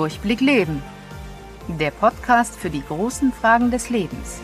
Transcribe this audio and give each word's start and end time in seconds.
Durchblick 0.00 0.40
Leben. 0.40 0.82
Der 1.78 1.90
Podcast 1.90 2.58
für 2.58 2.70
die 2.70 2.82
großen 2.82 3.34
Fragen 3.34 3.70
des 3.70 3.90
Lebens. 3.90 4.40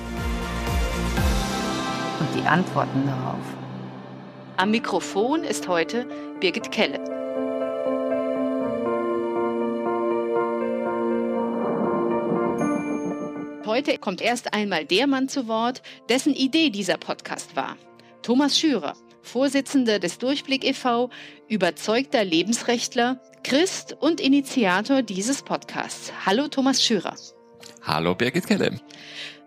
Und 2.20 2.28
die 2.38 2.46
Antworten 2.46 3.06
darauf. 3.06 3.40
Am 4.58 4.70
Mikrofon 4.70 5.44
ist 5.44 5.66
heute 5.66 6.06
Birgit 6.40 6.70
Kelle. 6.70 7.02
Heute 13.64 13.96
kommt 13.96 14.20
erst 14.20 14.52
einmal 14.52 14.84
der 14.84 15.06
Mann 15.06 15.30
zu 15.30 15.48
Wort, 15.48 15.80
dessen 16.10 16.34
Idee 16.34 16.68
dieser 16.68 16.98
Podcast 16.98 17.56
war. 17.56 17.78
Thomas 18.20 18.58
Schürer, 18.58 18.92
Vorsitzender 19.26 19.98
des 19.98 20.18
Durchblick 20.18 20.64
e.V., 20.64 21.10
überzeugter 21.48 22.24
Lebensrechtler, 22.24 23.20
Christ 23.42 23.96
und 23.98 24.20
Initiator 24.20 25.02
dieses 25.02 25.42
Podcasts. 25.42 26.12
Hallo 26.24 26.46
Thomas 26.46 26.82
Schürer. 26.82 27.16
Hallo 27.82 28.14
Birgit 28.14 28.46
Kelle. 28.46 28.80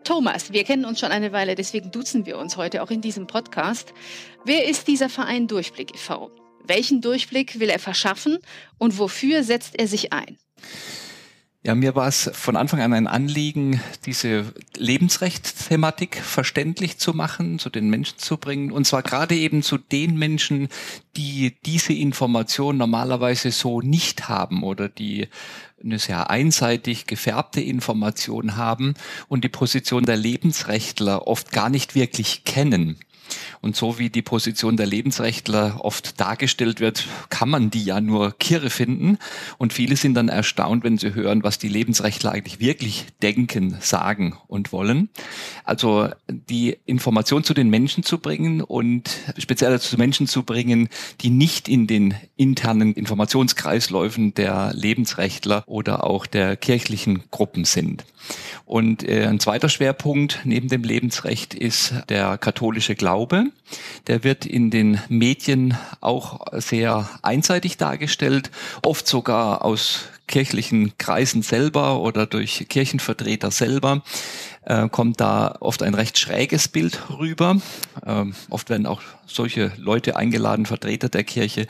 Thomas, 0.04 0.52
wir 0.52 0.66
kennen 0.66 0.84
uns 0.84 1.00
schon 1.00 1.12
eine 1.12 1.32
Weile, 1.32 1.56
deswegen 1.56 1.92
duzen 1.92 2.26
wir 2.26 2.38
uns 2.38 2.58
heute 2.58 2.84
auch 2.84 2.92
in 2.92 3.00
diesem 3.00 3.26
Podcast. 3.26 3.94
Wer 4.44 4.68
ist 4.68 4.88
dieser 4.88 5.10
Verein 5.10 5.48
Durchblick 5.48 5.96
e.V.? 5.96 6.30
Welchen 6.66 7.00
Durchblick 7.02 7.60
will 7.60 7.70
er 7.70 7.80
verschaffen 7.80 8.40
und 8.78 9.00
wofür 9.00 9.44
setzt 9.44 9.80
er 9.80 9.88
sich 9.88 10.12
ein? 10.12 10.38
Ja, 11.62 11.76
mir 11.76 11.94
war 11.94 12.08
es 12.08 12.32
von 12.34 12.56
Anfang 12.56 12.80
an 12.80 12.94
ein 12.94 13.06
Anliegen, 13.06 13.82
diese 14.06 14.46
Lebensrechtsthematik 14.78 16.16
verständlich 16.16 17.00
zu 17.00 17.14
machen, 17.14 17.60
zu 17.60 17.70
den 17.70 17.90
Menschen 17.90 18.18
zu 18.18 18.38
bringen. 18.38 18.72
Und 18.72 18.86
zwar 18.86 19.04
gerade 19.04 19.36
eben 19.36 19.62
zu 19.62 19.78
den 19.78 20.16
Menschen, 20.16 20.70
die 21.18 21.58
diese 21.66 21.92
Information 21.92 22.78
normalerweise 22.78 23.52
so 23.52 23.82
nicht 23.82 24.30
haben 24.30 24.64
oder 24.64 24.88
die 24.88 25.28
eine 25.84 26.00
sehr 26.00 26.30
einseitig 26.30 27.08
gefärbte 27.08 27.60
Information 27.60 28.56
haben 28.56 28.94
und 29.28 29.44
die 29.44 29.50
Position 29.50 30.06
der 30.06 30.18
Lebensrechtler 30.18 31.28
oft 31.28 31.52
gar 31.52 31.70
nicht 31.70 31.94
wirklich 31.94 32.46
kennen. 32.46 32.98
Und 33.62 33.76
so 33.76 34.00
wie 34.00 34.10
die 34.10 34.22
Position 34.22 34.78
der 34.78 34.86
Lebensrechtler 34.86 35.80
oft 35.82 36.20
dargestellt 36.20 36.80
wird, 36.80 37.06
kann 37.30 37.50
man 37.50 37.70
die 37.70 37.84
ja 37.84 38.02
nur 38.02 38.38
kirre 38.38 38.70
finden. 38.70 39.18
Und 39.58 39.74
viele 39.74 39.96
sind 39.96 40.14
dann 40.14 40.30
erstaunt, 40.30 40.84
wenn 40.84 40.98
sie 40.98 41.14
hören, 41.14 41.44
was 41.44 41.58
die 41.58 41.68
Lebensrechtler 41.68 42.32
eigentlich 42.32 42.60
wirklich 42.60 43.06
denken, 43.22 43.78
sagen 43.82 44.38
und 44.48 44.72
wollen. 44.72 45.10
Also 45.64 46.10
die 46.28 46.78
Information 46.86 47.44
zu 47.44 47.54
den 47.54 47.70
Menschen 47.70 48.04
zu 48.04 48.18
bringen 48.18 48.62
und 48.62 49.10
speziell 49.38 49.80
zu 49.80 49.98
Menschen 49.98 50.28
zu 50.28 50.44
bringen, 50.44 50.90
die 51.22 51.30
nicht 51.30 51.68
in 51.68 51.88
den 51.88 52.16
internen 52.36 52.94
Informationskreisläufen 52.94 54.34
der 54.34 54.72
Lebensrechtler 54.74 55.64
oder 55.68 56.04
auch 56.04 56.26
der 56.26 56.56
kirchlichen 56.56 57.24
Gruppen 57.32 57.66
sind. 57.66 58.06
Und 58.66 59.08
äh, 59.08 59.26
ein 59.26 59.40
zweiter 59.40 59.70
Schwerpunkt 59.70 60.42
neben 60.44 60.68
dem 60.68 60.84
Lebensrecht 60.84 61.54
ist 61.54 61.94
der 62.10 62.38
katholische 62.38 62.96
Glaube. 62.96 63.19
Der 64.08 64.24
wird 64.24 64.46
in 64.46 64.72
den 64.72 65.00
Medien 65.10 65.78
auch 66.02 66.46
sehr 66.54 67.10
einseitig 67.22 67.78
dargestellt, 67.78 68.52
oft 68.84 69.08
sogar 69.08 69.66
aus 69.66 70.06
kirchlichen 70.28 70.98
Kreisen 70.98 71.42
selber 71.42 72.00
oder 72.02 72.28
durch 72.28 72.68
Kirchenvertreter 72.70 73.52
selber 73.52 74.04
äh, 74.64 74.88
kommt 74.88 75.20
da 75.20 75.58
oft 75.60 75.84
ein 75.84 75.96
recht 75.96 76.18
schräges 76.18 76.68
Bild 76.68 77.00
rüber. 77.10 77.58
Ähm, 78.06 78.36
oft 78.50 78.70
werden 78.70 78.86
auch 78.86 79.02
solche 79.26 79.72
Leute 79.78 80.16
eingeladen, 80.16 80.66
Vertreter 80.66 81.10
der 81.10 81.24
Kirche, 81.24 81.68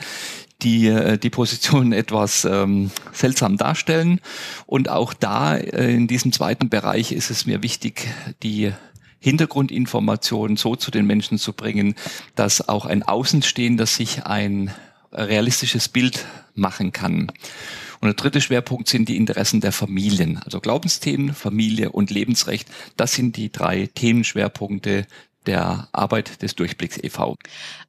die 0.62 0.88
äh, 0.88 1.18
die 1.18 1.30
Position 1.30 1.94
etwas 1.94 2.46
ähm, 2.46 2.92
seltsam 3.14 3.58
darstellen. 3.58 4.20
Und 4.66 4.90
auch 4.90 5.14
da 5.14 5.56
äh, 5.56 5.94
in 5.94 6.08
diesem 6.08 6.32
zweiten 6.32 6.70
Bereich 6.70 7.12
ist 7.12 7.32
es 7.32 7.46
mir 7.46 7.64
wichtig, 7.64 8.08
die 8.44 8.74
Hintergrundinformationen 9.20 10.58
so 10.58 10.76
zu 10.76 10.92
den 10.92 11.06
Menschen 11.06 11.38
zu 11.38 11.54
bringen, 11.54 11.96
dass 12.36 12.68
auch 12.68 12.86
ein 12.86 13.04
Außenstehender 13.04 13.86
sich 13.86 14.26
ein 14.26 14.74
realistisches 15.12 15.90
Bild 15.90 16.26
machen 16.54 16.92
kann. 16.92 17.32
Und 18.02 18.08
der 18.08 18.14
dritte 18.14 18.40
Schwerpunkt 18.40 18.88
sind 18.88 19.10
die 19.10 19.18
Interessen 19.18 19.60
der 19.60 19.74
Familien. 19.74 20.40
Also 20.46 20.62
Glaubensthemen, 20.62 21.34
Familie 21.34 21.92
und 21.92 22.12
Lebensrecht. 22.12 22.70
Das 22.96 23.14
sind 23.14 23.36
die 23.36 23.52
drei 23.52 23.90
Themenschwerpunkte, 23.94 25.06
der 25.46 25.88
Arbeit 25.94 26.42
des 26.42 26.56
Durchblicks 26.56 26.98
e.V. 27.02 27.36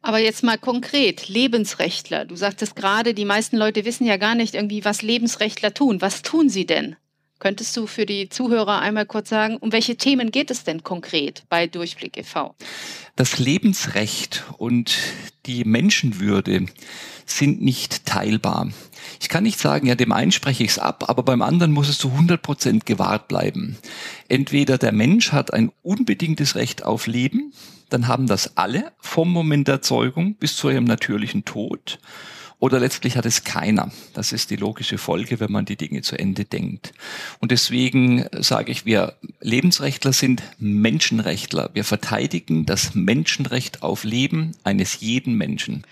Aber 0.02 0.18
jetzt 0.18 0.42
mal 0.42 0.56
konkret, 0.56 1.28
Lebensrechtler. 1.28 2.24
Du 2.24 2.36
sagtest 2.36 2.76
gerade, 2.76 3.12
die 3.12 3.24
meisten 3.24 3.56
Leute 3.56 3.84
wissen 3.84 4.06
ja 4.06 4.16
gar 4.16 4.34
nicht 4.34 4.54
irgendwie, 4.54 4.84
was 4.84 5.02
Lebensrechtler 5.02 5.74
tun. 5.74 6.00
Was 6.00 6.22
tun 6.22 6.48
sie 6.48 6.64
denn? 6.64 6.96
Könntest 7.40 7.74
du 7.74 7.86
für 7.86 8.04
die 8.04 8.28
Zuhörer 8.28 8.80
einmal 8.80 9.06
kurz 9.06 9.30
sagen, 9.30 9.56
um 9.56 9.72
welche 9.72 9.96
Themen 9.96 10.30
geht 10.30 10.50
es 10.50 10.62
denn 10.62 10.84
konkret 10.84 11.42
bei 11.48 11.66
Durchblick 11.66 12.18
e.V.? 12.18 12.54
Das 13.16 13.38
Lebensrecht 13.38 14.44
und 14.58 14.98
die 15.46 15.64
Menschenwürde 15.64 16.66
sind 17.24 17.62
nicht 17.62 18.04
teilbar. 18.04 18.68
Ich 19.20 19.30
kann 19.30 19.44
nicht 19.44 19.58
sagen, 19.58 19.86
ja, 19.86 19.94
dem 19.94 20.12
einen 20.12 20.32
spreche 20.32 20.64
ich 20.64 20.72
es 20.72 20.78
ab, 20.78 21.08
aber 21.08 21.22
beim 21.22 21.40
anderen 21.40 21.72
muss 21.72 21.88
es 21.88 21.96
zu 21.96 22.10
100 22.10 22.42
Prozent 22.42 22.84
gewahrt 22.84 23.26
bleiben. 23.26 23.78
Entweder 24.28 24.76
der 24.76 24.92
Mensch 24.92 25.32
hat 25.32 25.54
ein 25.54 25.72
unbedingtes 25.80 26.56
Recht 26.56 26.84
auf 26.84 27.06
Leben, 27.06 27.54
dann 27.88 28.06
haben 28.06 28.26
das 28.26 28.58
alle 28.58 28.92
vom 28.98 29.32
Moment 29.32 29.66
der 29.66 29.80
Zeugung 29.80 30.34
bis 30.34 30.56
zu 30.56 30.68
ihrem 30.68 30.84
natürlichen 30.84 31.46
Tod. 31.46 31.98
Oder 32.60 32.78
letztlich 32.78 33.16
hat 33.16 33.24
es 33.24 33.42
keiner. 33.42 33.90
Das 34.12 34.32
ist 34.32 34.50
die 34.50 34.56
logische 34.56 34.98
Folge, 34.98 35.40
wenn 35.40 35.50
man 35.50 35.64
die 35.64 35.76
Dinge 35.76 36.02
zu 36.02 36.18
Ende 36.18 36.44
denkt. 36.44 36.92
Und 37.40 37.52
deswegen 37.52 38.26
sage 38.38 38.70
ich, 38.70 38.84
wir 38.84 39.14
Lebensrechtler 39.40 40.12
sind 40.12 40.42
Menschenrechtler. 40.58 41.70
Wir 41.72 41.84
verteidigen 41.84 42.66
das 42.66 42.94
Menschenrecht 42.94 43.82
auf 43.82 44.04
Leben 44.04 44.52
eines 44.62 45.00
jeden 45.00 45.34
Menschen. 45.34 45.84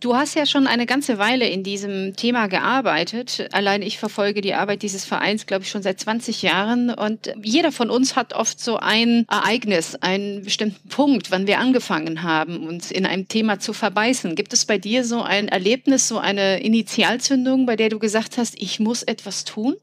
Du 0.00 0.14
hast 0.14 0.34
ja 0.34 0.46
schon 0.46 0.66
eine 0.68 0.86
ganze 0.86 1.18
Weile 1.18 1.48
in 1.48 1.64
diesem 1.64 2.14
Thema 2.14 2.46
gearbeitet. 2.46 3.48
Allein 3.52 3.82
ich 3.82 3.98
verfolge 3.98 4.40
die 4.40 4.54
Arbeit 4.54 4.82
dieses 4.82 5.04
Vereins, 5.04 5.46
glaube 5.46 5.64
ich, 5.64 5.70
schon 5.70 5.82
seit 5.82 5.98
20 5.98 6.42
Jahren. 6.42 6.90
Und 6.90 7.32
jeder 7.42 7.72
von 7.72 7.90
uns 7.90 8.14
hat 8.14 8.32
oft 8.32 8.60
so 8.60 8.76
ein 8.76 9.24
Ereignis, 9.28 9.96
einen 9.96 10.44
bestimmten 10.44 10.88
Punkt, 10.88 11.32
wann 11.32 11.48
wir 11.48 11.58
angefangen 11.58 12.22
haben, 12.22 12.66
uns 12.66 12.92
in 12.92 13.06
einem 13.06 13.26
Thema 13.26 13.58
zu 13.58 13.72
verbeißen. 13.72 14.36
Gibt 14.36 14.52
es 14.52 14.66
bei 14.66 14.78
dir 14.78 15.04
so 15.04 15.22
ein 15.22 15.48
Erlebnis, 15.48 16.06
so 16.06 16.18
eine 16.18 16.60
Initialzündung, 16.60 17.66
bei 17.66 17.74
der 17.74 17.88
du 17.88 17.98
gesagt 17.98 18.38
hast, 18.38 18.54
ich 18.60 18.78
muss 18.78 19.02
etwas 19.02 19.44
tun? 19.44 19.74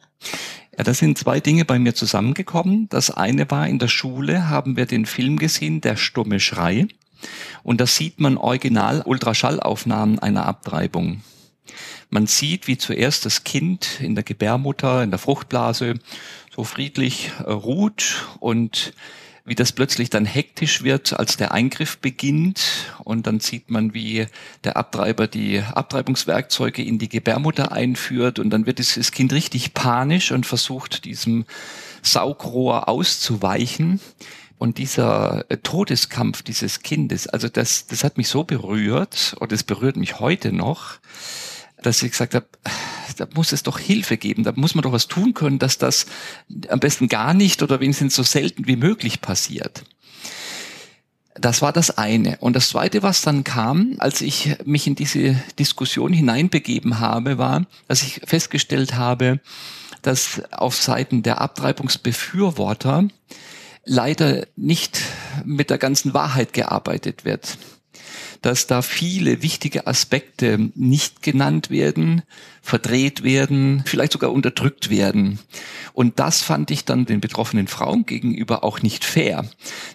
Ja, 0.77 0.83
da 0.83 0.93
sind 0.93 1.17
zwei 1.17 1.39
Dinge 1.39 1.65
bei 1.65 1.77
mir 1.77 1.93
zusammengekommen. 1.93 2.87
Das 2.89 3.11
eine 3.11 3.49
war, 3.51 3.67
in 3.67 3.79
der 3.79 3.87
Schule 3.89 4.49
haben 4.49 4.77
wir 4.77 4.85
den 4.85 5.05
Film 5.05 5.37
gesehen, 5.37 5.81
Der 5.81 5.97
stumme 5.97 6.39
Schrei. 6.39 6.87
Und 7.63 7.81
da 7.81 7.87
sieht 7.87 8.19
man 8.19 8.37
original 8.37 9.01
Ultraschallaufnahmen 9.01 10.19
einer 10.19 10.45
Abtreibung. 10.45 11.21
Man 12.09 12.27
sieht, 12.27 12.67
wie 12.67 12.77
zuerst 12.77 13.25
das 13.25 13.43
Kind 13.43 13.99
in 13.99 14.15
der 14.15 14.23
Gebärmutter, 14.23 15.03
in 15.03 15.09
der 15.09 15.19
Fruchtblase 15.19 15.95
so 16.55 16.63
friedlich 16.63 17.31
äh, 17.39 17.51
ruht 17.51 18.25
und 18.39 18.93
wie 19.47 19.55
das 19.55 19.73
plötzlich 19.73 20.09
dann 20.09 20.25
hektisch 20.25 20.83
wird, 20.83 21.13
als 21.19 21.37
der 21.37 21.51
Eingriff 21.51 21.99
beginnt. 21.99 22.91
Und 23.03 23.27
dann 23.27 23.39
sieht 23.39 23.69
man, 23.69 23.93
wie 23.93 24.25
der 24.63 24.75
Abtreiber 24.75 25.27
die 25.27 25.61
Abtreibungswerkzeuge 25.61 26.83
in 26.83 26.97
die 26.97 27.09
Gebärmutter 27.09 27.71
einführt. 27.71 28.39
Und 28.39 28.49
dann 28.49 28.65
wird 28.65 28.79
dieses 28.79 29.11
Kind 29.11 29.31
richtig 29.33 29.75
panisch 29.75 30.31
und 30.31 30.47
versucht, 30.47 31.05
diesem 31.05 31.45
Saugrohr 32.01 32.89
auszuweichen. 32.89 33.99
Und 34.57 34.77
dieser 34.77 35.45
äh, 35.49 35.57
Todeskampf 35.57 36.41
dieses 36.41 36.81
Kindes, 36.81 37.27
also 37.27 37.49
das, 37.49 37.87
das 37.87 38.03
hat 38.03 38.17
mich 38.17 38.29
so 38.29 38.43
berührt 38.43 39.35
und 39.39 39.51
es 39.51 39.63
berührt 39.63 39.97
mich 39.97 40.19
heute 40.19 40.51
noch, 40.51 40.99
dass 41.81 42.01
ich 42.01 42.11
gesagt 42.11 42.35
habe, 42.35 42.47
da 43.17 43.27
muss 43.33 43.51
es 43.51 43.63
doch 43.63 43.79
Hilfe 43.79 44.17
geben, 44.17 44.43
da 44.43 44.53
muss 44.55 44.75
man 44.75 44.81
doch 44.81 44.91
was 44.91 45.07
tun 45.07 45.33
können, 45.33 45.59
dass 45.59 45.77
das 45.77 46.05
am 46.69 46.79
besten 46.79 47.07
gar 47.07 47.33
nicht 47.33 47.61
oder 47.63 47.79
wenigstens 47.79 48.15
so 48.15 48.23
selten 48.23 48.67
wie 48.67 48.75
möglich 48.75 49.21
passiert. 49.21 49.83
Das 51.35 51.61
war 51.61 51.73
das 51.73 51.97
eine. 51.97 52.37
Und 52.37 52.55
das 52.55 52.69
zweite, 52.69 53.03
was 53.03 53.21
dann 53.21 53.43
kam, 53.43 53.95
als 53.97 54.21
ich 54.21 54.55
mich 54.63 54.87
in 54.87 54.95
diese 54.95 55.35
Diskussion 55.59 56.13
hineinbegeben 56.13 56.99
habe, 56.99 57.37
war, 57.37 57.65
dass 57.89 58.03
ich 58.03 58.21
festgestellt 58.23 58.95
habe, 58.95 59.41
dass 60.01 60.41
auf 60.51 60.75
Seiten 60.75 61.23
der 61.23 61.41
Abtreibungsbefürworter 61.41 63.09
leider 63.85 64.47
nicht 64.55 65.01
mit 65.45 65.69
der 65.69 65.77
ganzen 65.77 66.13
Wahrheit 66.13 66.53
gearbeitet 66.53 67.25
wird. 67.25 67.57
Dass 68.41 68.67
da 68.67 68.81
viele 68.81 69.41
wichtige 69.41 69.87
Aspekte 69.87 70.69
nicht 70.75 71.23
genannt 71.23 71.69
werden, 71.69 72.21
verdreht 72.61 73.23
werden, 73.23 73.83
vielleicht 73.85 74.11
sogar 74.11 74.31
unterdrückt 74.31 74.89
werden. 74.89 75.39
Und 75.93 76.19
das 76.19 76.41
fand 76.41 76.69
ich 76.69 76.85
dann 76.85 77.05
den 77.05 77.21
betroffenen 77.21 77.67
Frauen 77.67 78.05
gegenüber 78.05 78.63
auch 78.63 78.81
nicht 78.81 79.05
fair. 79.05 79.49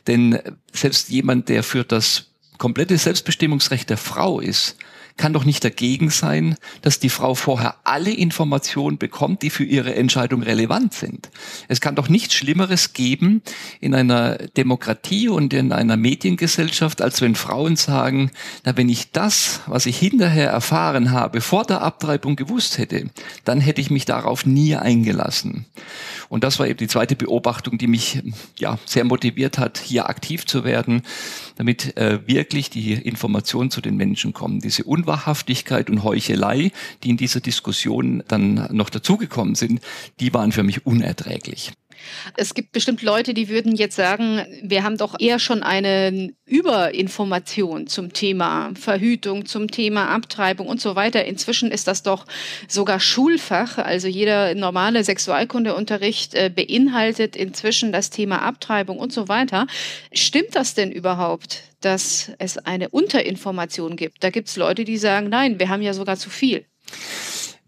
Denn 0.06 0.38
selbst 0.72 1.10
jemand, 1.10 1.48
der 1.48 1.62
für 1.62 1.84
das 1.84 2.30
komplette 2.58 2.98
Selbstbestimmungsrecht 2.98 3.88
der 3.88 3.96
Frau 3.96 4.40
ist, 4.40 4.76
kann 5.20 5.34
doch 5.34 5.44
nicht 5.44 5.62
dagegen 5.62 6.08
sein, 6.08 6.56
dass 6.80 6.98
die 6.98 7.10
Frau 7.10 7.34
vorher 7.34 7.74
alle 7.84 8.10
Informationen 8.10 8.96
bekommt, 8.96 9.42
die 9.42 9.50
für 9.50 9.64
ihre 9.64 9.94
Entscheidung 9.94 10.42
relevant 10.42 10.94
sind. 10.94 11.28
Es 11.68 11.82
kann 11.82 11.94
doch 11.94 12.08
nichts 12.08 12.32
Schlimmeres 12.32 12.94
geben 12.94 13.42
in 13.80 13.94
einer 13.94 14.38
Demokratie 14.56 15.28
und 15.28 15.52
in 15.52 15.72
einer 15.72 15.98
Mediengesellschaft, 15.98 17.02
als 17.02 17.20
wenn 17.20 17.34
Frauen 17.34 17.76
sagen, 17.76 18.30
na, 18.64 18.78
wenn 18.78 18.88
ich 18.88 19.12
das, 19.12 19.60
was 19.66 19.84
ich 19.84 19.98
hinterher 19.98 20.48
erfahren 20.48 21.10
habe, 21.10 21.42
vor 21.42 21.66
der 21.66 21.82
Abtreibung 21.82 22.34
gewusst 22.34 22.78
hätte, 22.78 23.10
dann 23.44 23.60
hätte 23.60 23.82
ich 23.82 23.90
mich 23.90 24.06
darauf 24.06 24.46
nie 24.46 24.74
eingelassen. 24.74 25.66
Und 26.30 26.44
das 26.44 26.58
war 26.58 26.66
eben 26.66 26.78
die 26.78 26.88
zweite 26.88 27.14
Beobachtung, 27.14 27.76
die 27.76 27.88
mich 27.88 28.22
ja 28.58 28.78
sehr 28.86 29.04
motiviert 29.04 29.58
hat, 29.58 29.76
hier 29.76 30.08
aktiv 30.08 30.46
zu 30.46 30.64
werden, 30.64 31.02
damit 31.60 31.94
äh, 31.98 32.26
wirklich 32.26 32.70
die 32.70 32.94
Informationen 32.94 33.70
zu 33.70 33.82
den 33.82 33.94
Menschen 33.94 34.32
kommen. 34.32 34.60
Diese 34.60 34.84
Unwahrhaftigkeit 34.84 35.90
und 35.90 36.02
Heuchelei, 36.02 36.72
die 37.04 37.10
in 37.10 37.18
dieser 37.18 37.40
Diskussion 37.40 38.22
dann 38.28 38.66
noch 38.70 38.88
dazugekommen 38.88 39.54
sind, 39.54 39.82
die 40.20 40.32
waren 40.32 40.52
für 40.52 40.62
mich 40.62 40.86
unerträglich. 40.86 41.72
Es 42.36 42.54
gibt 42.54 42.72
bestimmt 42.72 43.02
Leute, 43.02 43.34
die 43.34 43.48
würden 43.48 43.74
jetzt 43.74 43.96
sagen, 43.96 44.44
wir 44.62 44.82
haben 44.84 44.96
doch 44.96 45.18
eher 45.18 45.38
schon 45.38 45.62
eine 45.62 46.32
Überinformation 46.46 47.86
zum 47.86 48.12
Thema 48.12 48.72
Verhütung, 48.74 49.46
zum 49.46 49.70
Thema 49.70 50.08
Abtreibung 50.08 50.66
und 50.66 50.80
so 50.80 50.96
weiter. 50.96 51.24
Inzwischen 51.24 51.70
ist 51.70 51.86
das 51.86 52.02
doch 52.02 52.26
sogar 52.68 53.00
Schulfach. 53.00 53.78
Also 53.78 54.08
jeder 54.08 54.54
normale 54.54 55.04
Sexualkundeunterricht 55.04 56.34
äh, 56.34 56.50
beinhaltet 56.54 57.36
inzwischen 57.36 57.92
das 57.92 58.10
Thema 58.10 58.42
Abtreibung 58.42 58.98
und 58.98 59.12
so 59.12 59.28
weiter. 59.28 59.66
Stimmt 60.12 60.54
das 60.54 60.74
denn 60.74 60.92
überhaupt? 60.92 61.64
dass 61.80 62.30
es 62.38 62.58
eine 62.58 62.90
Unterinformation 62.90 63.96
gibt. 63.96 64.22
Da 64.22 64.30
gibt 64.30 64.48
es 64.48 64.56
Leute, 64.56 64.84
die 64.84 64.98
sagen, 64.98 65.28
nein, 65.28 65.58
wir 65.58 65.68
haben 65.68 65.82
ja 65.82 65.94
sogar 65.94 66.16
zu 66.16 66.30
viel. 66.30 66.66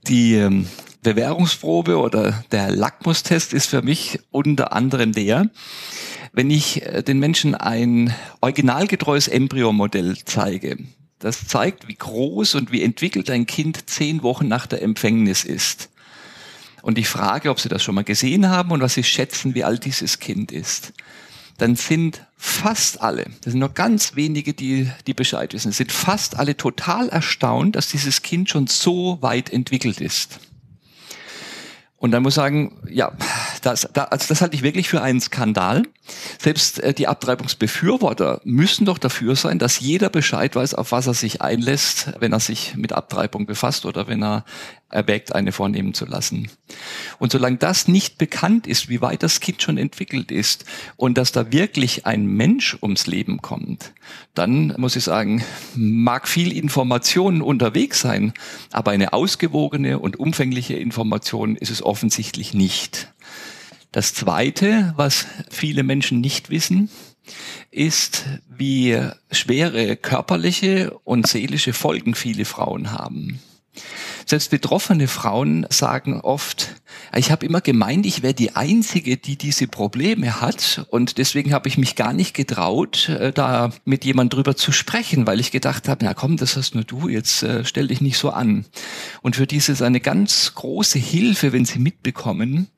Die 0.06 0.34
ähm, 0.34 0.68
Bewährungsprobe 1.02 1.98
oder 1.98 2.44
der 2.52 2.70
Lackmustest 2.70 3.52
ist 3.52 3.66
für 3.66 3.82
mich 3.82 4.20
unter 4.30 4.72
anderem 4.72 5.12
der, 5.12 5.50
wenn 6.32 6.50
ich 6.50 6.82
äh, 6.82 7.02
den 7.02 7.18
Menschen 7.18 7.54
ein 7.54 8.14
originalgetreues 8.40 9.28
Embryomodell 9.28 10.16
zeige. 10.24 10.78
Das 11.18 11.46
zeigt, 11.46 11.88
wie 11.88 11.94
groß 11.94 12.54
und 12.54 12.72
wie 12.72 12.82
entwickelt 12.82 13.30
ein 13.30 13.46
Kind 13.46 13.90
zehn 13.90 14.22
Wochen 14.22 14.48
nach 14.48 14.66
der 14.66 14.82
Empfängnis 14.82 15.44
ist. 15.44 15.90
Und 16.82 16.98
ich 16.98 17.08
frage, 17.08 17.50
ob 17.50 17.60
Sie 17.60 17.68
das 17.68 17.82
schon 17.82 17.94
mal 17.94 18.04
gesehen 18.04 18.48
haben 18.48 18.70
und 18.70 18.80
was 18.80 18.94
Sie 18.94 19.04
schätzen, 19.04 19.54
wie 19.54 19.64
alt 19.64 19.84
dieses 19.84 20.18
Kind 20.18 20.50
ist. 20.50 20.92
Dann 21.58 21.76
sind 21.76 22.26
fast 22.36 23.00
alle, 23.00 23.24
das 23.42 23.52
sind 23.52 23.60
nur 23.60 23.68
ganz 23.68 24.16
wenige, 24.16 24.52
die, 24.52 24.90
die 25.06 25.14
Bescheid 25.14 25.52
wissen, 25.52 25.70
sind 25.70 25.92
fast 25.92 26.36
alle 26.36 26.56
total 26.56 27.08
erstaunt, 27.08 27.76
dass 27.76 27.88
dieses 27.88 28.22
Kind 28.22 28.50
schon 28.50 28.66
so 28.66 29.18
weit 29.20 29.50
entwickelt 29.50 30.00
ist. 30.00 30.40
Und 32.02 32.10
dann 32.10 32.24
muss 32.24 32.32
ich 32.32 32.34
sagen, 32.34 32.72
ja, 32.90 33.12
das, 33.62 33.88
das, 33.92 34.10
also 34.10 34.26
das 34.28 34.40
halte 34.42 34.56
ich 34.56 34.64
wirklich 34.64 34.88
für 34.88 35.00
einen 35.02 35.20
Skandal. 35.20 35.84
Selbst 36.40 36.78
äh, 36.80 36.94
die 36.94 37.08
Abtreibungsbefürworter 37.08 38.40
müssen 38.44 38.84
doch 38.84 38.98
dafür 38.98 39.36
sein, 39.36 39.58
dass 39.58 39.80
jeder 39.80 40.08
Bescheid 40.08 40.54
weiß, 40.54 40.74
auf 40.74 40.92
was 40.92 41.06
er 41.06 41.14
sich 41.14 41.42
einlässt, 41.42 42.12
wenn 42.20 42.32
er 42.32 42.40
sich 42.40 42.74
mit 42.76 42.92
Abtreibung 42.92 43.46
befasst 43.46 43.86
oder 43.86 44.08
wenn 44.08 44.22
er 44.22 44.44
erwägt, 44.92 45.34
eine 45.34 45.52
vornehmen 45.52 45.94
zu 45.94 46.04
lassen. 46.04 46.50
Und 47.18 47.32
solange 47.32 47.56
das 47.56 47.88
nicht 47.88 48.18
bekannt 48.18 48.66
ist, 48.66 48.88
wie 48.88 49.00
weit 49.00 49.22
das 49.22 49.40
Kind 49.40 49.62
schon 49.62 49.78
entwickelt 49.78 50.30
ist 50.30 50.64
und 50.96 51.18
dass 51.18 51.32
da 51.32 51.50
wirklich 51.50 52.06
ein 52.06 52.26
Mensch 52.26 52.76
ums 52.80 53.06
Leben 53.06 53.42
kommt, 53.42 53.92
dann 54.34 54.74
muss 54.76 54.96
ich 54.96 55.04
sagen, 55.04 55.42
mag 55.74 56.28
viel 56.28 56.52
Information 56.52 57.42
unterwegs 57.42 58.00
sein, 58.00 58.32
aber 58.70 58.90
eine 58.90 59.12
ausgewogene 59.12 59.98
und 59.98 60.18
umfängliche 60.18 60.74
Information 60.74 61.56
ist 61.56 61.70
es 61.70 61.82
offensichtlich 61.82 62.54
nicht. 62.54 63.11
Das 63.92 64.14
Zweite, 64.14 64.94
was 64.96 65.26
viele 65.50 65.82
Menschen 65.82 66.22
nicht 66.22 66.48
wissen, 66.48 66.88
ist, 67.70 68.24
wie 68.48 68.98
schwere 69.30 69.96
körperliche 69.96 70.98
und 71.04 71.26
seelische 71.26 71.74
Folgen 71.74 72.14
viele 72.14 72.46
Frauen 72.46 72.90
haben. 72.92 73.40
Selbst 74.26 74.50
betroffene 74.50 75.08
Frauen 75.08 75.66
sagen 75.70 76.20
oft, 76.20 76.80
ich 77.16 77.30
habe 77.30 77.44
immer 77.44 77.60
gemeint, 77.60 78.06
ich 78.06 78.22
wäre 78.22 78.34
die 78.34 78.54
Einzige, 78.54 79.16
die 79.16 79.36
diese 79.36 79.66
Probleme 79.66 80.40
hat 80.40 80.86
und 80.90 81.18
deswegen 81.18 81.52
habe 81.52 81.68
ich 81.68 81.78
mich 81.78 81.96
gar 81.96 82.12
nicht 82.12 82.34
getraut, 82.34 83.08
äh, 83.08 83.32
da 83.32 83.72
mit 83.84 84.04
jemand 84.04 84.32
drüber 84.32 84.56
zu 84.56 84.72
sprechen, 84.72 85.26
weil 85.26 85.40
ich 85.40 85.50
gedacht 85.50 85.88
habe, 85.88 86.04
na 86.04 86.14
komm, 86.14 86.36
das 86.36 86.56
hast 86.56 86.74
nur 86.74 86.84
du, 86.84 87.08
jetzt 87.08 87.42
äh, 87.42 87.64
stell 87.64 87.88
dich 87.88 88.00
nicht 88.00 88.18
so 88.18 88.30
an. 88.30 88.66
Und 89.22 89.36
für 89.36 89.46
dieses 89.46 89.82
eine 89.82 90.00
ganz 90.00 90.54
große 90.54 90.98
Hilfe, 90.98 91.52
wenn 91.52 91.64
sie 91.64 91.78
mitbekommen, 91.78 92.68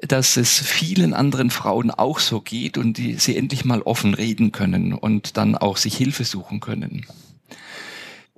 dass 0.00 0.36
es 0.36 0.58
vielen 0.58 1.12
anderen 1.12 1.50
Frauen 1.50 1.90
auch 1.90 2.20
so 2.20 2.40
geht 2.40 2.78
und 2.78 2.98
die 2.98 3.14
sie 3.14 3.36
endlich 3.36 3.64
mal 3.64 3.82
offen 3.82 4.14
reden 4.14 4.52
können 4.52 4.92
und 4.92 5.36
dann 5.36 5.56
auch 5.56 5.76
sich 5.76 5.96
Hilfe 5.96 6.24
suchen 6.24 6.60
können. 6.60 7.06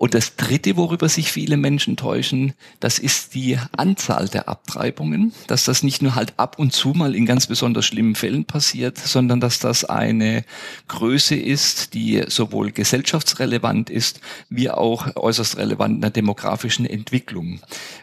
Und 0.00 0.14
das 0.14 0.34
Dritte, 0.36 0.78
worüber 0.78 1.10
sich 1.10 1.30
viele 1.30 1.58
Menschen 1.58 1.98
täuschen, 1.98 2.54
das 2.80 2.98
ist 2.98 3.34
die 3.34 3.58
Anzahl 3.76 4.28
der 4.28 4.48
Abtreibungen, 4.48 5.34
dass 5.46 5.66
das 5.66 5.82
nicht 5.82 6.00
nur 6.00 6.14
halt 6.14 6.32
ab 6.38 6.58
und 6.58 6.72
zu 6.72 6.94
mal 6.94 7.14
in 7.14 7.26
ganz 7.26 7.48
besonders 7.48 7.84
schlimmen 7.84 8.14
Fällen 8.14 8.46
passiert, 8.46 8.96
sondern 8.96 9.40
dass 9.40 9.58
das 9.58 9.84
eine 9.84 10.46
Größe 10.88 11.36
ist, 11.36 11.92
die 11.92 12.24
sowohl 12.28 12.72
gesellschaftsrelevant 12.72 13.90
ist, 13.90 14.22
wie 14.48 14.70
auch 14.70 15.16
äußerst 15.16 15.58
relevant 15.58 15.96
in 15.96 16.00
der 16.00 16.08
demografischen 16.08 16.86
Entwicklung. 16.86 17.60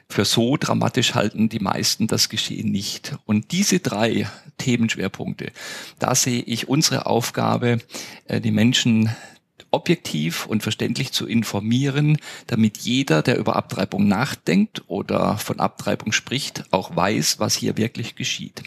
Für 0.07 0.23
so 0.23 0.55
dramatisch 0.55 1.15
halten 1.15 1.49
die 1.49 1.57
meisten 1.57 2.05
das 2.05 2.29
Geschehen 2.29 2.71
nicht. 2.71 3.17
Und 3.25 3.51
diese 3.51 3.79
drei 3.79 4.29
Themenschwerpunkte, 4.59 5.51
da 5.97 6.13
sehe 6.13 6.43
ich 6.43 6.69
unsere 6.69 7.07
Aufgabe, 7.07 7.79
äh, 8.27 8.39
die 8.39 8.51
Menschen 8.51 9.09
objektiv 9.71 10.45
und 10.45 10.63
verständlich 10.63 11.11
zu 11.11 11.27
informieren, 11.27 12.17
damit 12.47 12.77
jeder, 12.77 13.21
der 13.21 13.37
über 13.37 13.55
Abtreibung 13.55 14.07
nachdenkt 14.07 14.83
oder 14.87 15.37
von 15.37 15.59
Abtreibung 15.59 16.11
spricht, 16.11 16.63
auch 16.71 16.95
weiß, 16.95 17.39
was 17.39 17.55
hier 17.55 17.77
wirklich 17.77 18.15
geschieht. 18.15 18.63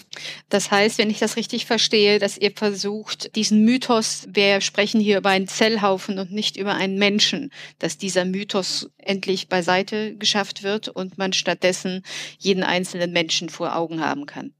Das 0.48 0.70
heißt, 0.70 0.98
wenn 0.98 1.10
ich 1.10 1.18
das 1.18 1.36
richtig 1.36 1.66
verstehe, 1.66 2.18
dass 2.18 2.38
ihr 2.38 2.52
versucht, 2.54 3.34
diesen 3.36 3.64
Mythos, 3.64 4.26
wir 4.28 4.60
sprechen 4.60 5.00
hier 5.00 5.18
über 5.18 5.30
einen 5.30 5.48
Zellhaufen 5.48 6.18
und 6.18 6.32
nicht 6.32 6.56
über 6.56 6.74
einen 6.74 6.98
Menschen, 6.98 7.50
dass 7.78 7.98
dieser 7.98 8.24
Mythos 8.24 8.90
endlich 8.98 9.48
beiseite 9.48 10.16
geschafft 10.16 10.62
wird 10.62 10.88
und 10.88 11.18
man 11.18 11.32
stattdessen 11.32 12.02
jeden 12.38 12.62
einzelnen 12.62 13.12
Menschen 13.12 13.48
vor 13.48 13.76
Augen 13.76 14.00
haben 14.00 14.26
kann. 14.26 14.52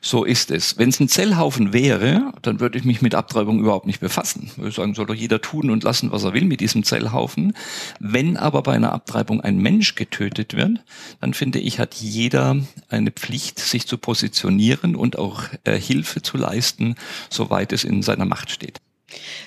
So 0.00 0.24
ist 0.24 0.50
es. 0.50 0.78
Wenn 0.78 0.88
es 0.88 1.00
ein 1.00 1.08
Zellhaufen 1.08 1.72
wäre, 1.72 2.32
dann 2.42 2.60
würde 2.60 2.78
ich 2.78 2.84
mich 2.84 3.02
mit 3.02 3.14
Abtreibung 3.14 3.60
überhaupt 3.60 3.86
nicht 3.86 4.00
befassen. 4.00 4.50
Ich 4.52 4.58
würde 4.58 4.72
sagen, 4.72 4.94
soll 4.94 5.06
doch 5.06 5.14
jeder 5.14 5.40
tun 5.40 5.70
und 5.70 5.82
lassen, 5.84 6.12
was 6.12 6.24
er 6.24 6.34
will 6.34 6.44
mit 6.44 6.60
diesem 6.60 6.84
Zellhaufen. 6.84 7.54
Wenn 7.98 8.36
aber 8.36 8.62
bei 8.62 8.72
einer 8.72 8.92
Abtreibung 8.92 9.40
ein 9.40 9.58
Mensch 9.58 9.94
getötet 9.94 10.54
wird, 10.54 10.80
dann 11.20 11.34
finde 11.34 11.58
ich, 11.58 11.78
hat 11.78 11.94
jeder 11.94 12.56
eine 12.88 13.10
Pflicht, 13.10 13.58
sich 13.58 13.86
zu 13.86 13.98
positionieren 13.98 14.96
und 14.96 15.18
auch 15.18 15.44
äh, 15.64 15.78
Hilfe 15.78 16.22
zu 16.22 16.36
leisten, 16.36 16.96
soweit 17.30 17.72
es 17.72 17.84
in 17.84 18.02
seiner 18.02 18.26
Macht 18.26 18.50
steht. 18.50 18.80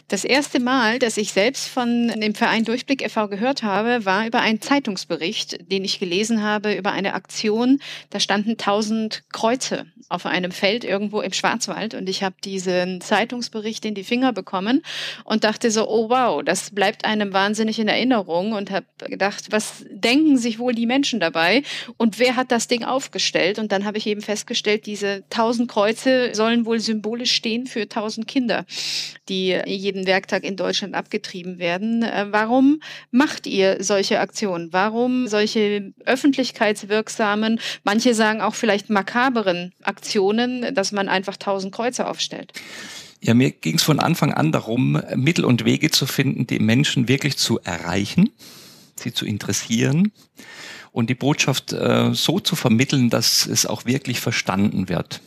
Das 0.07 0.23
erste 0.23 0.59
Mal, 0.59 0.99
dass 0.99 1.17
ich 1.17 1.33
selbst 1.33 1.67
von 1.67 2.07
dem 2.07 2.33
Verein 2.33 2.63
Durchblick 2.63 3.03
e.V. 3.03 3.27
gehört 3.27 3.61
habe, 3.61 4.05
war 4.05 4.25
über 4.25 4.39
einen 4.39 4.61
Zeitungsbericht, 4.61 5.71
den 5.71 5.83
ich 5.83 5.99
gelesen 5.99 6.41
habe, 6.41 6.73
über 6.73 6.91
eine 6.91 7.13
Aktion. 7.13 7.79
Da 8.09 8.19
standen 8.19 8.57
tausend 8.57 9.23
Kreuze 9.31 9.85
auf 10.09 10.25
einem 10.25 10.51
Feld 10.51 10.83
irgendwo 10.83 11.21
im 11.21 11.33
Schwarzwald 11.33 11.93
und 11.93 12.09
ich 12.09 12.23
habe 12.23 12.35
diesen 12.43 12.99
Zeitungsbericht 12.99 13.85
in 13.85 13.93
die 13.93 14.03
Finger 14.03 14.33
bekommen 14.33 14.81
und 15.23 15.43
dachte 15.43 15.69
so, 15.69 15.87
oh 15.87 16.09
wow, 16.09 16.41
das 16.43 16.71
bleibt 16.71 17.05
einem 17.05 17.31
wahnsinnig 17.31 17.77
in 17.77 17.87
Erinnerung 17.87 18.53
und 18.53 18.71
habe 18.71 18.87
gedacht, 19.05 19.51
was 19.51 19.85
denken 19.91 20.37
sich 20.37 20.57
wohl 20.57 20.73
die 20.73 20.87
Menschen 20.87 21.19
dabei 21.19 21.61
und 21.97 22.17
wer 22.17 22.35
hat 22.35 22.51
das 22.51 22.67
Ding 22.67 22.83
aufgestellt? 22.83 23.59
Und 23.59 23.71
dann 23.71 23.85
habe 23.85 23.99
ich 23.99 24.07
eben 24.07 24.21
festgestellt, 24.21 24.87
diese 24.87 25.23
tausend 25.29 25.69
Kreuze 25.69 26.33
sollen 26.33 26.65
wohl 26.65 26.79
symbolisch 26.79 27.33
stehen 27.33 27.67
für 27.67 27.87
tausend 27.87 28.27
Kinder, 28.27 28.65
die 29.29 29.48
jeden 29.65 30.05
Werktag 30.07 30.43
in 30.43 30.55
Deutschland 30.55 30.95
abgetrieben 30.95 31.59
werden. 31.59 32.03
Äh, 32.03 32.27
warum 32.31 32.81
macht 33.11 33.47
ihr 33.47 33.83
solche 33.83 34.19
Aktionen? 34.19 34.71
Warum 34.71 35.27
solche 35.27 35.93
öffentlichkeitswirksamen, 36.05 37.59
manche 37.83 38.13
sagen 38.13 38.41
auch 38.41 38.55
vielleicht 38.55 38.89
makaberen 38.89 39.73
Aktionen, 39.83 40.73
dass 40.73 40.91
man 40.91 41.09
einfach 41.09 41.37
tausend 41.37 41.73
Kreuze 41.73 42.07
aufstellt? 42.07 42.53
Ja, 43.21 43.33
mir 43.33 43.51
ging 43.51 43.75
es 43.75 43.83
von 43.83 43.99
Anfang 43.99 44.33
an 44.33 44.51
darum, 44.51 45.01
Mittel 45.15 45.43
und 45.43 45.65
Wege 45.65 45.91
zu 45.91 46.05
finden, 46.05 46.47
die 46.47 46.59
Menschen 46.59 47.07
wirklich 47.07 47.37
zu 47.37 47.59
erreichen, 47.59 48.29
sie 48.95 49.13
zu 49.13 49.25
interessieren 49.25 50.13
und 50.91 51.09
die 51.09 51.15
Botschaft 51.15 51.73
äh, 51.73 52.13
so 52.13 52.39
zu 52.39 52.55
vermitteln, 52.55 53.09
dass 53.09 53.45
es 53.45 53.65
auch 53.65 53.85
wirklich 53.85 54.19
verstanden 54.19 54.89
wird. 54.89 55.21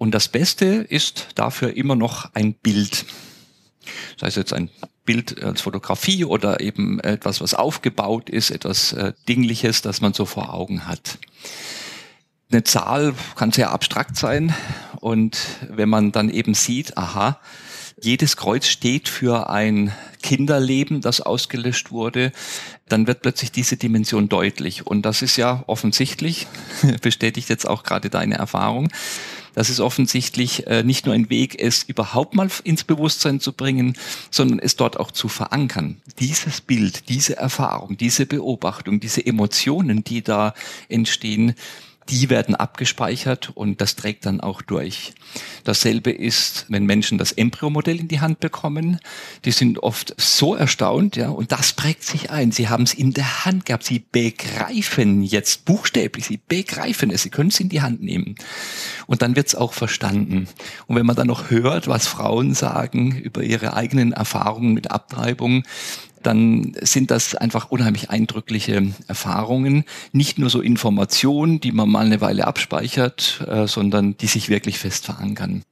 Und 0.00 0.12
das 0.12 0.28
Beste 0.28 0.64
ist 0.64 1.26
dafür 1.34 1.76
immer 1.76 1.94
noch 1.94 2.30
ein 2.32 2.54
Bild. 2.54 3.04
Sei 4.18 4.28
es 4.28 4.34
jetzt 4.34 4.54
ein 4.54 4.70
Bild 5.04 5.44
als 5.44 5.60
Fotografie 5.60 6.24
oder 6.24 6.60
eben 6.60 7.00
etwas, 7.00 7.42
was 7.42 7.52
aufgebaut 7.52 8.30
ist, 8.30 8.50
etwas 8.50 8.94
äh, 8.94 9.12
Dingliches, 9.28 9.82
das 9.82 10.00
man 10.00 10.14
so 10.14 10.24
vor 10.24 10.54
Augen 10.54 10.86
hat. 10.86 11.18
Eine 12.50 12.64
Zahl 12.64 13.12
kann 13.36 13.52
sehr 13.52 13.72
abstrakt 13.72 14.16
sein 14.16 14.54
und 15.00 15.36
wenn 15.68 15.90
man 15.90 16.12
dann 16.12 16.30
eben 16.30 16.54
sieht, 16.54 16.96
aha, 16.96 17.38
jedes 18.00 18.38
Kreuz 18.38 18.68
steht 18.68 19.06
für 19.06 19.50
ein 19.50 19.92
Kinderleben, 20.22 21.02
das 21.02 21.20
ausgelöscht 21.20 21.90
wurde, 21.90 22.32
dann 22.88 23.06
wird 23.06 23.20
plötzlich 23.20 23.52
diese 23.52 23.76
Dimension 23.76 24.30
deutlich. 24.30 24.86
Und 24.86 25.02
das 25.02 25.20
ist 25.20 25.36
ja 25.36 25.62
offensichtlich, 25.66 26.46
bestätigt 27.02 27.50
jetzt 27.50 27.68
auch 27.68 27.82
gerade 27.82 28.08
deine 28.08 28.36
Erfahrung, 28.36 28.88
das 29.54 29.70
ist 29.70 29.80
offensichtlich 29.80 30.66
äh, 30.66 30.82
nicht 30.82 31.06
nur 31.06 31.14
ein 31.14 31.30
Weg, 31.30 31.60
es 31.60 31.82
überhaupt 31.82 32.34
mal 32.34 32.48
ins 32.64 32.84
Bewusstsein 32.84 33.40
zu 33.40 33.52
bringen, 33.52 33.96
sondern 34.30 34.58
es 34.58 34.76
dort 34.76 34.98
auch 34.98 35.10
zu 35.10 35.28
verankern. 35.28 36.00
Dieses 36.18 36.60
Bild, 36.60 37.08
diese 37.08 37.36
Erfahrung, 37.36 37.96
diese 37.96 38.26
Beobachtung, 38.26 39.00
diese 39.00 39.24
Emotionen, 39.24 40.04
die 40.04 40.22
da 40.22 40.54
entstehen, 40.88 41.54
die 42.10 42.28
werden 42.28 42.54
abgespeichert 42.54 43.50
und 43.54 43.80
das 43.80 43.96
trägt 43.96 44.26
dann 44.26 44.40
auch 44.40 44.62
durch. 44.62 45.12
Dasselbe 45.64 46.10
ist, 46.10 46.66
wenn 46.68 46.84
Menschen 46.84 47.18
das 47.18 47.32
Embryomodell 47.32 48.00
in 48.00 48.08
die 48.08 48.20
Hand 48.20 48.40
bekommen, 48.40 48.98
die 49.44 49.52
sind 49.52 49.82
oft 49.82 50.14
so 50.18 50.54
erstaunt, 50.54 51.16
ja, 51.16 51.28
und 51.28 51.52
das 51.52 51.72
prägt 51.72 52.02
sich 52.02 52.30
ein. 52.30 52.50
Sie 52.50 52.68
haben 52.68 52.82
es 52.82 52.94
in 52.94 53.12
der 53.12 53.44
Hand 53.44 53.66
gehabt, 53.66 53.84
sie 53.84 54.00
begreifen 54.10 55.22
jetzt 55.22 55.64
buchstäblich, 55.64 56.26
sie 56.26 56.40
begreifen 56.48 57.10
es, 57.10 57.22
sie 57.22 57.30
können 57.30 57.50
es 57.50 57.60
in 57.60 57.68
die 57.68 57.82
Hand 57.82 58.02
nehmen. 58.02 58.34
Und 59.06 59.22
dann 59.22 59.36
wird 59.36 59.46
es 59.46 59.54
auch 59.54 59.72
verstanden. 59.72 60.48
Und 60.86 60.96
wenn 60.96 61.06
man 61.06 61.16
dann 61.16 61.28
noch 61.28 61.50
hört, 61.50 61.86
was 61.86 62.08
Frauen 62.08 62.54
sagen 62.54 63.16
über 63.16 63.42
ihre 63.42 63.74
eigenen 63.74 64.12
Erfahrungen 64.12 64.72
mit 64.72 64.90
Abtreibung, 64.90 65.62
dann 66.22 66.72
sind 66.80 67.10
das 67.10 67.34
einfach 67.34 67.70
unheimlich 67.70 68.10
eindrückliche 68.10 68.92
Erfahrungen. 69.08 69.84
Nicht 70.12 70.38
nur 70.38 70.50
so 70.50 70.60
Informationen, 70.60 71.60
die 71.60 71.72
man 71.72 71.88
mal 71.88 72.04
eine 72.04 72.20
Weile 72.20 72.46
abspeichert, 72.46 73.44
äh, 73.48 73.66
sondern 73.66 74.16
die 74.16 74.26
sich 74.26 74.48
wirklich 74.48 74.78
fest 74.78 75.06
verankern. 75.06 75.62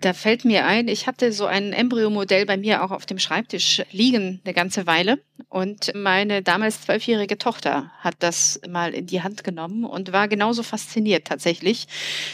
Da 0.00 0.14
fällt 0.14 0.44
mir 0.44 0.66
ein, 0.66 0.88
ich 0.88 1.06
hatte 1.06 1.32
so 1.32 1.46
ein 1.46 1.72
Embryomodell 1.72 2.46
bei 2.46 2.56
mir 2.56 2.82
auch 2.82 2.90
auf 2.90 3.06
dem 3.06 3.18
Schreibtisch 3.18 3.82
liegen 3.90 4.40
eine 4.44 4.54
ganze 4.54 4.86
Weile. 4.86 5.18
Und 5.48 5.92
meine 5.94 6.42
damals 6.42 6.82
zwölfjährige 6.82 7.36
Tochter 7.36 7.90
hat 8.00 8.14
das 8.20 8.60
mal 8.68 8.94
in 8.94 9.06
die 9.06 9.22
Hand 9.22 9.42
genommen 9.42 9.84
und 9.84 10.12
war 10.12 10.28
genauso 10.28 10.62
fasziniert 10.62 11.26
tatsächlich, 11.26 11.86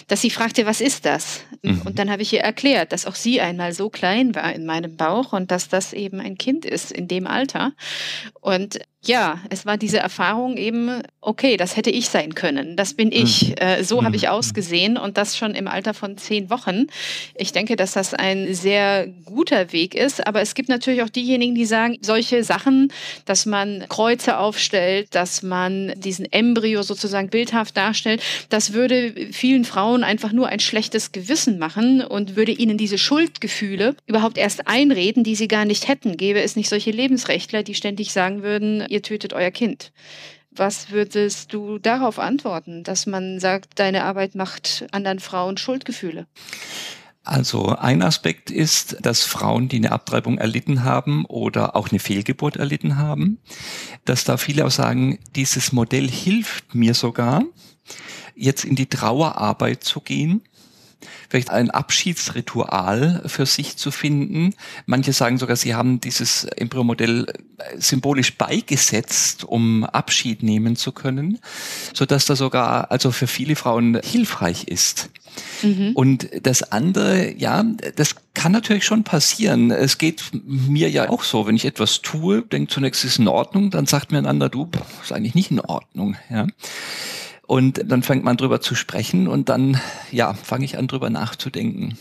dass 0.06 0.20
sie 0.20 0.30
fragte, 0.30 0.66
was 0.66 0.80
ist 0.80 1.06
das? 1.06 1.40
Mhm. 1.62 1.82
Und 1.82 1.98
dann 1.98 2.10
habe 2.10 2.22
ich 2.22 2.32
ihr 2.32 2.40
erklärt, 2.40 2.92
dass 2.92 3.06
auch 3.06 3.14
sie 3.14 3.40
einmal 3.40 3.72
so 3.72 3.90
klein 3.90 4.34
war 4.34 4.52
in 4.52 4.66
meinem 4.66 4.96
Bauch 4.96 5.32
und 5.32 5.50
dass 5.50 5.68
das 5.68 5.92
eben 5.92 6.20
ein 6.20 6.36
Kind 6.36 6.64
ist 6.64 6.92
in 6.92 7.08
dem 7.08 7.26
Alter. 7.26 7.72
Und 8.40 8.80
ja, 9.06 9.40
es 9.50 9.66
war 9.66 9.76
diese 9.76 9.98
Erfahrung 9.98 10.56
eben, 10.56 11.02
okay, 11.20 11.56
das 11.56 11.76
hätte 11.76 11.90
ich 11.90 12.08
sein 12.08 12.34
können, 12.34 12.76
das 12.76 12.94
bin 12.94 13.12
ich, 13.12 13.48
mhm. 13.48 13.54
äh, 13.56 13.84
so 13.84 14.04
habe 14.04 14.16
ich 14.16 14.22
mhm. 14.22 14.28
ausgesehen 14.28 14.96
und 14.96 15.16
das 15.16 15.36
schon 15.36 15.54
im 15.54 15.68
Alter 15.68 15.94
von 15.94 16.16
zehn 16.16 16.50
Wochen. 16.50 16.86
Ich 17.34 17.52
denke, 17.52 17.76
dass 17.76 17.92
das 17.92 18.14
ein 18.14 18.54
sehr 18.54 19.06
guter 19.24 19.72
Weg 19.72 19.94
ist, 19.94 20.26
aber 20.26 20.40
es 20.40 20.54
gibt 20.54 20.68
natürlich 20.68 21.02
auch 21.02 21.08
diejenigen, 21.08 21.54
die 21.54 21.64
sagen, 21.64 21.98
solche 22.00 22.44
Sachen, 22.44 22.92
dass 23.24 23.46
man 23.46 23.84
Kreuze 23.88 24.38
aufstellt, 24.38 25.14
dass 25.14 25.42
man 25.42 25.92
diesen 25.96 26.30
Embryo 26.30 26.82
sozusagen 26.82 27.28
bildhaft 27.28 27.76
darstellt, 27.76 28.22
das 28.48 28.72
würde 28.72 29.14
vielen 29.32 29.64
Frauen 29.64 30.04
einfach 30.04 30.32
nur 30.32 30.48
ein 30.48 30.60
schlechtes 30.60 31.12
Gewissen 31.12 31.58
machen 31.58 32.02
und 32.02 32.36
würde 32.36 32.52
ihnen 32.52 32.78
diese 32.78 32.98
Schuldgefühle 32.98 33.96
überhaupt 34.06 34.38
erst 34.38 34.68
einreden, 34.68 35.24
die 35.24 35.34
sie 35.34 35.48
gar 35.48 35.64
nicht 35.64 35.88
hätten. 35.88 36.16
Gäbe 36.16 36.40
es 36.42 36.56
nicht 36.56 36.68
solche 36.68 36.90
Lebensrechtler, 36.90 37.62
die 37.62 37.74
ständig 37.74 38.12
sagen 38.12 38.42
würden, 38.42 38.84
ihr 38.96 39.02
tötet 39.02 39.34
euer 39.34 39.50
Kind. 39.50 39.92
Was 40.50 40.90
würdest 40.90 41.52
du 41.52 41.78
darauf 41.78 42.18
antworten, 42.18 42.82
dass 42.82 43.06
man 43.06 43.38
sagt, 43.38 43.78
deine 43.78 44.04
Arbeit 44.04 44.34
macht 44.34 44.86
anderen 44.90 45.20
Frauen 45.20 45.58
Schuldgefühle? 45.58 46.26
Also 47.22 47.66
ein 47.76 48.02
Aspekt 48.02 48.50
ist, 48.50 48.98
dass 49.02 49.24
Frauen, 49.24 49.68
die 49.68 49.76
eine 49.76 49.92
Abtreibung 49.92 50.38
erlitten 50.38 50.84
haben 50.84 51.26
oder 51.26 51.76
auch 51.76 51.90
eine 51.90 51.98
Fehlgeburt 51.98 52.56
erlitten 52.56 52.96
haben, 52.96 53.38
dass 54.04 54.24
da 54.24 54.36
viele 54.36 54.64
auch 54.64 54.70
sagen, 54.70 55.18
dieses 55.34 55.72
Modell 55.72 56.08
hilft 56.08 56.74
mir 56.74 56.94
sogar, 56.94 57.42
jetzt 58.34 58.64
in 58.64 58.76
die 58.76 58.86
Trauerarbeit 58.86 59.84
zu 59.84 60.00
gehen 60.00 60.42
vielleicht 61.28 61.50
ein 61.50 61.70
Abschiedsritual 61.70 63.22
für 63.26 63.46
sich 63.46 63.76
zu 63.76 63.90
finden. 63.90 64.54
Manche 64.86 65.12
sagen 65.12 65.38
sogar, 65.38 65.56
sie 65.56 65.74
haben 65.74 66.00
dieses 66.00 66.44
Embryomodell 66.44 67.26
äh, 67.58 67.80
symbolisch 67.80 68.36
beigesetzt, 68.36 69.44
um 69.44 69.84
Abschied 69.84 70.42
nehmen 70.42 70.76
zu 70.76 70.92
können, 70.92 71.38
so 71.92 72.06
dass 72.06 72.26
das 72.26 72.38
sogar 72.38 72.90
also 72.90 73.10
für 73.10 73.26
viele 73.26 73.56
Frauen 73.56 74.00
hilfreich 74.02 74.64
ist. 74.64 75.10
Mhm. 75.62 75.92
Und 75.94 76.28
das 76.42 76.72
andere, 76.72 77.34
ja, 77.36 77.62
das 77.96 78.16
kann 78.34 78.52
natürlich 78.52 78.84
schon 78.84 79.04
passieren. 79.04 79.70
Es 79.70 79.98
geht 79.98 80.22
mir 80.32 80.90
ja 80.90 81.08
auch 81.10 81.22
so, 81.22 81.46
wenn 81.46 81.56
ich 81.56 81.64
etwas 81.64 82.02
tue, 82.02 82.42
denke 82.42 82.72
zunächst 82.72 83.04
ist 83.04 83.18
in 83.18 83.28
Ordnung, 83.28 83.70
dann 83.70 83.86
sagt 83.86 84.12
mir 84.12 84.18
ein 84.18 84.26
anderer, 84.26 84.48
du, 84.48 84.70
ist 85.02 85.12
eigentlich 85.12 85.34
nicht 85.34 85.50
in 85.50 85.60
Ordnung, 85.60 86.16
ja. 86.30 86.46
Und 87.46 87.80
dann 87.84 88.02
fängt 88.02 88.24
man 88.24 88.36
drüber 88.36 88.60
zu 88.60 88.74
sprechen 88.74 89.28
und 89.28 89.48
dann, 89.48 89.80
ja, 90.10 90.34
fange 90.34 90.64
ich 90.64 90.78
an 90.78 90.88
drüber 90.88 91.10
nachzudenken. 91.10 91.96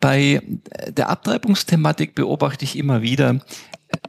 Bei 0.00 0.42
der 0.88 1.08
Abtreibungsthematik 1.08 2.14
beobachte 2.14 2.64
ich 2.64 2.76
immer 2.76 3.00
wieder, 3.00 3.40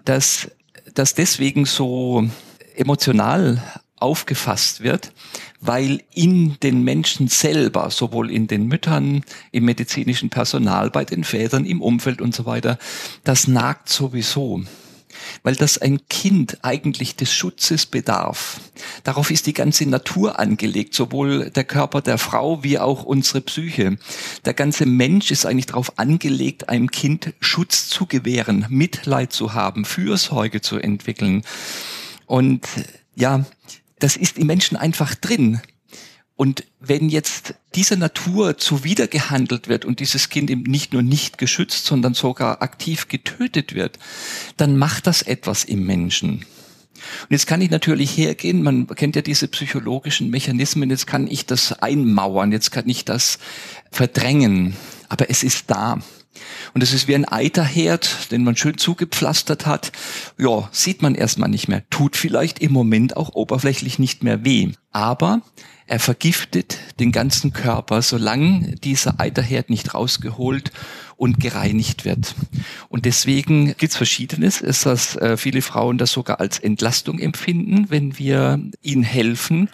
dass 0.04 0.50
das 0.96 1.14
deswegen 1.14 1.66
so 1.66 2.28
emotional 2.76 3.62
aufgefasst 3.98 4.82
wird, 4.82 5.12
weil 5.60 6.04
in 6.14 6.60
den 6.62 6.84
Menschen 6.84 7.28
selber, 7.28 7.90
sowohl 7.90 8.32
in 8.32 8.48
den 8.48 8.68
Müttern, 8.68 9.24
im 9.52 9.66
medizinischen 9.66 10.30
Personal, 10.30 10.92
bei 10.92 11.04
den 11.04 11.24
Vätern, 11.24 11.66
im 11.66 11.82
Umfeld 11.82 12.22
und 12.22 12.36
so 12.36 12.46
weiter, 12.46 12.78
das 13.24 13.48
nagt 13.48 13.90
sowieso 13.90 14.64
weil 15.44 15.56
das 15.56 15.78
ein 15.78 16.08
Kind 16.10 16.60
eigentlich 16.62 17.16
des 17.16 17.34
Schutzes 17.34 17.86
bedarf. 17.86 18.60
Darauf 19.04 19.32
ist 19.32 19.48
die 19.48 19.54
ganze 19.54 19.86
Natur 19.86 20.40
angelegt, 20.40 20.94
sowohl 20.94 21.50
der 21.50 21.64
Körper 21.64 22.02
der 22.02 22.18
Frau 22.18 22.64
wie 22.64 22.80
auch 22.80 23.04
unsere 23.04 23.42
Psyche. 23.42 23.98
Der 24.46 24.54
ganze 24.54 24.86
Mensch 24.86 25.32
ist 25.32 25.46
eigentlich 25.46 25.68
darauf 25.68 25.98
angelegt, 25.98 26.70
einem 26.70 26.92
Kind 26.92 27.34
Schutz 27.40 27.88
zu 27.88 28.06
gewähren, 28.06 28.66
Mitleid 28.70 29.34
zu 29.34 29.54
haben, 29.54 29.86
Fürsorge 29.86 30.62
zu 30.62 30.78
entwickeln. 30.78 31.44
Und 32.26 32.68
ja, 33.16 33.46
das 34.00 34.16
ist 34.16 34.38
im 34.38 34.48
Menschen 34.48 34.78
einfach 34.78 35.16
drin. 35.16 35.62
Und 36.38 36.64
wenn 36.80 37.10
jetzt 37.10 37.56
diese 37.74 37.98
Natur 37.98 38.58
zuwidergehandelt 38.58 39.68
wird 39.68 39.86
und 39.86 40.00
dieses 40.00 40.30
Kind 40.30 40.52
eben 40.52 40.62
nicht 40.62 40.94
nur 40.94 41.02
nicht 41.02 41.40
geschützt, 41.40 41.86
sondern 41.86 42.14
sogar 42.14 42.62
aktiv 42.62 43.08
getötet 43.08 43.74
wird, 43.74 43.98
dann 44.56 44.78
macht 44.78 45.08
das 45.08 45.24
etwas 45.24 45.64
im 45.64 45.84
Menschen. 45.86 46.46
Und 47.24 47.32
jetzt 47.32 47.48
kann 47.48 47.62
ich 47.62 47.72
natürlich 47.72 48.16
hergehen, 48.16 48.62
man 48.62 48.88
kennt 48.88 49.16
ja 49.16 49.24
diese 49.24 49.48
psychologischen 49.48 50.30
Mechanismen, 50.30 50.90
jetzt 50.92 51.08
kann 51.08 51.28
ich 51.28 51.48
das 51.48 51.74
einmauern, 51.74 52.52
jetzt 52.52 52.72
kann 52.72 52.88
ich 52.88 53.04
das 53.04 53.40
verdrängen, 53.92 54.76
aber 55.10 55.30
es 55.30 55.42
ist 55.44 55.70
da. 55.72 56.00
Und 56.76 56.84
es 56.84 56.94
ist 56.94 57.08
wie 57.08 57.16
ein 57.16 57.26
Eiterherd, 57.26 58.32
den 58.32 58.44
man 58.44 58.56
schön 58.56 58.78
zugepflastert 58.78 59.66
hat. 59.66 59.92
Ja, 60.38 60.70
sieht 60.72 61.02
man 61.02 61.16
erstmal 61.16 61.50
nicht 61.50 61.68
mehr. 61.68 61.84
Tut 61.90 62.16
vielleicht 62.16 62.60
im 62.60 62.74
Moment 62.74 63.18
auch 63.18 63.34
oberflächlich 63.34 63.98
nicht 63.98 64.24
mehr 64.24 64.46
weh. 64.46 64.74
Aber 64.92 65.42
er 65.88 66.00
vergiftet 66.00 66.78
den 67.00 67.12
ganzen 67.12 67.54
Körper, 67.54 68.02
solange 68.02 68.76
dieser 68.76 69.20
Eiterherd 69.20 69.70
nicht 69.70 69.94
rausgeholt 69.94 70.72
und 71.16 71.40
gereinigt 71.40 72.06
wird. 72.06 72.36
Und 72.90 73.06
deswegen 73.06 73.68
gibt 73.68 73.92
es 73.92 73.96
Verschiedenes. 73.96 74.62
Es 74.62 74.82
dass 74.82 75.16
äh, 75.16 75.38
viele 75.38 75.62
Frauen 75.62 75.98
das 75.98 76.12
sogar 76.12 76.40
als 76.40 76.60
Entlastung 76.60 77.20
empfinden, 77.20 77.90
wenn 77.90 78.20
wir 78.20 78.62
ihnen 78.82 79.04
helfen, 79.04 79.70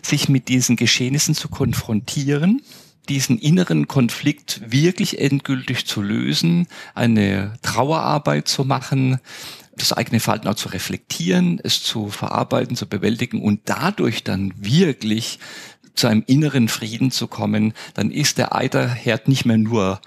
sich 0.00 0.28
mit 0.28 0.48
diesen 0.48 0.76
Geschehnissen 0.76 1.34
zu 1.34 1.48
konfrontieren 1.48 2.62
diesen 3.08 3.38
inneren 3.38 3.88
Konflikt 3.88 4.60
wirklich 4.70 5.18
endgültig 5.18 5.86
zu 5.86 6.02
lösen, 6.02 6.68
eine 6.94 7.54
Trauerarbeit 7.62 8.46
zu 8.46 8.64
machen, 8.64 9.18
das 9.76 9.92
eigene 9.92 10.20
Verhalten 10.20 10.48
auch 10.48 10.54
zu 10.54 10.68
reflektieren, 10.68 11.60
es 11.62 11.82
zu 11.82 12.08
verarbeiten, 12.08 12.76
zu 12.76 12.86
bewältigen 12.86 13.42
und 13.42 13.60
dadurch 13.64 14.22
dann 14.22 14.52
wirklich 14.56 15.38
zu 15.94 16.06
einem 16.06 16.24
inneren 16.26 16.68
Frieden 16.68 17.10
zu 17.10 17.26
kommen, 17.26 17.74
dann 17.94 18.10
ist 18.10 18.38
der 18.38 18.54
Eiterherd 18.54 19.28
nicht 19.28 19.44
mehr 19.44 19.58
nur 19.58 20.00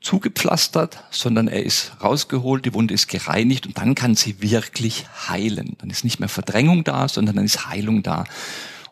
zugepflastert, 0.00 1.04
sondern 1.10 1.48
er 1.48 1.62
ist 1.62 1.92
rausgeholt, 2.02 2.64
die 2.64 2.74
Wunde 2.74 2.94
ist 2.94 3.08
gereinigt 3.08 3.66
und 3.66 3.76
dann 3.76 3.94
kann 3.94 4.14
sie 4.14 4.40
wirklich 4.40 5.06
heilen. 5.28 5.76
Dann 5.78 5.90
ist 5.90 6.04
nicht 6.04 6.20
mehr 6.20 6.28
Verdrängung 6.28 6.84
da, 6.84 7.08
sondern 7.08 7.36
dann 7.36 7.44
ist 7.44 7.68
Heilung 7.68 8.02
da. 8.02 8.24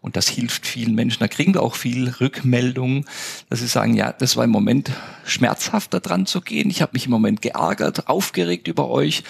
Und 0.00 0.16
das 0.16 0.28
hilft 0.28 0.66
vielen 0.66 0.94
Menschen. 0.94 1.20
Da 1.20 1.28
kriegen 1.28 1.54
wir 1.54 1.62
auch 1.62 1.75
viel 1.75 2.08
Rückmeldung, 2.08 3.04
dass 3.49 3.61
sie 3.61 3.66
sagen, 3.66 3.94
ja, 3.94 4.12
das 4.12 4.37
war 4.37 4.44
im 4.44 4.50
Moment 4.50 4.90
schmerzhaft, 5.25 5.92
da 5.92 5.99
dran 5.99 6.26
zu 6.26 6.40
gehen. 6.40 6.70
Ich 6.70 6.82
habe 6.82 6.92
mich 6.92 7.06
im 7.06 7.11
Moment 7.11 7.42
geärgert, 7.42 8.08
aufgeregt 8.08 8.68
über 8.68 8.88
euch. 8.88 9.25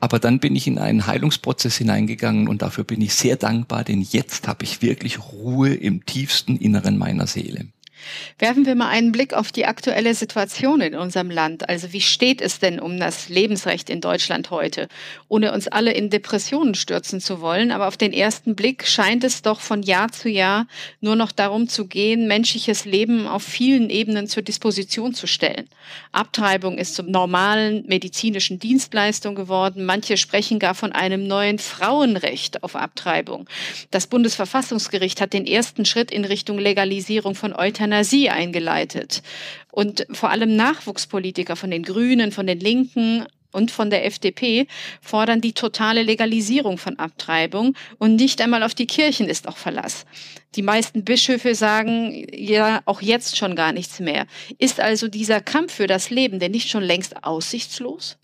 Aber 0.00 0.18
dann 0.18 0.40
bin 0.40 0.54
ich 0.56 0.66
in 0.66 0.78
einen 0.78 1.06
Heilungsprozess 1.06 1.76
hineingegangen 1.76 2.48
und 2.48 2.62
dafür 2.62 2.84
bin 2.84 3.00
ich 3.00 3.14
sehr 3.14 3.36
dankbar, 3.36 3.84
denn 3.84 4.02
jetzt 4.02 4.46
habe 4.46 4.64
ich 4.64 4.82
wirklich 4.82 5.18
Ruhe 5.32 5.74
im 5.74 6.04
tiefsten 6.04 6.56
Inneren 6.56 6.98
meiner 6.98 7.26
Seele. 7.26 7.66
Werfen 8.38 8.66
wir 8.66 8.74
mal 8.74 8.88
einen 8.88 9.12
Blick 9.12 9.32
auf 9.32 9.52
die 9.52 9.66
aktuelle 9.66 10.14
Situation 10.14 10.80
in 10.80 10.94
unserem 10.94 11.30
Land. 11.30 11.68
Also 11.68 11.92
wie 11.92 12.00
steht 12.00 12.40
es 12.40 12.58
denn 12.58 12.78
um 12.78 13.00
das 13.00 13.28
Lebensrecht 13.28 13.88
in 13.88 14.00
Deutschland 14.00 14.50
heute? 14.50 14.88
Ohne 15.28 15.52
uns 15.52 15.68
alle 15.68 15.92
in 15.92 16.10
Depressionen 16.10 16.74
stürzen 16.74 17.20
zu 17.20 17.40
wollen, 17.40 17.70
aber 17.70 17.88
auf 17.88 17.96
den 17.96 18.12
ersten 18.12 18.54
Blick 18.54 18.86
scheint 18.86 19.24
es 19.24 19.42
doch 19.42 19.60
von 19.60 19.82
Jahr 19.82 20.12
zu 20.12 20.28
Jahr 20.28 20.66
nur 21.00 21.16
noch 21.16 21.32
darum 21.32 21.68
zu 21.68 21.86
gehen, 21.86 22.28
menschliches 22.28 22.84
Leben 22.84 23.26
auf 23.26 23.42
vielen 23.42 23.90
Ebenen 23.90 24.26
zur 24.26 24.42
Disposition 24.42 25.14
zu 25.14 25.26
stellen. 25.26 25.68
Abtreibung 26.12 26.78
ist 26.78 26.94
zum 26.94 27.10
normalen 27.10 27.84
medizinischen 27.86 28.58
Dienstleistung 28.58 29.34
geworden. 29.34 29.84
Manche 29.84 30.16
sprechen 30.16 30.58
gar 30.58 30.74
von 30.74 30.92
einem 30.92 31.26
neuen 31.26 31.58
Frauenrecht 31.58 32.62
auf 32.62 32.76
Abtreibung. 32.76 33.48
Das 33.90 34.06
Bundesverfassungsgericht 34.06 35.20
hat 35.20 35.32
den 35.32 35.46
ersten 35.46 35.84
Schritt 35.84 36.10
in 36.10 36.24
Richtung 36.24 36.58
Legalisierung 36.58 37.34
von 37.34 37.54
Euthanasie 37.54 37.85
Euthanasie 37.86 38.30
eingeleitet. 38.30 39.22
Und 39.70 40.06
vor 40.12 40.30
allem 40.30 40.56
Nachwuchspolitiker 40.56 41.56
von 41.56 41.70
den 41.70 41.82
Grünen, 41.82 42.32
von 42.32 42.46
den 42.46 42.58
Linken 42.58 43.26
und 43.52 43.70
von 43.70 43.90
der 43.90 44.04
FDP 44.04 44.66
fordern 45.00 45.40
die 45.40 45.52
totale 45.52 46.02
Legalisierung 46.02 46.78
von 46.78 46.98
Abtreibung 46.98 47.74
und 47.98 48.16
nicht 48.16 48.40
einmal 48.40 48.62
auf 48.62 48.74
die 48.74 48.86
Kirchen 48.86 49.28
ist 49.28 49.48
auch 49.48 49.56
Verlass. 49.56 50.04
Die 50.56 50.62
meisten 50.62 51.04
Bischöfe 51.04 51.54
sagen 51.54 52.26
ja 52.32 52.82
auch 52.86 53.00
jetzt 53.00 53.36
schon 53.36 53.54
gar 53.54 53.72
nichts 53.72 54.00
mehr. 54.00 54.26
Ist 54.58 54.80
also 54.80 55.08
dieser 55.08 55.40
Kampf 55.40 55.74
für 55.74 55.86
das 55.86 56.10
Leben 56.10 56.38
denn 56.38 56.52
nicht 56.52 56.68
schon 56.68 56.82
längst 56.82 57.24
aussichtslos? 57.24 58.18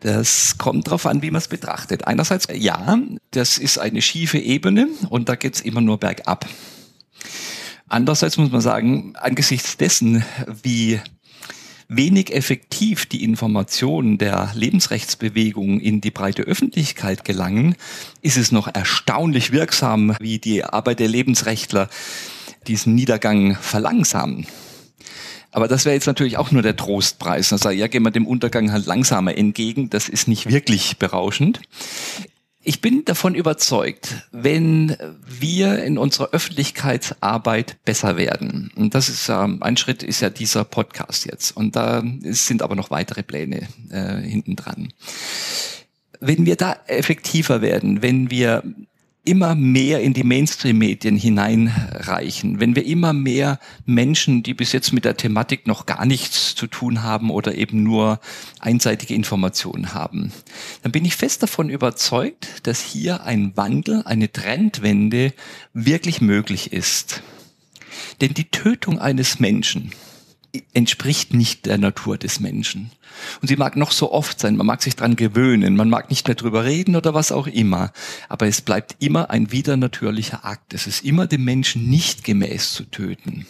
Das 0.00 0.56
kommt 0.58 0.86
darauf 0.86 1.06
an, 1.06 1.22
wie 1.22 1.30
man 1.30 1.40
es 1.40 1.48
betrachtet. 1.48 2.06
Einerseits, 2.06 2.46
ja, 2.52 2.98
das 3.32 3.58
ist 3.58 3.78
eine 3.78 4.00
schiefe 4.00 4.38
Ebene 4.38 4.88
und 5.10 5.28
da 5.28 5.34
geht's 5.34 5.60
immer 5.60 5.80
nur 5.80 5.98
bergab. 5.98 6.46
Andererseits 7.88 8.36
muss 8.36 8.50
man 8.50 8.60
sagen, 8.60 9.14
angesichts 9.16 9.76
dessen, 9.76 10.24
wie 10.62 11.00
wenig 11.88 12.34
effektiv 12.34 13.06
die 13.06 13.24
Informationen 13.24 14.18
der 14.18 14.50
Lebensrechtsbewegung 14.54 15.80
in 15.80 16.00
die 16.02 16.10
breite 16.10 16.42
Öffentlichkeit 16.42 17.24
gelangen, 17.24 17.76
ist 18.20 18.36
es 18.36 18.52
noch 18.52 18.68
erstaunlich 18.72 19.52
wirksam, 19.52 20.14
wie 20.20 20.38
die 20.38 20.64
Arbeit 20.64 21.00
der 21.00 21.08
Lebensrechtler 21.08 21.88
diesen 22.66 22.94
Niedergang 22.94 23.56
verlangsamen. 23.56 24.46
Aber 25.50 25.66
das 25.66 25.86
wäre 25.86 25.94
jetzt 25.94 26.06
natürlich 26.06 26.36
auch 26.36 26.50
nur 26.50 26.60
der 26.60 26.76
Trostpreis. 26.76 27.52
Also 27.54 27.70
ja, 27.70 27.86
gehen 27.86 28.02
wir 28.02 28.10
dem 28.10 28.26
Untergang 28.26 28.70
halt 28.70 28.84
langsamer 28.84 29.36
entgegen. 29.36 29.88
Das 29.88 30.10
ist 30.10 30.28
nicht 30.28 30.50
wirklich 30.50 30.98
berauschend. 30.98 31.60
Ich 32.68 32.82
bin 32.82 33.06
davon 33.06 33.34
überzeugt, 33.34 34.28
wenn 34.30 34.94
wir 35.26 35.82
in 35.84 35.96
unserer 35.96 36.32
Öffentlichkeitsarbeit 36.32 37.82
besser 37.86 38.18
werden, 38.18 38.70
und 38.76 38.94
das 38.94 39.08
ist 39.08 39.30
ähm, 39.30 39.62
ein 39.62 39.78
Schritt, 39.78 40.02
ist 40.02 40.20
ja 40.20 40.28
dieser 40.28 40.64
Podcast 40.64 41.24
jetzt, 41.24 41.56
und 41.56 41.76
da 41.76 42.02
sind 42.24 42.60
aber 42.60 42.76
noch 42.76 42.90
weitere 42.90 43.22
Pläne 43.22 43.66
äh, 43.88 44.20
hinten 44.20 44.54
dran. 44.54 44.92
Wenn 46.20 46.44
wir 46.44 46.56
da 46.56 46.76
effektiver 46.88 47.62
werden, 47.62 48.02
wenn 48.02 48.30
wir 48.30 48.62
immer 49.28 49.54
mehr 49.54 50.00
in 50.00 50.14
die 50.14 50.24
Mainstream-Medien 50.24 51.16
hineinreichen, 51.16 52.60
wenn 52.60 52.74
wir 52.74 52.86
immer 52.86 53.12
mehr 53.12 53.58
Menschen, 53.84 54.42
die 54.42 54.54
bis 54.54 54.72
jetzt 54.72 54.92
mit 54.92 55.04
der 55.04 55.18
Thematik 55.18 55.66
noch 55.66 55.84
gar 55.84 56.06
nichts 56.06 56.54
zu 56.54 56.66
tun 56.66 57.02
haben 57.02 57.30
oder 57.30 57.54
eben 57.54 57.82
nur 57.82 58.20
einseitige 58.58 59.14
Informationen 59.14 59.92
haben, 59.92 60.32
dann 60.82 60.92
bin 60.92 61.04
ich 61.04 61.14
fest 61.14 61.42
davon 61.42 61.68
überzeugt, 61.68 62.66
dass 62.66 62.80
hier 62.80 63.24
ein 63.24 63.54
Wandel, 63.54 64.02
eine 64.06 64.32
Trendwende 64.32 65.34
wirklich 65.74 66.22
möglich 66.22 66.72
ist. 66.72 67.22
Denn 68.22 68.32
die 68.32 68.50
Tötung 68.50 68.98
eines 68.98 69.40
Menschen 69.40 69.92
entspricht 70.72 71.34
nicht 71.34 71.66
der 71.66 71.78
Natur 71.78 72.16
des 72.16 72.40
Menschen. 72.40 72.90
Und 73.40 73.48
sie 73.48 73.56
mag 73.56 73.76
noch 73.76 73.90
so 73.90 74.12
oft 74.12 74.40
sein, 74.40 74.56
man 74.56 74.66
mag 74.66 74.82
sich 74.82 74.96
dran 74.96 75.16
gewöhnen, 75.16 75.76
man 75.76 75.90
mag 75.90 76.10
nicht 76.10 76.26
mehr 76.26 76.34
drüber 76.34 76.64
reden 76.64 76.96
oder 76.96 77.14
was 77.14 77.32
auch 77.32 77.46
immer, 77.46 77.92
aber 78.28 78.46
es 78.46 78.60
bleibt 78.60 78.96
immer 79.00 79.30
ein 79.30 79.52
widernatürlicher 79.52 80.44
Akt. 80.44 80.74
Es 80.74 80.86
ist 80.86 81.04
immer 81.04 81.26
dem 81.26 81.44
Menschen 81.44 81.88
nicht 81.88 82.24
gemäß 82.24 82.72
zu 82.72 82.84
töten. 82.84 83.46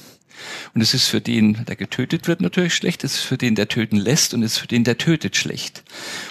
Und 0.74 0.80
es 0.80 0.94
ist 0.94 1.08
für 1.08 1.20
den, 1.20 1.64
der 1.64 1.76
getötet 1.76 2.28
wird, 2.28 2.40
natürlich 2.40 2.74
schlecht, 2.74 3.04
es 3.04 3.14
ist 3.14 3.24
für 3.24 3.38
den, 3.38 3.54
der 3.54 3.68
töten 3.68 3.96
lässt 3.96 4.34
und 4.34 4.42
es 4.42 4.52
ist 4.52 4.58
für 4.58 4.68
den, 4.68 4.84
der 4.84 4.98
tötet, 4.98 5.37
schlecht. 5.37 5.82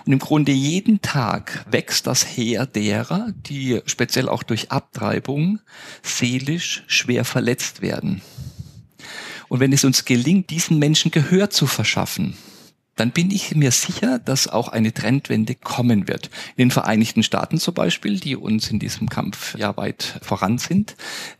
Und 0.05 0.13
im 0.13 0.19
Grunde 0.19 0.51
jeden 0.51 1.01
Tag 1.01 1.65
wächst 1.69 2.07
das 2.07 2.25
Heer 2.25 2.65
derer, 2.65 3.33
die 3.35 3.81
speziell 3.85 4.29
auch 4.29 4.43
durch 4.43 4.71
Abtreibung 4.71 5.59
seelisch 6.03 6.83
schwer 6.87 7.25
verletzt 7.25 7.81
werden. 7.81 8.21
Und 9.49 9.59
wenn 9.59 9.73
es 9.73 9.83
uns 9.83 10.05
gelingt, 10.05 10.49
diesen 10.49 10.79
Menschen 10.79 11.11
Gehör 11.11 11.49
zu 11.49 11.67
verschaffen, 11.67 12.35
dann 12.97 13.11
bin 13.11 13.31
ich 13.31 13.55
mir 13.55 13.71
sicher, 13.71 14.19
dass 14.19 14.47
auch 14.47 14.67
eine 14.67 14.93
Trendwende 14.93 15.55
kommen 15.55 16.07
wird. 16.07 16.29
In 16.55 16.67
den 16.67 16.71
Vereinigten 16.71 17.23
Staaten 17.23 17.59
zum 17.59 17.73
Beispiel, 17.73 18.19
die 18.19 18.35
uns 18.35 18.69
in 18.69 18.79
diesem 18.79 19.07
Kampf 19.07 19.55
ja 19.57 19.77
weit 19.77 20.19
voran 20.21 20.57
sind, 20.57 20.95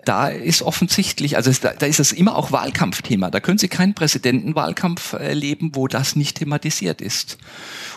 da 0.06 0.30
ist 0.30 0.62
offensichtlich, 0.62 1.36
also 1.36 1.52
da, 1.60 1.74
da 1.74 1.86
ist 1.86 2.00
es 2.00 2.12
immer 2.12 2.36
auch 2.36 2.52
Wahlkampfthema. 2.52 3.30
Da 3.32 3.40
können 3.40 3.58
Sie 3.58 3.68
keinen 3.68 3.96
Präsidentenwahlkampf 3.96 5.14
erleben, 5.14 5.72
wo 5.74 5.88
das 5.88 6.16
nicht 6.16 6.38
thematisiert 6.38 7.02
ist. 7.02 7.38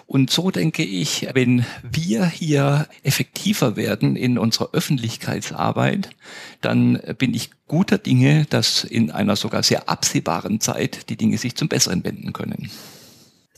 Und 0.06 0.30
so 0.30 0.50
denke 0.50 0.82
ich, 0.82 1.28
wenn 1.34 1.64
wir 1.82 2.26
hier 2.26 2.88
effektiver 3.04 3.76
werden 3.76 4.16
in 4.16 4.38
unserer 4.38 4.70
Öffentlichkeitsarbeit, 4.72 6.10
dann 6.60 7.00
bin 7.18 7.34
ich 7.34 7.50
guter 7.68 7.98
Dinge, 7.98 8.46
dass 8.50 8.82
in 8.82 9.10
einer 9.12 9.36
sogar 9.36 9.62
sehr 9.62 9.88
absehbaren 9.88 10.60
Zeit 10.60 11.10
die 11.10 11.16
Dinge 11.16 11.38
sich 11.38 11.54
zum 11.54 11.68
Besseren 11.68 12.02
wenden 12.02 12.32
können. 12.32 12.70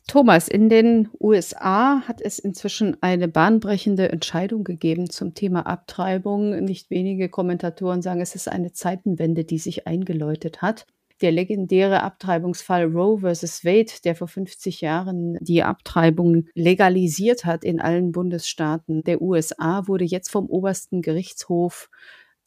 Thomas, 0.08 0.48
in 0.48 0.68
den 0.68 1.08
USA 1.20 2.02
hat 2.06 2.20
es 2.20 2.38
inzwischen 2.38 2.96
eine 3.02 3.28
bahnbrechende 3.28 4.10
Entscheidung 4.10 4.64
gegeben 4.64 5.08
zum 5.08 5.34
Thema 5.34 5.66
Abtreibung. 5.66 6.64
Nicht 6.64 6.90
wenige 6.90 7.28
Kommentatoren 7.28 8.02
sagen, 8.02 8.20
es 8.20 8.34
ist 8.34 8.48
eine 8.48 8.72
Zeitenwende, 8.72 9.44
die 9.44 9.58
sich 9.58 9.86
eingeläutet 9.86 10.60
hat. 10.60 10.86
Der 11.22 11.30
legendäre 11.30 12.02
Abtreibungsfall 12.02 12.84
Roe 12.86 13.20
vs. 13.20 13.64
Wade, 13.64 13.92
der 14.04 14.16
vor 14.16 14.26
50 14.26 14.80
Jahren 14.80 15.38
die 15.40 15.62
Abtreibung 15.62 16.46
legalisiert 16.54 17.44
hat 17.44 17.62
in 17.62 17.80
allen 17.80 18.10
Bundesstaaten 18.10 19.04
der 19.04 19.22
USA, 19.22 19.86
wurde 19.86 20.04
jetzt 20.04 20.30
vom 20.32 20.46
obersten 20.46 21.00
Gerichtshof 21.00 21.88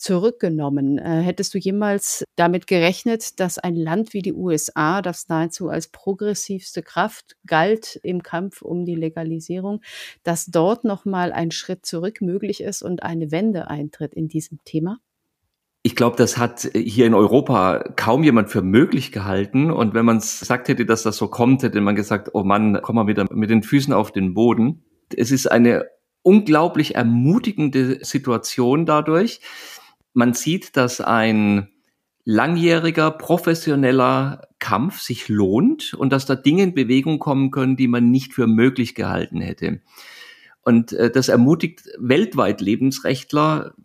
zurückgenommen. 0.06 1.00
Äh, 1.00 1.22
hättest 1.22 1.56
du 1.56 1.58
jemals 1.58 2.24
damit 2.36 2.68
gerechnet, 2.68 3.40
dass 3.40 3.58
ein 3.58 3.76
Land 3.76 4.14
wie 4.14 4.22
die 4.22 4.34
USA, 4.34 5.02
das 5.02 5.30
nahezu 5.30 5.68
als 5.70 5.88
progressivste 5.88 6.84
Kraft 6.84 7.36
galt 7.48 8.00
im 8.04 8.22
Kampf 8.22 8.62
um 8.62 8.86
die 8.86 8.94
Legalisierung, 8.94 9.82
dass 10.22 10.46
dort 10.46 10.84
noch 10.84 11.06
mal 11.06 11.32
ein 11.32 11.50
Schritt 11.50 11.88
zurück 11.88 12.22
möglich 12.22 12.62
ist 12.62 12.84
und 12.84 13.02
eine 13.02 13.32
Wende 13.32 13.68
eintritt 13.68 14.14
in 14.14 14.28
diesem 14.28 14.60
Thema? 14.64 15.00
Ich 15.82 15.96
glaube, 15.96 16.18
das 16.18 16.38
hat 16.38 16.70
hier 16.76 17.08
in 17.08 17.16
Europa 17.16 17.84
kaum 17.96 18.24
jemand 18.24 18.52
für 18.52 18.62
möglich 18.62 19.12
gehalten. 19.12 19.72
Und 19.72 19.96
wenn 19.96 20.06
man 20.06 20.20
sagt 20.20 20.68
hätte, 20.68 20.86
dass 20.86 21.02
das 21.02 21.18
so 21.18 21.30
kommt, 21.30 21.64
hätte 21.64 21.82
man 21.82 21.96
gesagt, 21.96 22.30
oh 22.34 22.44
Mann, 22.44 22.80
komm 22.84 22.98
mal 22.98 23.08
wieder 23.08 23.26
mit 23.32 23.50
den 23.50 23.64
Füßen 23.64 23.94
auf 23.94 24.12
den 24.12 24.36
Boden. 24.36 24.84
Es 25.16 25.32
ist 25.32 25.48
eine 25.48 25.86
unglaublich 26.22 26.94
ermutigende 26.94 28.04
Situation 28.06 28.86
dadurch 28.86 29.42
man 30.16 30.34
sieht, 30.34 30.76
dass 30.78 31.02
ein 31.02 31.70
langjähriger, 32.24 33.12
professioneller 33.12 34.48
Kampf 34.58 35.00
sich 35.00 35.30
lohnt 35.30 35.94
und 35.94 36.12
dass 36.12 36.26
da 36.26 36.36
Dinge 36.36 36.64
in 36.64 36.74
Bewegung 36.74 37.20
kommen 37.20 37.52
können, 37.52 37.76
die 37.76 37.88
man 37.88 38.10
nicht 38.10 38.34
für 38.34 38.48
möglich 38.48 38.96
gehalten 38.96 39.42
hätte. 39.42 39.82
Und 40.62 40.94
äh, 40.94 41.12
das 41.12 41.30
ermutigt 41.30 41.84
weltweit 42.00 42.62
Lebensrechtler, 42.62 43.76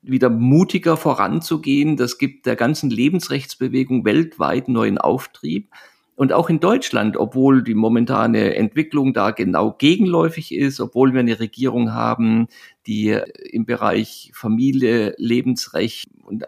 wieder 0.00 0.30
mutiger 0.30 0.96
voranzugehen. 0.96 1.98
Das 1.98 2.16
gibt 2.16 2.46
der 2.46 2.56
ganzen 2.56 2.88
Lebensrechtsbewegung 2.88 4.06
weltweit 4.06 4.68
neuen 4.68 4.96
Auftrieb. 4.96 5.70
Und 6.18 6.32
auch 6.32 6.50
in 6.50 6.58
Deutschland, 6.58 7.16
obwohl 7.16 7.62
die 7.62 7.76
momentane 7.76 8.56
Entwicklung 8.56 9.14
da 9.14 9.30
genau 9.30 9.76
gegenläufig 9.78 10.52
ist, 10.52 10.80
obwohl 10.80 11.12
wir 11.12 11.20
eine 11.20 11.38
Regierung 11.38 11.92
haben, 11.92 12.48
die 12.88 13.16
im 13.52 13.66
Bereich 13.66 14.32
Familie, 14.34 15.14
Lebensrecht 15.16 16.08
und 16.24 16.42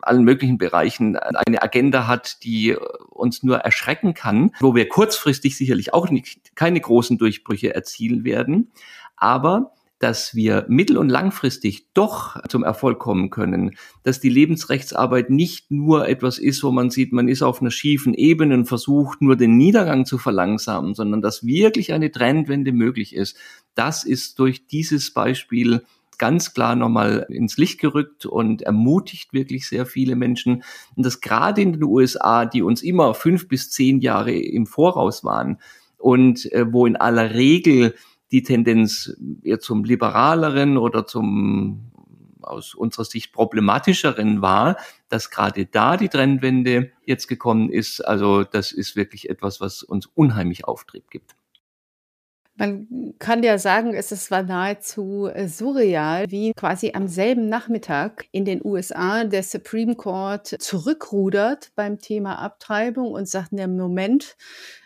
allen 0.00 0.24
möglichen 0.24 0.58
Bereichen 0.58 1.16
eine 1.16 1.62
Agenda 1.62 2.08
hat, 2.08 2.42
die 2.42 2.74
uns 3.10 3.44
nur 3.44 3.58
erschrecken 3.58 4.14
kann, 4.14 4.50
wo 4.58 4.74
wir 4.74 4.88
kurzfristig 4.88 5.56
sicherlich 5.56 5.94
auch 5.94 6.10
nicht, 6.10 6.56
keine 6.56 6.80
großen 6.80 7.16
Durchbrüche 7.16 7.72
erzielen 7.76 8.24
werden. 8.24 8.72
Aber 9.14 9.72
dass 10.02 10.34
wir 10.34 10.66
mittel- 10.68 10.98
und 10.98 11.08
langfristig 11.08 11.86
doch 11.94 12.36
zum 12.48 12.64
Erfolg 12.64 12.98
kommen 12.98 13.30
können, 13.30 13.76
dass 14.02 14.18
die 14.18 14.30
Lebensrechtsarbeit 14.30 15.30
nicht 15.30 15.70
nur 15.70 16.08
etwas 16.08 16.40
ist, 16.40 16.64
wo 16.64 16.72
man 16.72 16.90
sieht, 16.90 17.12
man 17.12 17.28
ist 17.28 17.40
auf 17.40 17.60
einer 17.60 17.70
schiefen 17.70 18.12
Ebene 18.12 18.54
und 18.54 18.66
versucht 18.66 19.22
nur 19.22 19.36
den 19.36 19.56
Niedergang 19.56 20.04
zu 20.04 20.18
verlangsamen, 20.18 20.94
sondern 20.94 21.22
dass 21.22 21.46
wirklich 21.46 21.92
eine 21.92 22.10
Trendwende 22.10 22.72
möglich 22.72 23.14
ist. 23.14 23.36
Das 23.76 24.02
ist 24.02 24.40
durch 24.40 24.66
dieses 24.66 25.14
Beispiel 25.14 25.82
ganz 26.18 26.52
klar 26.52 26.74
nochmal 26.74 27.24
ins 27.28 27.56
Licht 27.56 27.80
gerückt 27.80 28.26
und 28.26 28.62
ermutigt 28.62 29.32
wirklich 29.32 29.68
sehr 29.68 29.86
viele 29.86 30.16
Menschen. 30.16 30.64
Und 30.96 31.06
das 31.06 31.20
gerade 31.20 31.62
in 31.62 31.74
den 31.74 31.84
USA, 31.84 32.44
die 32.44 32.62
uns 32.62 32.82
immer 32.82 33.14
fünf 33.14 33.46
bis 33.46 33.70
zehn 33.70 34.00
Jahre 34.00 34.32
im 34.32 34.66
Voraus 34.66 35.22
waren 35.22 35.58
und 35.98 36.52
äh, 36.52 36.66
wo 36.72 36.86
in 36.86 36.96
aller 36.96 37.34
Regel 37.34 37.94
die 38.32 38.42
Tendenz 38.42 39.16
eher 39.42 39.60
zum 39.60 39.84
liberaleren 39.84 40.78
oder 40.78 41.06
zum 41.06 41.92
aus 42.40 42.74
unserer 42.74 43.04
Sicht 43.04 43.32
problematischeren 43.32 44.42
war, 44.42 44.76
dass 45.08 45.30
gerade 45.30 45.66
da 45.66 45.96
die 45.96 46.08
Trendwende 46.08 46.90
jetzt 47.04 47.28
gekommen 47.28 47.70
ist. 47.70 48.00
Also 48.00 48.42
das 48.42 48.72
ist 48.72 48.96
wirklich 48.96 49.30
etwas, 49.30 49.60
was 49.60 49.82
uns 49.82 50.06
unheimlich 50.06 50.64
Auftrieb 50.64 51.08
gibt. 51.10 51.36
Man 52.54 53.14
kann 53.18 53.42
ja 53.42 53.56
sagen, 53.56 53.94
es 53.94 54.30
war 54.30 54.42
nahezu 54.42 55.26
äh, 55.26 55.48
surreal, 55.48 56.30
wie 56.30 56.52
quasi 56.52 56.92
am 56.94 57.08
selben 57.08 57.48
Nachmittag 57.48 58.26
in 58.30 58.44
den 58.44 58.60
USA 58.62 59.24
der 59.24 59.42
Supreme 59.42 59.96
Court 59.96 60.48
zurückrudert 60.60 61.72
beim 61.76 61.98
Thema 61.98 62.38
Abtreibung 62.38 63.12
und 63.12 63.26
sagt, 63.26 63.52
im 63.52 63.76
Moment, 63.78 64.36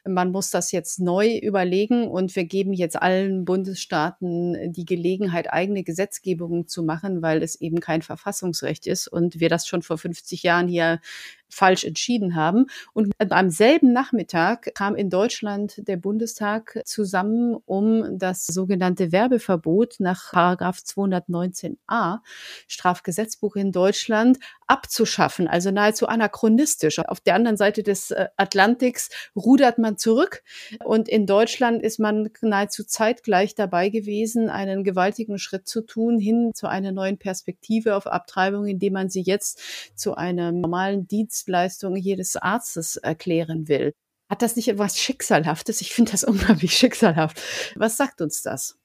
man 0.07 0.31
muss 0.31 0.51
das 0.51 0.73
jetzt 0.73 1.01
neu 1.01 1.37
überlegen 1.37 2.09
und 2.09 2.35
wir 2.37 2.45
geben 2.45 2.73
jetzt 2.73 3.01
allen 3.01 3.45
Bundesstaaten 3.45 4.73
die 4.73 4.85
Gelegenheit, 4.85 5.53
eigene 5.53 5.83
Gesetzgebungen 5.83 6.69
zu 6.69 6.83
machen, 6.83 7.23
weil 7.23 7.43
es 7.43 7.61
eben 7.61 7.81
kein 7.81 8.03
Verfassungsrecht 8.03 8.87
ist 8.87 9.09
und 9.09 9.41
wir 9.41 9.49
das 9.49 9.67
schon 9.67 9.83
vor 9.83 9.99
50 9.99 10.43
Jahren 10.43 10.69
hier 10.69 11.01
falsch 11.49 11.85
entschieden 11.85 12.35
haben. 12.35 12.67
Und 12.93 13.13
am 13.19 13.51
selben 13.51 13.93
Nachmittag 13.93 14.75
kam 14.75 14.95
in 14.95 15.11
Deutschland 15.11 15.87
der 15.87 15.97
Bundestag 15.97 16.81
zusammen, 16.85 17.57
um 17.67 18.19
das 18.19 18.47
sogenannte 18.47 19.13
Werbeverbot 19.13 19.97
nach 19.99 20.33
Paragraph 20.33 20.79
219a 20.79 22.19
Strafgesetzbuch 22.67 23.57
in 23.57 23.73
Deutschland 23.73 24.39
abzuschaffen, 24.67 25.49
also 25.49 25.71
nahezu 25.71 26.07
anachronistisch. 26.07 26.99
Auf 26.99 27.21
der 27.21 27.35
anderen 27.35 27.57
Seite 27.57 27.83
des 27.83 28.11
äh, 28.11 28.29
Atlantiks 28.37 29.11
rudert 29.35 29.79
man 29.79 29.97
zurück 29.97 30.43
und 30.85 31.09
in 31.09 31.27
Deutschland 31.27 31.83
ist 31.83 31.99
man 31.99 32.31
nahezu 32.41 32.85
zeitgleich 32.85 33.55
dabei 33.55 33.89
gewesen, 33.89 34.51
einen 34.51 34.85
gewaltigen 34.85 35.39
Schritt 35.39 35.69
zu 35.69 35.83
tun 35.83 36.19
hin 36.19 36.51
zu 36.55 36.67
einer 36.69 36.93
neuen 36.93 37.19
Perspektive 37.19 37.97
auf 37.97 38.07
Abtreibung, 38.07 38.67
indem 38.67 38.95
man 38.95 39.09
sie 39.09 39.23
jetzt 39.23 39.61
zu 39.95 40.15
einer 40.15 40.53
normalen 40.53 41.07
Dienstleistung 41.07 41.97
jedes 41.97 42.37
Arztes 42.37 42.97
erklären 42.97 43.69
will. 43.69 43.93
Hat 44.29 44.43
das 44.43 44.57
nicht 44.57 44.69
etwas 44.69 44.99
Schicksalhaftes? 44.99 45.81
Ich 45.81 45.95
finde 45.95 46.13
das 46.13 46.25
unglaublich 46.25 46.77
schicksalhaft. 46.77 47.41
Was 47.77 47.97
sagt 47.97 48.21
uns 48.21 48.43
das? 48.43 48.77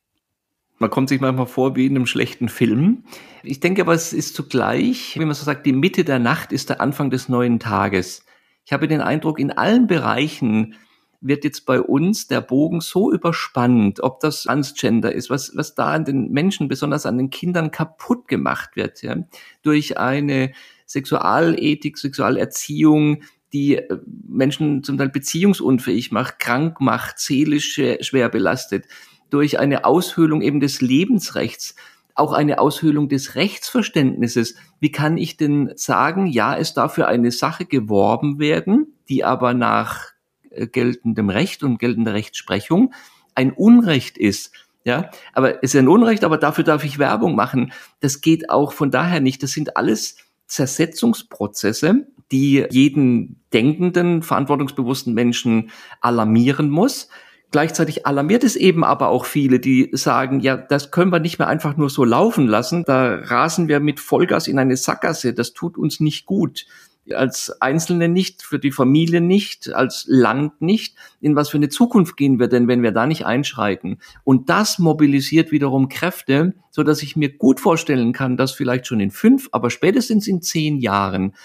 Man 0.81 0.89
kommt 0.89 1.09
sich 1.09 1.21
manchmal 1.21 1.45
vor 1.45 1.75
wie 1.75 1.85
in 1.85 1.95
einem 1.95 2.07
schlechten 2.07 2.49
Film. 2.49 3.03
Ich 3.43 3.59
denke 3.59 3.83
aber, 3.83 3.93
es 3.93 4.13
ist 4.13 4.33
zugleich, 4.33 5.13
wie 5.15 5.25
man 5.25 5.35
so 5.35 5.45
sagt, 5.45 5.67
die 5.67 5.73
Mitte 5.73 6.03
der 6.03 6.17
Nacht 6.17 6.51
ist 6.51 6.69
der 6.69 6.81
Anfang 6.81 7.11
des 7.11 7.29
neuen 7.29 7.59
Tages. 7.59 8.25
Ich 8.65 8.73
habe 8.73 8.87
den 8.87 8.99
Eindruck, 8.99 9.39
in 9.39 9.51
allen 9.51 9.85
Bereichen 9.85 10.73
wird 11.21 11.43
jetzt 11.43 11.67
bei 11.67 11.79
uns 11.79 12.25
der 12.25 12.41
Bogen 12.41 12.81
so 12.81 13.11
überspannt, 13.11 14.01
ob 14.01 14.21
das 14.21 14.41
Transgender 14.41 15.13
ist, 15.13 15.29
was, 15.29 15.55
was 15.55 15.75
da 15.75 15.91
an 15.91 16.03
den 16.03 16.31
Menschen, 16.31 16.67
besonders 16.67 17.05
an 17.05 17.19
den 17.19 17.29
Kindern 17.29 17.69
kaputt 17.69 18.27
gemacht 18.27 18.71
wird, 18.75 19.03
ja, 19.03 19.17
durch 19.61 19.99
eine 19.99 20.51
Sexualethik, 20.87 21.99
Sexualerziehung, 21.99 23.21
die 23.53 23.75
äh, 23.75 23.99
Menschen 24.27 24.83
zum 24.83 24.97
Teil 24.97 25.09
beziehungsunfähig 25.09 26.11
macht, 26.11 26.39
krank 26.39 26.81
macht, 26.81 27.19
seelisch 27.19 27.79
schwer 27.99 28.29
belastet 28.29 28.87
durch 29.31 29.59
eine 29.59 29.85
Aushöhlung 29.85 30.41
eben 30.41 30.59
des 30.59 30.81
Lebensrechts, 30.81 31.75
auch 32.15 32.33
eine 32.33 32.59
Aushöhlung 32.59 33.09
des 33.09 33.35
Rechtsverständnisses. 33.35 34.55
Wie 34.79 34.91
kann 34.91 35.17
ich 35.17 35.37
denn 35.37 35.71
sagen, 35.75 36.27
ja, 36.27 36.55
es 36.55 36.73
darf 36.73 36.93
für 36.93 37.07
eine 37.07 37.31
Sache 37.31 37.65
geworben 37.65 38.39
werden, 38.39 38.93
die 39.09 39.23
aber 39.23 39.53
nach 39.53 40.09
äh, 40.51 40.67
geltendem 40.67 41.29
Recht 41.29 41.63
und 41.63 41.79
geltender 41.79 42.13
Rechtsprechung 42.13 42.93
ein 43.35 43.51
Unrecht 43.51 44.17
ist. 44.17 44.51
Ja, 44.83 45.11
aber 45.33 45.63
es 45.63 45.75
ist 45.75 45.79
ein 45.79 45.87
Unrecht, 45.87 46.23
aber 46.23 46.37
dafür 46.37 46.63
darf 46.63 46.83
ich 46.83 46.97
Werbung 46.97 47.35
machen. 47.35 47.71
Das 47.99 48.21
geht 48.21 48.49
auch 48.49 48.73
von 48.73 48.89
daher 48.89 49.19
nicht. 49.19 49.43
Das 49.43 49.51
sind 49.51 49.77
alles 49.77 50.17
Zersetzungsprozesse, 50.47 52.07
die 52.31 52.65
jeden 52.71 53.39
denkenden, 53.53 54.23
verantwortungsbewussten 54.23 55.13
Menschen 55.13 55.69
alarmieren 56.01 56.69
muss. 56.69 57.09
Gleichzeitig 57.51 58.05
alarmiert 58.07 58.45
es 58.45 58.55
eben 58.55 58.85
aber 58.85 59.09
auch 59.09 59.25
viele, 59.25 59.59
die 59.59 59.89
sagen, 59.91 60.39
ja, 60.39 60.55
das 60.55 60.89
können 60.89 61.11
wir 61.11 61.19
nicht 61.19 61.37
mehr 61.37 61.49
einfach 61.49 61.75
nur 61.75 61.89
so 61.89 62.05
laufen 62.05 62.47
lassen. 62.47 62.85
Da 62.85 63.15
rasen 63.15 63.67
wir 63.67 63.81
mit 63.81 63.99
Vollgas 63.99 64.47
in 64.47 64.57
eine 64.57 64.77
Sackgasse. 64.77 65.33
Das 65.33 65.51
tut 65.51 65.77
uns 65.77 65.99
nicht 65.99 66.25
gut. 66.25 66.65
Als 67.13 67.61
Einzelne 67.61 68.07
nicht, 68.07 68.43
für 68.43 68.57
die 68.57 68.71
Familie 68.71 69.19
nicht, 69.19 69.73
als 69.73 70.05
Land 70.07 70.61
nicht. 70.61 70.95
In 71.19 71.35
was 71.35 71.49
für 71.49 71.57
eine 71.57 71.67
Zukunft 71.67 72.15
gehen 72.15 72.39
wir 72.39 72.47
denn, 72.47 72.69
wenn 72.69 72.83
wir 72.83 72.93
da 72.93 73.05
nicht 73.05 73.25
einschreiten? 73.25 73.99
Und 74.23 74.49
das 74.49 74.79
mobilisiert 74.79 75.51
wiederum 75.51 75.89
Kräfte, 75.89 76.53
so 76.69 76.83
dass 76.83 77.03
ich 77.03 77.17
mir 77.17 77.35
gut 77.35 77.59
vorstellen 77.59 78.13
kann, 78.13 78.37
dass 78.37 78.53
vielleicht 78.53 78.87
schon 78.87 79.01
in 79.01 79.11
fünf, 79.11 79.49
aber 79.51 79.69
spätestens 79.69 80.25
in 80.25 80.41
zehn 80.41 80.77
Jahren 80.77 81.35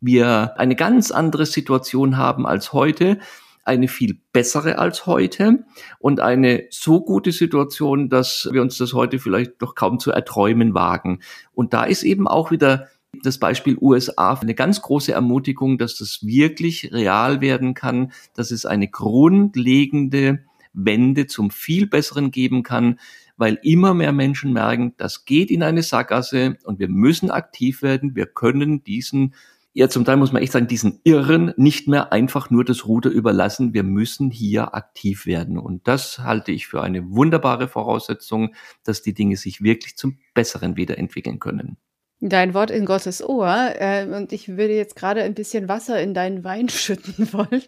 wir 0.00 0.54
eine 0.58 0.76
ganz 0.76 1.10
andere 1.10 1.46
Situation 1.46 2.16
haben 2.16 2.46
als 2.46 2.72
heute 2.72 3.18
eine 3.66 3.88
viel 3.88 4.20
bessere 4.32 4.78
als 4.78 5.06
heute 5.06 5.64
und 5.98 6.20
eine 6.20 6.64
so 6.70 7.00
gute 7.04 7.32
Situation, 7.32 8.08
dass 8.08 8.48
wir 8.52 8.62
uns 8.62 8.78
das 8.78 8.92
heute 8.92 9.18
vielleicht 9.18 9.60
doch 9.60 9.74
kaum 9.74 9.98
zu 9.98 10.12
erträumen 10.12 10.72
wagen. 10.74 11.20
Und 11.52 11.74
da 11.74 11.84
ist 11.84 12.04
eben 12.04 12.28
auch 12.28 12.50
wieder 12.50 12.88
das 13.22 13.38
Beispiel 13.38 13.76
USA 13.80 14.34
eine 14.34 14.54
ganz 14.54 14.82
große 14.82 15.12
Ermutigung, 15.12 15.78
dass 15.78 15.96
das 15.96 16.20
wirklich 16.22 16.92
real 16.92 17.40
werden 17.40 17.74
kann, 17.74 18.12
dass 18.34 18.50
es 18.50 18.66
eine 18.66 18.88
grundlegende 18.88 20.44
Wende 20.72 21.26
zum 21.26 21.50
viel 21.50 21.86
Besseren 21.86 22.30
geben 22.30 22.62
kann, 22.62 23.00
weil 23.36 23.58
immer 23.62 23.94
mehr 23.94 24.12
Menschen 24.12 24.52
merken, 24.52 24.94
das 24.96 25.24
geht 25.24 25.50
in 25.50 25.62
eine 25.62 25.82
Sackgasse 25.82 26.56
und 26.64 26.78
wir 26.78 26.88
müssen 26.88 27.30
aktiv 27.30 27.82
werden. 27.82 28.14
Wir 28.14 28.26
können 28.26 28.84
diesen 28.84 29.34
ja, 29.76 29.90
zum 29.90 30.06
Teil 30.06 30.16
muss 30.16 30.32
man 30.32 30.40
echt 30.40 30.52
sagen, 30.52 30.68
diesen 30.68 31.02
Irren 31.04 31.52
nicht 31.58 31.86
mehr 31.86 32.10
einfach 32.10 32.48
nur 32.48 32.64
das 32.64 32.86
Ruder 32.86 33.10
überlassen. 33.10 33.74
Wir 33.74 33.82
müssen 33.82 34.30
hier 34.30 34.74
aktiv 34.74 35.26
werden. 35.26 35.58
Und 35.58 35.86
das 35.86 36.20
halte 36.20 36.50
ich 36.50 36.66
für 36.66 36.80
eine 36.80 37.10
wunderbare 37.10 37.68
Voraussetzung, 37.68 38.54
dass 38.84 39.02
die 39.02 39.12
Dinge 39.12 39.36
sich 39.36 39.62
wirklich 39.62 39.98
zum 39.98 40.16
Besseren 40.32 40.78
wiederentwickeln 40.78 41.40
können. 41.40 41.76
Dein 42.20 42.54
Wort 42.54 42.70
in 42.70 42.86
Gottes 42.86 43.22
Ohr. 43.22 43.74
Äh, 43.78 44.06
und 44.06 44.32
ich 44.32 44.48
würde 44.48 44.74
jetzt 44.74 44.96
gerade 44.96 45.22
ein 45.22 45.34
bisschen 45.34 45.68
Wasser 45.68 46.00
in 46.00 46.14
deinen 46.14 46.44
Wein 46.44 46.68
schütten 46.70 47.30
wollen. 47.34 47.62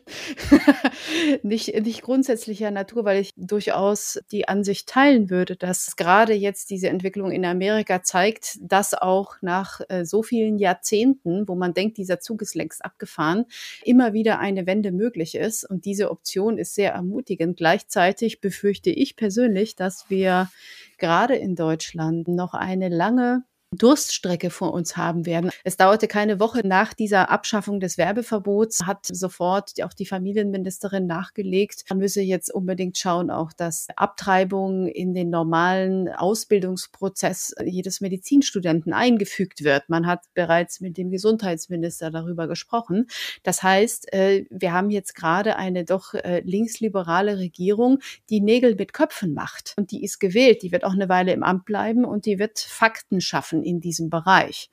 nicht, 1.42 1.78
nicht 1.82 2.00
grundsätzlicher 2.00 2.70
Natur, 2.70 3.04
weil 3.04 3.20
ich 3.20 3.32
durchaus 3.36 4.18
die 4.32 4.48
Ansicht 4.48 4.88
teilen 4.88 5.28
würde, 5.28 5.56
dass 5.56 5.96
gerade 5.96 6.32
jetzt 6.32 6.70
diese 6.70 6.88
Entwicklung 6.88 7.30
in 7.30 7.44
Amerika 7.44 8.02
zeigt, 8.02 8.56
dass 8.62 8.94
auch 8.94 9.36
nach 9.42 9.82
äh, 9.90 10.06
so 10.06 10.22
vielen 10.22 10.56
Jahrzehnten, 10.56 11.46
wo 11.46 11.54
man 11.54 11.74
denkt, 11.74 11.98
dieser 11.98 12.18
Zug 12.18 12.40
ist 12.40 12.54
längst 12.54 12.82
abgefahren, 12.82 13.44
immer 13.84 14.14
wieder 14.14 14.38
eine 14.38 14.66
Wende 14.66 14.92
möglich 14.92 15.34
ist. 15.34 15.68
Und 15.68 15.84
diese 15.84 16.10
Option 16.10 16.56
ist 16.56 16.74
sehr 16.74 16.92
ermutigend. 16.92 17.58
Gleichzeitig 17.58 18.40
befürchte 18.40 18.88
ich 18.88 19.14
persönlich, 19.14 19.76
dass 19.76 20.08
wir 20.08 20.48
gerade 20.96 21.36
in 21.36 21.54
Deutschland 21.54 22.28
noch 22.28 22.54
eine 22.54 22.88
lange 22.88 23.44
Durststrecke 23.76 24.50
vor 24.50 24.72
uns 24.72 24.96
haben 24.96 25.26
werden. 25.26 25.50
Es 25.62 25.76
dauerte 25.76 26.08
keine 26.08 26.40
Woche 26.40 26.66
nach 26.66 26.94
dieser 26.94 27.30
Abschaffung 27.30 27.80
des 27.80 27.98
Werbeverbots, 27.98 28.86
hat 28.86 29.06
sofort 29.06 29.72
auch 29.82 29.92
die 29.92 30.06
Familienministerin 30.06 31.06
nachgelegt. 31.06 31.84
Man 31.90 31.98
müsse 31.98 32.22
jetzt 32.22 32.52
unbedingt 32.52 32.96
schauen, 32.96 33.30
auch 33.30 33.52
dass 33.52 33.88
Abtreibung 33.96 34.88
in 34.88 35.12
den 35.12 35.30
normalen 35.30 36.08
Ausbildungsprozess 36.08 37.54
jedes 37.64 38.00
Medizinstudenten 38.00 38.92
eingefügt 38.92 39.64
wird. 39.64 39.88
Man 39.88 40.06
hat 40.06 40.24
bereits 40.34 40.80
mit 40.80 40.96
dem 40.96 41.10
Gesundheitsminister 41.10 42.10
darüber 42.10 42.48
gesprochen. 42.48 43.06
Das 43.42 43.62
heißt, 43.62 44.12
äh, 44.12 44.46
wir 44.50 44.72
haben 44.72 44.90
jetzt 44.90 45.14
gerade 45.14 45.56
eine 45.56 45.84
doch 45.84 46.14
äh, 46.14 46.40
linksliberale 46.44 47.38
Regierung, 47.38 47.98
die 48.30 48.40
Nägel 48.40 48.74
mit 48.76 48.92
Köpfen 48.92 49.34
macht. 49.34 49.74
Und 49.76 49.90
die 49.90 50.02
ist 50.04 50.18
gewählt, 50.18 50.62
die 50.62 50.72
wird 50.72 50.84
auch 50.84 50.94
eine 50.94 51.08
Weile 51.08 51.32
im 51.32 51.42
Amt 51.42 51.66
bleiben 51.66 52.04
und 52.04 52.24
die 52.24 52.38
wird 52.38 52.58
Fakten 52.58 53.20
schaffen 53.20 53.57
schaffen 53.58 53.64
in 53.64 53.80
diesem 53.80 54.10
Bereich. 54.10 54.70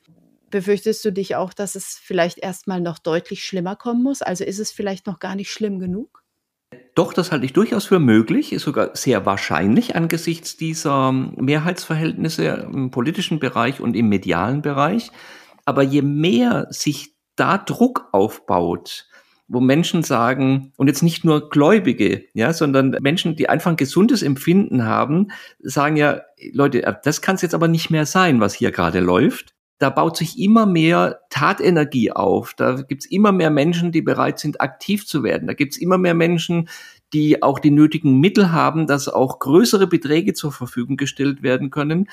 Befürchtest 0.52 1.04
du 1.04 1.12
dich 1.12 1.36
auch, 1.36 1.54
dass 1.54 1.76
es 1.76 2.00
vielleicht 2.02 2.38
erstmal 2.38 2.80
noch 2.80 3.00
deutlich 3.00 3.44
schlimmer 3.44 3.76
kommen 3.76 4.04
muss? 4.04 4.22
Also 4.22 4.44
ist 4.44 4.60
es 4.60 4.72
vielleicht 4.72 5.08
noch 5.08 5.20
gar 5.20 5.36
nicht 5.36 5.52
schlimm 5.52 5.80
genug? 5.80 6.24
Doch, 6.94 7.14
das 7.14 7.32
halte 7.32 7.46
ich 7.46 7.54
durchaus 7.54 7.86
für 7.86 8.00
möglich, 8.00 8.54
ist 8.54 8.64
sogar 8.64 8.96
sehr 8.96 9.26
wahrscheinlich 9.26 9.96
angesichts 9.96 10.56
dieser 10.56 11.12
Mehrheitsverhältnisse 11.12 12.70
im 12.72 12.90
politischen 12.90 13.40
Bereich 13.40 13.82
und 13.82 13.96
im 13.96 14.08
medialen 14.08 14.62
Bereich. 14.62 15.12
Aber 15.66 15.84
je 15.84 16.02
mehr 16.02 16.68
sich 16.70 17.16
da 17.36 17.58
Druck 17.58 18.08
aufbaut, 18.14 19.08
wo 19.48 19.60
Menschen 19.60 20.04
sagen, 20.04 20.74
und 20.78 20.88
jetzt 20.88 21.04
nicht 21.04 21.24
nur 21.24 21.50
Gläubige, 21.50 22.26
ja, 22.34 22.54
sondern 22.54 22.98
Menschen, 23.02 23.36
die 23.36 23.48
einfach 23.48 23.72
ein 23.72 23.78
gesundes 23.78 24.24
Empfinden 24.24 24.86
haben, 24.86 25.28
sagen 25.60 25.98
ja, 25.98 26.22
Leute, 26.52 26.98
das 27.04 27.22
kann 27.22 27.36
es 27.36 27.42
jetzt 27.42 27.54
aber 27.54 27.68
nicht 27.68 27.90
mehr 27.92 28.06
sein, 28.06 28.40
was 28.40 28.54
hier 28.54 28.72
gerade 28.72 29.00
läuft. 29.00 29.54
Da 29.78 29.90
baut 29.90 30.16
sich 30.16 30.40
immer 30.40 30.66
mehr 30.66 31.20
Tatenergie 31.30 32.12
auf. 32.12 32.54
Da 32.54 32.82
gibt's 32.82 33.06
immer 33.06 33.34
mehr 33.34 33.50
Menschen, 33.50 33.92
die 33.92 34.02
bereit 34.02 34.40
sind, 34.40 34.62
aktiv 34.62 35.06
zu 35.06 35.22
werden. 35.22 35.48
Da 35.48 35.54
gibt's 35.54 35.78
immer 35.78 35.98
mehr 35.98 36.14
Menschen, 36.14 36.70
die 37.16 37.42
auch 37.42 37.60
die 37.60 37.72
nötigen 37.72 38.20
Mittel 38.20 38.52
haben, 38.52 38.88
dass 38.88 39.08
auch 39.08 39.40
größere 39.40 39.88
Beträge 39.88 40.34
zur 40.34 40.52
Verfügung 40.52 40.98
gestellt 40.98 41.44
werden 41.44 41.70
können. 41.70 42.10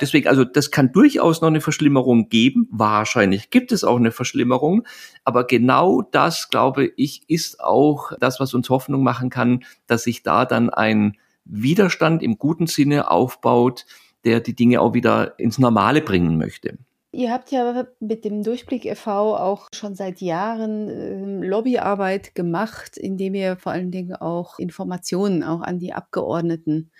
Deswegen, 0.00 0.28
also 0.28 0.44
das 0.44 0.70
kann 0.70 0.92
durchaus 0.92 1.42
noch 1.42 1.48
eine 1.48 1.60
Verschlimmerung 1.60 2.30
geben. 2.30 2.66
Wahrscheinlich 2.70 3.50
gibt 3.50 3.70
es 3.70 3.84
auch 3.84 3.96
eine 3.96 4.12
Verschlimmerung. 4.12 4.86
Aber 5.24 5.44
genau 5.44 6.00
das, 6.00 6.48
glaube 6.48 6.86
ich, 6.96 7.28
ist 7.28 7.60
auch 7.60 8.12
das, 8.18 8.40
was 8.40 8.54
uns 8.54 8.70
Hoffnung 8.70 9.02
machen 9.02 9.28
kann, 9.28 9.62
dass 9.86 10.04
sich 10.04 10.22
da 10.22 10.46
dann 10.46 10.70
ein 10.70 11.18
Widerstand 11.44 12.22
im 12.22 12.38
guten 12.38 12.66
Sinne 12.66 13.10
aufbaut, 13.10 13.84
der 14.24 14.40
die 14.40 14.56
Dinge 14.56 14.80
auch 14.80 14.94
wieder 14.94 15.38
ins 15.38 15.58
Normale 15.58 16.00
bringen 16.00 16.38
möchte. 16.38 16.78
Ihr 17.16 17.32
habt 17.32 17.50
ja 17.50 17.86
mit 17.98 18.26
dem 18.26 18.42
Durchblick 18.42 18.84
e.V. 18.84 19.38
auch 19.38 19.68
schon 19.74 19.94
seit 19.94 20.20
Jahren 20.20 20.90
äh, 20.90 21.46
Lobbyarbeit 21.46 22.34
gemacht, 22.34 22.98
indem 22.98 23.34
ihr 23.34 23.56
vor 23.56 23.72
allen 23.72 23.90
Dingen 23.90 24.14
auch 24.14 24.58
Informationen 24.58 25.42
auch 25.42 25.62
an 25.62 25.78
die 25.78 25.94
Abgeordneten 25.94 26.90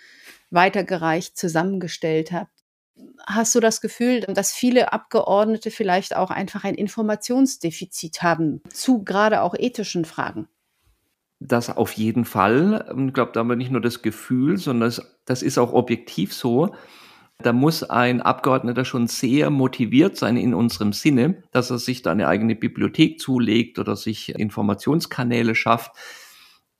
weitergereicht 0.49 1.37
zusammengestellt 1.37 2.33
habt. 2.33 2.51
Hast 3.27 3.55
du 3.55 3.61
das 3.61 3.83
Gefühl, 3.83 4.21
dass 4.21 4.53
viele 4.53 4.95
Abgeordnete 4.95 5.71
vielleicht 5.71 6.17
auch 6.17 6.31
einfach 6.31 6.65
ein 6.65 6.77
Informationsdefizit 6.77 8.23
haben 8.23 8.63
zu 8.71 9.05
gerade 9.05 9.43
auch 9.43 9.55
ethischen 9.55 10.07
Fragen? 10.07 10.49
Das 11.41 11.69
auf 11.69 11.93
jeden 11.93 12.25
Fall. 12.25 12.91
Ich 13.07 13.13
glaube, 13.13 13.33
da 13.33 13.41
haben 13.41 13.51
wir 13.51 13.57
nicht 13.57 13.71
nur 13.71 13.83
das 13.83 14.01
Gefühl, 14.01 14.57
sondern 14.57 14.95
das 15.27 15.43
ist 15.43 15.59
auch 15.59 15.75
objektiv 15.75 16.33
so. 16.33 16.75
Da 17.39 17.53
muss 17.53 17.83
ein 17.83 18.23
Abgeordneter 18.23 18.85
schon 18.85 19.09
sehr 19.09 19.51
motiviert 19.51 20.17
sein 20.17 20.37
in 20.37 20.55
unserem 20.55 20.93
Sinne, 20.93 21.43
dass 21.51 21.71
er 21.71 21.79
sich 21.79 22.03
da 22.03 22.11
eine 22.11 22.29
eigene 22.29 22.57
Bibliothek 22.57 23.21
zulegt 23.21 23.79
oder 23.79 23.95
sich 23.95 24.31
Informationskanäle 24.31 25.55
schafft. 25.55 25.93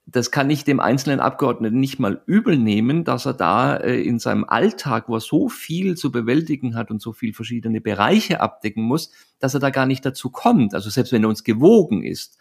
Das 0.09 0.31
kann 0.31 0.49
ich 0.49 0.63
dem 0.63 0.79
einzelnen 0.79 1.19
Abgeordneten 1.19 1.79
nicht 1.79 1.99
mal 1.99 2.23
übel 2.25 2.57
nehmen, 2.57 3.03
dass 3.03 3.25
er 3.25 3.33
da 3.33 3.75
äh, 3.75 4.01
in 4.01 4.19
seinem 4.19 4.45
Alltag, 4.45 5.09
wo 5.09 5.15
er 5.15 5.19
so 5.19 5.49
viel 5.49 5.95
zu 5.95 6.11
bewältigen 6.11 6.75
hat 6.75 6.91
und 6.91 7.01
so 7.01 7.11
viel 7.11 7.33
verschiedene 7.33 7.81
Bereiche 7.81 8.39
abdecken 8.39 8.83
muss, 8.83 9.11
dass 9.39 9.53
er 9.53 9.59
da 9.59 9.69
gar 9.69 9.85
nicht 9.85 10.05
dazu 10.05 10.29
kommt. 10.29 10.73
Also 10.73 10.89
selbst 10.89 11.11
wenn 11.11 11.23
er 11.23 11.29
uns 11.29 11.43
gewogen 11.43 12.03
ist. 12.03 12.37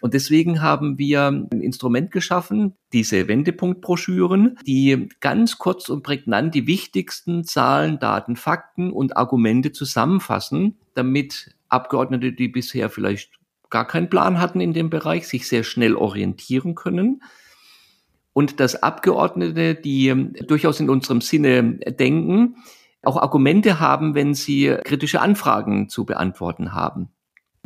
Und 0.00 0.12
deswegen 0.12 0.60
haben 0.60 0.98
wir 0.98 1.28
ein 1.28 1.60
Instrument 1.60 2.10
geschaffen, 2.10 2.74
diese 2.92 3.28
Wendepunktbroschüren, 3.28 4.58
die 4.66 5.08
ganz 5.20 5.58
kurz 5.58 5.88
und 5.88 6.02
prägnant 6.02 6.54
die 6.54 6.66
wichtigsten 6.66 7.44
Zahlen, 7.44 7.98
Daten, 7.98 8.36
Fakten 8.36 8.92
und 8.92 9.16
Argumente 9.16 9.72
zusammenfassen, 9.72 10.76
damit 10.94 11.54
Abgeordnete, 11.68 12.32
die 12.32 12.48
bisher 12.48 12.90
vielleicht 12.90 13.30
gar 13.70 13.86
keinen 13.86 14.10
Plan 14.10 14.40
hatten 14.40 14.60
in 14.60 14.72
dem 14.72 14.90
Bereich, 14.90 15.26
sich 15.26 15.48
sehr 15.48 15.64
schnell 15.64 15.96
orientieren 15.96 16.74
können. 16.74 17.22
Und 18.32 18.58
dass 18.58 18.82
Abgeordnete, 18.82 19.76
die 19.76 20.12
durchaus 20.46 20.80
in 20.80 20.90
unserem 20.90 21.20
Sinne 21.20 21.78
denken, 21.78 22.56
auch 23.02 23.16
Argumente 23.16 23.80
haben, 23.80 24.14
wenn 24.14 24.34
sie 24.34 24.76
kritische 24.84 25.20
Anfragen 25.20 25.88
zu 25.88 26.04
beantworten 26.04 26.72
haben. 26.72 27.10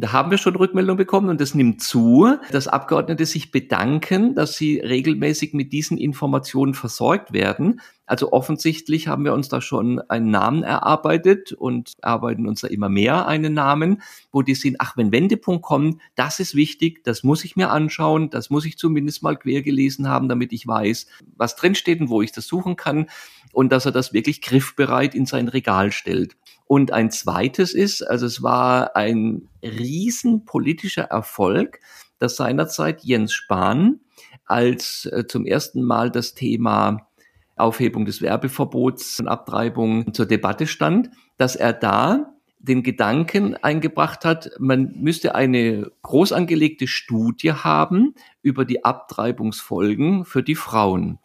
Da 0.01 0.13
haben 0.13 0.31
wir 0.31 0.39
schon 0.39 0.55
Rückmeldung 0.55 0.97
bekommen 0.97 1.29
und 1.29 1.41
das 1.41 1.57
nimmt 1.57 1.83
zu, 1.83 2.37
dass 2.53 2.69
Abgeordnete 2.69 3.27
sich 3.27 3.51
bedanken, 3.51 4.37
dass 4.37 4.57
sie 4.57 4.79
regelmäßig 4.79 5.55
mit 5.55 5.73
diesen 5.73 5.99
Informationen 5.99 6.75
versorgt 6.75 7.33
werden. 7.33 7.81
Also 8.07 8.33
offensichtlich 8.33 9.09
haben 9.09 9.25
wir 9.25 9.35
uns 9.35 9.49
da 9.49 9.61
schon 9.61 10.01
einen 10.09 10.31
Namen 10.31 10.63
erarbeitet 10.63 11.53
und 11.53 11.95
arbeiten 12.01 12.47
uns 12.47 12.61
da 12.61 12.69
immer 12.69 12.89
mehr 12.89 13.27
einen 13.27 13.55
Namen, 13.55 14.01
wo 14.31 14.43
die 14.43 14.55
sehen, 14.55 14.77
ach, 14.79 14.97
wenn 14.97 15.11
Wendepunkt 15.11 15.63
kommt, 15.63 16.01
das 16.15 16.39
ist 16.39 16.55
wichtig, 16.55 17.03
das 17.03 17.25
muss 17.25 17.45
ich 17.45 17.57
mir 17.57 17.71
anschauen, 17.71 18.31
das 18.31 18.51
muss 18.51 18.67
ich 18.67 18.79
zumindest 18.79 19.25
mal 19.25 19.37
quer 19.37 19.63
gelesen 19.63 20.09
haben, 20.09 20.29
damit 20.29 20.53
ich 20.53 20.65
weiß, 20.65 21.09
was 21.37 21.57
drinsteht 21.57 22.01
und 22.01 22.09
wo 22.09 22.23
ich 22.23 22.31
das 22.31 22.47
suchen 22.47 22.77
kann 22.77 23.09
und 23.53 23.73
dass 23.73 23.87
er 23.87 23.93
das 23.93 24.13
wirklich 24.13 24.43
griffbereit 24.43 25.15
in 25.15 25.27
sein 25.27 25.49
Regal 25.49 25.93
stellt. 25.93 26.37
Und 26.67 26.93
ein 26.93 27.11
zweites 27.11 27.75
ist, 27.75 28.03
also 28.03 28.27
es 28.27 28.43
war 28.43 28.95
ein 28.95 29.49
riesen 29.63 30.45
politischer 30.45 31.05
Erfolg, 31.05 31.81
dass 32.19 32.37
seinerzeit 32.37 33.03
Jens 33.05 33.33
Spahn 33.33 34.01
als 34.45 35.07
äh, 35.07 35.27
zum 35.27 35.47
ersten 35.47 35.83
Mal 35.83 36.11
das 36.11 36.35
Thema 36.35 37.09
Aufhebung 37.57 38.05
des 38.05 38.23
Werbeverbots 38.23 39.21
und 39.21 39.29
Abtreibung 39.29 40.13
zur 40.15 40.27
Debatte 40.27 40.67
stand, 40.67 41.11
dass 41.37 41.57
er 41.57 41.73
da 41.73 42.35
den 42.61 42.83
Gedanken 42.83 43.55
eingebracht 43.55 44.25
hat, 44.25 44.51
man 44.59 44.93
müsste 44.97 45.35
eine 45.35 45.91
groß 46.03 46.33
angelegte 46.33 46.87
Studie 46.89 47.53
haben 47.53 48.15
über 48.43 48.65
die 48.65 48.85
Abtreibungsfolgen 48.85 50.25
für 50.25 50.43
die 50.43 50.57
Frauen. 50.57 51.19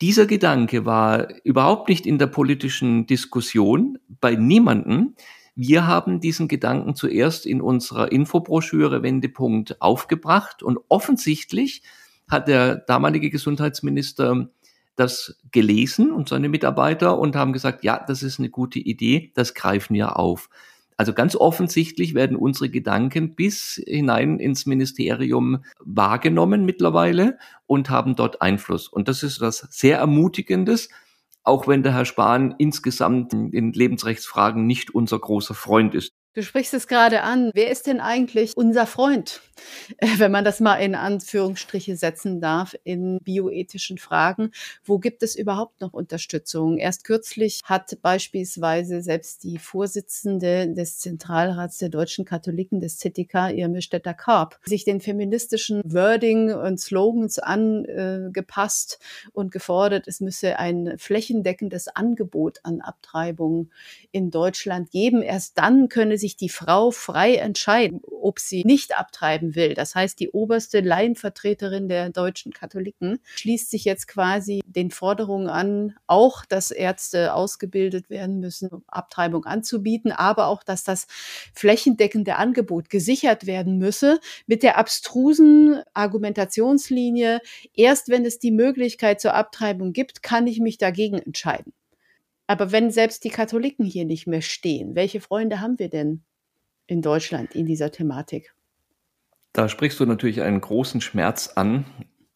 Dieser 0.00 0.26
Gedanke 0.26 0.84
war 0.84 1.28
überhaupt 1.42 1.88
nicht 1.88 2.06
in 2.06 2.18
der 2.18 2.26
politischen 2.26 3.06
Diskussion 3.06 3.98
bei 4.20 4.34
niemanden. 4.34 5.16
Wir 5.54 5.86
haben 5.86 6.20
diesen 6.20 6.48
Gedanken 6.48 6.94
zuerst 6.94 7.46
in 7.46 7.62
unserer 7.62 8.12
Infobroschüre 8.12 9.02
Wendepunkt 9.02 9.80
aufgebracht 9.80 10.62
und 10.62 10.78
offensichtlich 10.88 11.82
hat 12.28 12.46
der 12.46 12.76
damalige 12.76 13.30
Gesundheitsminister 13.30 14.50
das 14.96 15.38
gelesen 15.50 16.12
und 16.12 16.28
seine 16.28 16.50
Mitarbeiter 16.50 17.18
und 17.18 17.34
haben 17.34 17.54
gesagt, 17.54 17.82
ja, 17.82 18.02
das 18.06 18.22
ist 18.22 18.38
eine 18.38 18.50
gute 18.50 18.78
Idee, 18.78 19.32
das 19.34 19.54
greifen 19.54 19.94
wir 19.94 20.18
auf. 20.18 20.50
Also 20.96 21.12
ganz 21.12 21.36
offensichtlich 21.36 22.14
werden 22.14 22.36
unsere 22.36 22.70
Gedanken 22.70 23.34
bis 23.34 23.82
hinein 23.86 24.38
ins 24.38 24.64
Ministerium 24.64 25.62
wahrgenommen 25.78 26.64
mittlerweile 26.64 27.38
und 27.66 27.90
haben 27.90 28.16
dort 28.16 28.40
Einfluss. 28.40 28.88
Und 28.88 29.08
das 29.08 29.22
ist 29.22 29.40
was 29.40 29.66
sehr 29.70 29.98
Ermutigendes, 29.98 30.88
auch 31.42 31.68
wenn 31.68 31.82
der 31.82 31.92
Herr 31.92 32.06
Spahn 32.06 32.54
insgesamt 32.58 33.34
in 33.34 33.72
Lebensrechtsfragen 33.72 34.66
nicht 34.66 34.94
unser 34.94 35.18
großer 35.18 35.54
Freund 35.54 35.94
ist. 35.94 36.12
Du 36.36 36.42
sprichst 36.42 36.74
es 36.74 36.86
gerade 36.86 37.22
an. 37.22 37.50
Wer 37.54 37.70
ist 37.70 37.86
denn 37.86 37.98
eigentlich 37.98 38.54
unser 38.58 38.84
Freund, 38.84 39.40
wenn 40.18 40.30
man 40.30 40.44
das 40.44 40.60
mal 40.60 40.76
in 40.76 40.94
Anführungsstriche 40.94 41.96
setzen 41.96 42.42
darf, 42.42 42.76
in 42.84 43.20
bioethischen 43.22 43.96
Fragen? 43.96 44.50
Wo 44.84 44.98
gibt 44.98 45.22
es 45.22 45.34
überhaupt 45.34 45.80
noch 45.80 45.94
Unterstützung? 45.94 46.76
Erst 46.76 47.04
kürzlich 47.04 47.60
hat 47.64 47.96
beispielsweise 48.02 49.00
selbst 49.00 49.44
die 49.44 49.56
Vorsitzende 49.56 50.74
des 50.74 50.98
Zentralrats 50.98 51.78
der 51.78 51.88
deutschen 51.88 52.26
Katholiken 52.26 52.80
des 52.80 52.98
ZDK, 52.98 53.48
Irme 53.54 53.80
Stetter-Karp, 53.80 54.60
sich 54.66 54.84
den 54.84 55.00
feministischen 55.00 55.80
Wording 55.86 56.52
und 56.52 56.78
Slogans 56.78 57.38
angepasst 57.38 58.98
und 59.32 59.52
gefordert, 59.52 60.06
es 60.06 60.20
müsse 60.20 60.58
ein 60.58 60.98
flächendeckendes 60.98 61.88
Angebot 61.88 62.58
an 62.62 62.82
Abtreibungen 62.82 63.72
in 64.12 64.30
Deutschland 64.30 64.90
geben. 64.90 65.22
Erst 65.22 65.56
dann 65.56 65.88
könne 65.88 66.18
sie 66.18 66.25
sich 66.26 66.36
die 66.36 66.48
Frau 66.48 66.90
frei 66.90 67.36
entscheiden, 67.36 68.00
ob 68.04 68.40
sie 68.40 68.64
nicht 68.64 68.98
abtreiben 68.98 69.54
will. 69.54 69.74
Das 69.74 69.94
heißt, 69.94 70.18
die 70.18 70.30
oberste 70.30 70.80
Laienvertreterin 70.80 71.88
der 71.88 72.10
deutschen 72.10 72.52
Katholiken 72.52 73.20
schließt 73.36 73.70
sich 73.70 73.84
jetzt 73.84 74.08
quasi 74.08 74.60
den 74.66 74.90
Forderungen 74.90 75.48
an, 75.48 75.94
auch, 76.08 76.44
dass 76.44 76.72
Ärzte 76.72 77.32
ausgebildet 77.32 78.10
werden 78.10 78.40
müssen, 78.40 78.70
um 78.70 78.82
Abtreibung 78.88 79.44
anzubieten, 79.44 80.10
aber 80.10 80.48
auch, 80.48 80.64
dass 80.64 80.82
das 80.82 81.06
flächendeckende 81.54 82.34
Angebot 82.34 82.90
gesichert 82.90 83.46
werden 83.46 83.78
müsse, 83.78 84.18
mit 84.48 84.64
der 84.64 84.78
abstrusen 84.78 85.80
Argumentationslinie, 85.94 87.40
erst 87.72 88.08
wenn 88.08 88.24
es 88.24 88.40
die 88.40 88.50
Möglichkeit 88.50 89.20
zur 89.20 89.34
Abtreibung 89.34 89.92
gibt, 89.92 90.24
kann 90.24 90.48
ich 90.48 90.58
mich 90.58 90.76
dagegen 90.76 91.18
entscheiden. 91.18 91.72
Aber 92.46 92.72
wenn 92.72 92.90
selbst 92.90 93.24
die 93.24 93.30
Katholiken 93.30 93.84
hier 93.84 94.04
nicht 94.04 94.26
mehr 94.26 94.42
stehen, 94.42 94.94
welche 94.94 95.20
Freunde 95.20 95.60
haben 95.60 95.78
wir 95.78 95.88
denn 95.88 96.22
in 96.86 97.02
Deutschland 97.02 97.54
in 97.54 97.66
dieser 97.66 97.90
Thematik? 97.90 98.54
Da 99.52 99.68
sprichst 99.68 99.98
du 99.98 100.06
natürlich 100.06 100.42
einen 100.42 100.60
großen 100.60 101.00
Schmerz 101.00 101.52
an. 101.56 101.86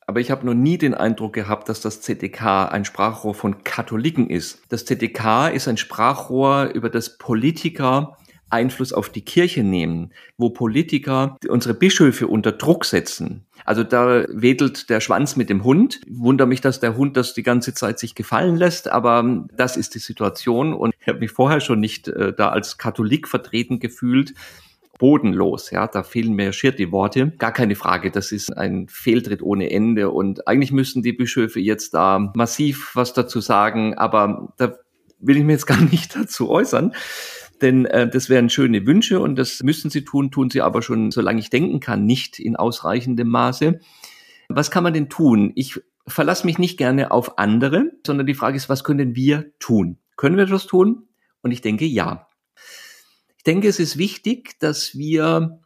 Aber 0.06 0.18
ich 0.18 0.32
habe 0.32 0.44
noch 0.44 0.54
nie 0.54 0.76
den 0.76 0.94
Eindruck 0.94 1.34
gehabt, 1.34 1.68
dass 1.68 1.80
das 1.80 2.00
ZDK 2.00 2.64
ein 2.72 2.84
Sprachrohr 2.84 3.34
von 3.34 3.62
Katholiken 3.62 4.28
ist. 4.28 4.62
Das 4.68 4.84
ZDK 4.84 5.48
ist 5.54 5.68
ein 5.68 5.76
Sprachrohr, 5.76 6.70
über 6.74 6.90
das 6.90 7.16
Politiker 7.16 8.16
Einfluss 8.48 8.92
auf 8.92 9.08
die 9.08 9.24
Kirche 9.24 9.62
nehmen, 9.62 10.12
wo 10.36 10.50
Politiker 10.50 11.36
unsere 11.48 11.74
Bischöfe 11.74 12.26
unter 12.26 12.52
Druck 12.52 12.84
setzen. 12.84 13.46
Also 13.70 13.84
da 13.84 14.24
wedelt 14.28 14.90
der 14.90 14.98
Schwanz 14.98 15.36
mit 15.36 15.48
dem 15.48 15.62
Hund. 15.62 16.00
Wunder 16.08 16.44
mich, 16.44 16.60
dass 16.60 16.80
der 16.80 16.96
Hund 16.96 17.16
das 17.16 17.34
die 17.34 17.44
ganze 17.44 17.72
Zeit 17.72 18.00
sich 18.00 18.16
gefallen 18.16 18.56
lässt, 18.56 18.90
aber 18.90 19.46
das 19.56 19.76
ist 19.76 19.94
die 19.94 20.00
Situation 20.00 20.74
und 20.74 20.92
ich 21.00 21.06
habe 21.06 21.20
mich 21.20 21.30
vorher 21.30 21.60
schon 21.60 21.78
nicht 21.78 22.08
äh, 22.08 22.32
da 22.32 22.48
als 22.48 22.78
Katholik 22.78 23.28
vertreten 23.28 23.78
gefühlt 23.78 24.34
bodenlos. 24.98 25.70
Ja, 25.70 25.86
da 25.86 26.02
fehlen 26.02 26.34
mir 26.34 26.52
schier 26.52 26.72
die 26.72 26.90
Worte. 26.90 27.28
Gar 27.38 27.52
keine 27.52 27.76
Frage. 27.76 28.10
Das 28.10 28.32
ist 28.32 28.58
ein 28.58 28.88
Fehltritt 28.88 29.40
ohne 29.40 29.70
Ende. 29.70 30.10
Und 30.10 30.48
eigentlich 30.48 30.72
müssten 30.72 31.04
die 31.04 31.12
Bischöfe 31.12 31.60
jetzt 31.60 31.94
da 31.94 32.32
massiv 32.34 32.96
was 32.96 33.12
dazu 33.12 33.40
sagen. 33.40 33.96
Aber 33.96 34.52
da 34.56 34.78
will 35.20 35.36
ich 35.36 35.44
mir 35.44 35.52
jetzt 35.52 35.66
gar 35.66 35.80
nicht 35.80 36.16
dazu 36.16 36.50
äußern. 36.50 36.92
Denn 37.62 37.86
äh, 37.86 38.08
das 38.08 38.28
wären 38.28 38.50
schöne 38.50 38.86
Wünsche 38.86 39.20
und 39.20 39.36
das 39.36 39.62
müssen 39.62 39.90
sie 39.90 40.04
tun, 40.04 40.30
tun 40.30 40.50
sie 40.50 40.62
aber 40.62 40.82
schon, 40.82 41.10
solange 41.10 41.40
ich 41.40 41.50
denken 41.50 41.80
kann, 41.80 42.04
nicht 42.04 42.38
in 42.38 42.56
ausreichendem 42.56 43.28
Maße. 43.28 43.80
Was 44.48 44.70
kann 44.70 44.82
man 44.82 44.94
denn 44.94 45.08
tun? 45.08 45.52
Ich 45.54 45.80
verlasse 46.06 46.46
mich 46.46 46.58
nicht 46.58 46.76
gerne 46.76 47.10
auf 47.10 47.38
andere, 47.38 47.92
sondern 48.06 48.26
die 48.26 48.34
Frage 48.34 48.56
ist, 48.56 48.68
was 48.68 48.84
können 48.84 49.14
wir 49.14 49.52
tun? 49.58 49.98
Können 50.16 50.36
wir 50.36 50.46
das 50.46 50.66
tun? 50.66 51.08
Und 51.42 51.50
ich 51.52 51.60
denke, 51.60 51.84
ja. 51.84 52.26
Ich 53.36 53.44
denke, 53.44 53.68
es 53.68 53.78
ist 53.78 53.96
wichtig, 53.96 54.58
dass 54.58 54.96
wir 54.96 55.60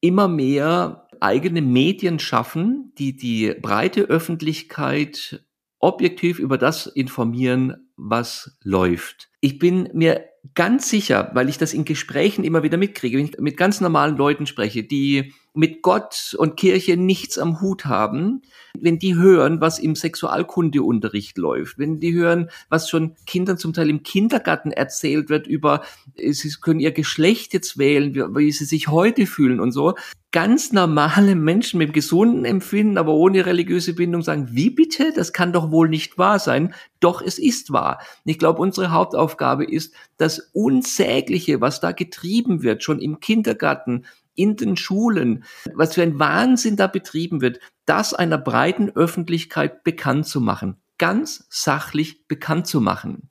immer 0.00 0.28
mehr 0.28 1.08
eigene 1.20 1.62
Medien 1.62 2.18
schaffen, 2.18 2.92
die 2.98 3.16
die 3.16 3.54
breite 3.60 4.02
Öffentlichkeit 4.02 5.44
objektiv 5.78 6.38
über 6.38 6.58
das 6.58 6.86
informieren, 6.86 7.88
was 7.96 8.58
läuft. 8.62 9.30
Ich 9.46 9.60
bin 9.60 9.88
mir 9.92 10.24
ganz 10.56 10.90
sicher, 10.90 11.30
weil 11.34 11.48
ich 11.48 11.56
das 11.56 11.72
in 11.72 11.84
Gesprächen 11.84 12.42
immer 12.42 12.64
wieder 12.64 12.78
mitkriege, 12.78 13.16
wenn 13.16 13.26
ich 13.26 13.38
mit 13.38 13.56
ganz 13.56 13.80
normalen 13.80 14.16
Leuten 14.16 14.44
spreche, 14.44 14.82
die 14.82 15.34
mit 15.56 15.82
Gott 15.82 16.36
und 16.38 16.56
Kirche 16.56 16.96
nichts 16.96 17.38
am 17.38 17.60
Hut 17.60 17.86
haben, 17.86 18.42
wenn 18.78 18.98
die 18.98 19.14
hören, 19.14 19.60
was 19.60 19.78
im 19.78 19.94
Sexualkundeunterricht 19.94 21.38
läuft, 21.38 21.78
wenn 21.78 21.98
die 21.98 22.12
hören, 22.12 22.50
was 22.68 22.90
schon 22.90 23.14
Kindern 23.26 23.56
zum 23.58 23.72
Teil 23.72 23.88
im 23.88 24.02
Kindergarten 24.02 24.70
erzählt 24.70 25.28
wird 25.28 25.46
über, 25.46 25.82
sie 26.16 26.50
können 26.60 26.80
ihr 26.80 26.92
Geschlecht 26.92 27.54
jetzt 27.54 27.78
wählen, 27.78 28.14
wie, 28.14 28.20
wie 28.20 28.52
sie 28.52 28.64
sich 28.66 28.88
heute 28.88 29.26
fühlen 29.26 29.60
und 29.60 29.72
so. 29.72 29.94
Ganz 30.32 30.72
normale 30.72 31.34
Menschen 31.34 31.78
mit 31.78 31.94
gesunden 31.94 32.44
Empfinden, 32.44 32.98
aber 32.98 33.14
ohne 33.14 33.46
religiöse 33.46 33.94
Bindung 33.94 34.20
sagen, 34.20 34.48
wie 34.50 34.68
bitte? 34.68 35.12
Das 35.14 35.32
kann 35.32 35.54
doch 35.54 35.70
wohl 35.70 35.88
nicht 35.88 36.18
wahr 36.18 36.38
sein. 36.38 36.74
Doch 37.00 37.22
es 37.22 37.38
ist 37.38 37.72
wahr. 37.72 38.00
Ich 38.26 38.38
glaube, 38.38 38.60
unsere 38.60 38.90
Hauptaufgabe 38.90 39.64
ist, 39.64 39.94
das 40.18 40.50
Unsägliche, 40.52 41.62
was 41.62 41.80
da 41.80 41.92
getrieben 41.92 42.62
wird, 42.62 42.82
schon 42.82 42.98
im 42.98 43.20
Kindergarten, 43.20 44.04
in 44.36 44.56
den 44.56 44.76
Schulen, 44.76 45.44
was 45.74 45.94
für 45.94 46.02
ein 46.02 46.18
Wahnsinn 46.18 46.76
da 46.76 46.86
betrieben 46.86 47.40
wird, 47.40 47.58
das 47.84 48.14
einer 48.14 48.38
breiten 48.38 48.90
Öffentlichkeit 48.90 49.82
bekannt 49.82 50.26
zu 50.26 50.40
machen, 50.40 50.76
ganz 50.98 51.46
sachlich 51.50 52.28
bekannt 52.28 52.66
zu 52.66 52.80
machen 52.80 53.30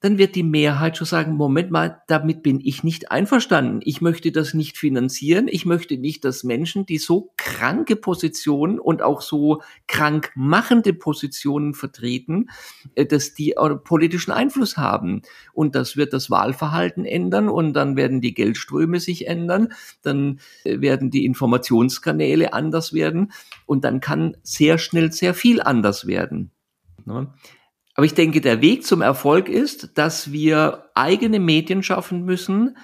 dann 0.00 0.18
wird 0.18 0.34
die 0.34 0.42
Mehrheit 0.42 0.98
schon 0.98 1.06
sagen, 1.06 1.36
Moment 1.36 1.70
mal, 1.70 2.02
damit 2.06 2.42
bin 2.42 2.60
ich 2.62 2.84
nicht 2.84 3.10
einverstanden. 3.10 3.80
Ich 3.82 4.02
möchte 4.02 4.30
das 4.30 4.52
nicht 4.52 4.76
finanzieren. 4.76 5.48
Ich 5.48 5.64
möchte 5.64 5.96
nicht, 5.96 6.24
dass 6.24 6.44
Menschen, 6.44 6.84
die 6.84 6.98
so 6.98 7.32
kranke 7.38 7.96
Positionen 7.96 8.78
und 8.78 9.00
auch 9.00 9.22
so 9.22 9.62
krank 9.86 10.32
machende 10.34 10.92
Positionen 10.92 11.72
vertreten, 11.72 12.50
äh, 12.94 13.06
dass 13.06 13.32
die 13.32 13.54
politischen 13.84 14.32
Einfluss 14.32 14.76
haben. 14.76 15.22
Und 15.54 15.74
das 15.74 15.96
wird 15.96 16.12
das 16.12 16.30
Wahlverhalten 16.30 17.06
ändern 17.06 17.48
und 17.48 17.72
dann 17.72 17.96
werden 17.96 18.20
die 18.20 18.34
Geldströme 18.34 19.00
sich 19.00 19.26
ändern, 19.26 19.72
dann 20.02 20.40
äh, 20.64 20.80
werden 20.80 21.10
die 21.10 21.24
Informationskanäle 21.24 22.52
anders 22.52 22.92
werden 22.92 23.32
und 23.64 23.84
dann 23.84 24.00
kann 24.00 24.36
sehr 24.42 24.76
schnell 24.76 25.10
sehr 25.10 25.32
viel 25.32 25.62
anders 25.62 26.06
werden. 26.06 26.50
Aber 27.96 28.04
ich 28.04 28.14
denke, 28.14 28.40
der 28.42 28.60
Weg 28.60 28.84
zum 28.84 29.00
Erfolg 29.00 29.48
ist, 29.48 29.96
dass 29.98 30.30
wir 30.30 30.90
eigene 30.94 31.40
Medien 31.40 31.82
schaffen 31.82 32.24
müssen, 32.24 32.76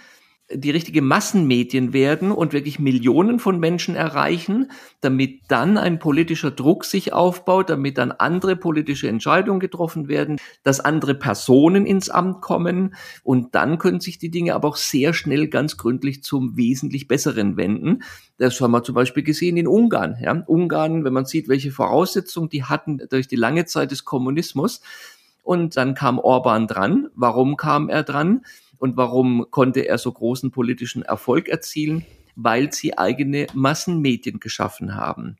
die 0.54 0.70
richtige 0.70 1.02
Massenmedien 1.02 1.92
werden 1.92 2.30
und 2.30 2.52
wirklich 2.52 2.78
Millionen 2.78 3.38
von 3.38 3.58
Menschen 3.58 3.94
erreichen, 3.94 4.70
damit 5.00 5.40
dann 5.48 5.78
ein 5.78 5.98
politischer 5.98 6.50
Druck 6.50 6.84
sich 6.84 7.12
aufbaut, 7.12 7.70
damit 7.70 7.98
dann 7.98 8.12
andere 8.12 8.56
politische 8.56 9.08
Entscheidungen 9.08 9.60
getroffen 9.60 10.08
werden, 10.08 10.38
dass 10.62 10.80
andere 10.80 11.14
Personen 11.14 11.86
ins 11.86 12.10
Amt 12.10 12.40
kommen 12.40 12.94
und 13.22 13.54
dann 13.54 13.78
können 13.78 14.00
sich 14.00 14.18
die 14.18 14.30
Dinge 14.30 14.54
aber 14.54 14.68
auch 14.68 14.76
sehr 14.76 15.14
schnell 15.14 15.48
ganz 15.48 15.76
gründlich 15.76 16.22
zum 16.22 16.56
wesentlich 16.56 17.08
Besseren 17.08 17.56
wenden. 17.56 18.02
Das 18.38 18.60
haben 18.60 18.72
wir 18.72 18.82
zum 18.82 18.94
Beispiel 18.94 19.22
gesehen 19.22 19.56
in 19.56 19.66
Ungarn. 19.66 20.16
Ja. 20.22 20.32
Ungarn, 20.32 21.04
wenn 21.04 21.12
man 21.12 21.26
sieht, 21.26 21.48
welche 21.48 21.70
Voraussetzungen 21.70 22.48
die 22.48 22.64
hatten 22.64 23.00
durch 23.10 23.28
die 23.28 23.36
lange 23.36 23.66
Zeit 23.66 23.90
des 23.90 24.04
Kommunismus, 24.04 24.80
und 25.42 25.76
dann 25.76 25.94
kam 25.94 26.18
Orban 26.18 26.66
dran. 26.66 27.08
Warum 27.14 27.56
kam 27.56 27.88
er 27.88 28.02
dran? 28.02 28.44
Und 28.82 28.96
warum 28.96 29.46
konnte 29.52 29.86
er 29.86 29.96
so 29.96 30.10
großen 30.10 30.50
politischen 30.50 31.02
Erfolg 31.02 31.48
erzielen? 31.48 32.04
Weil 32.34 32.72
sie 32.72 32.98
eigene 32.98 33.46
Massenmedien 33.54 34.40
geschaffen 34.40 34.96
haben. 34.96 35.36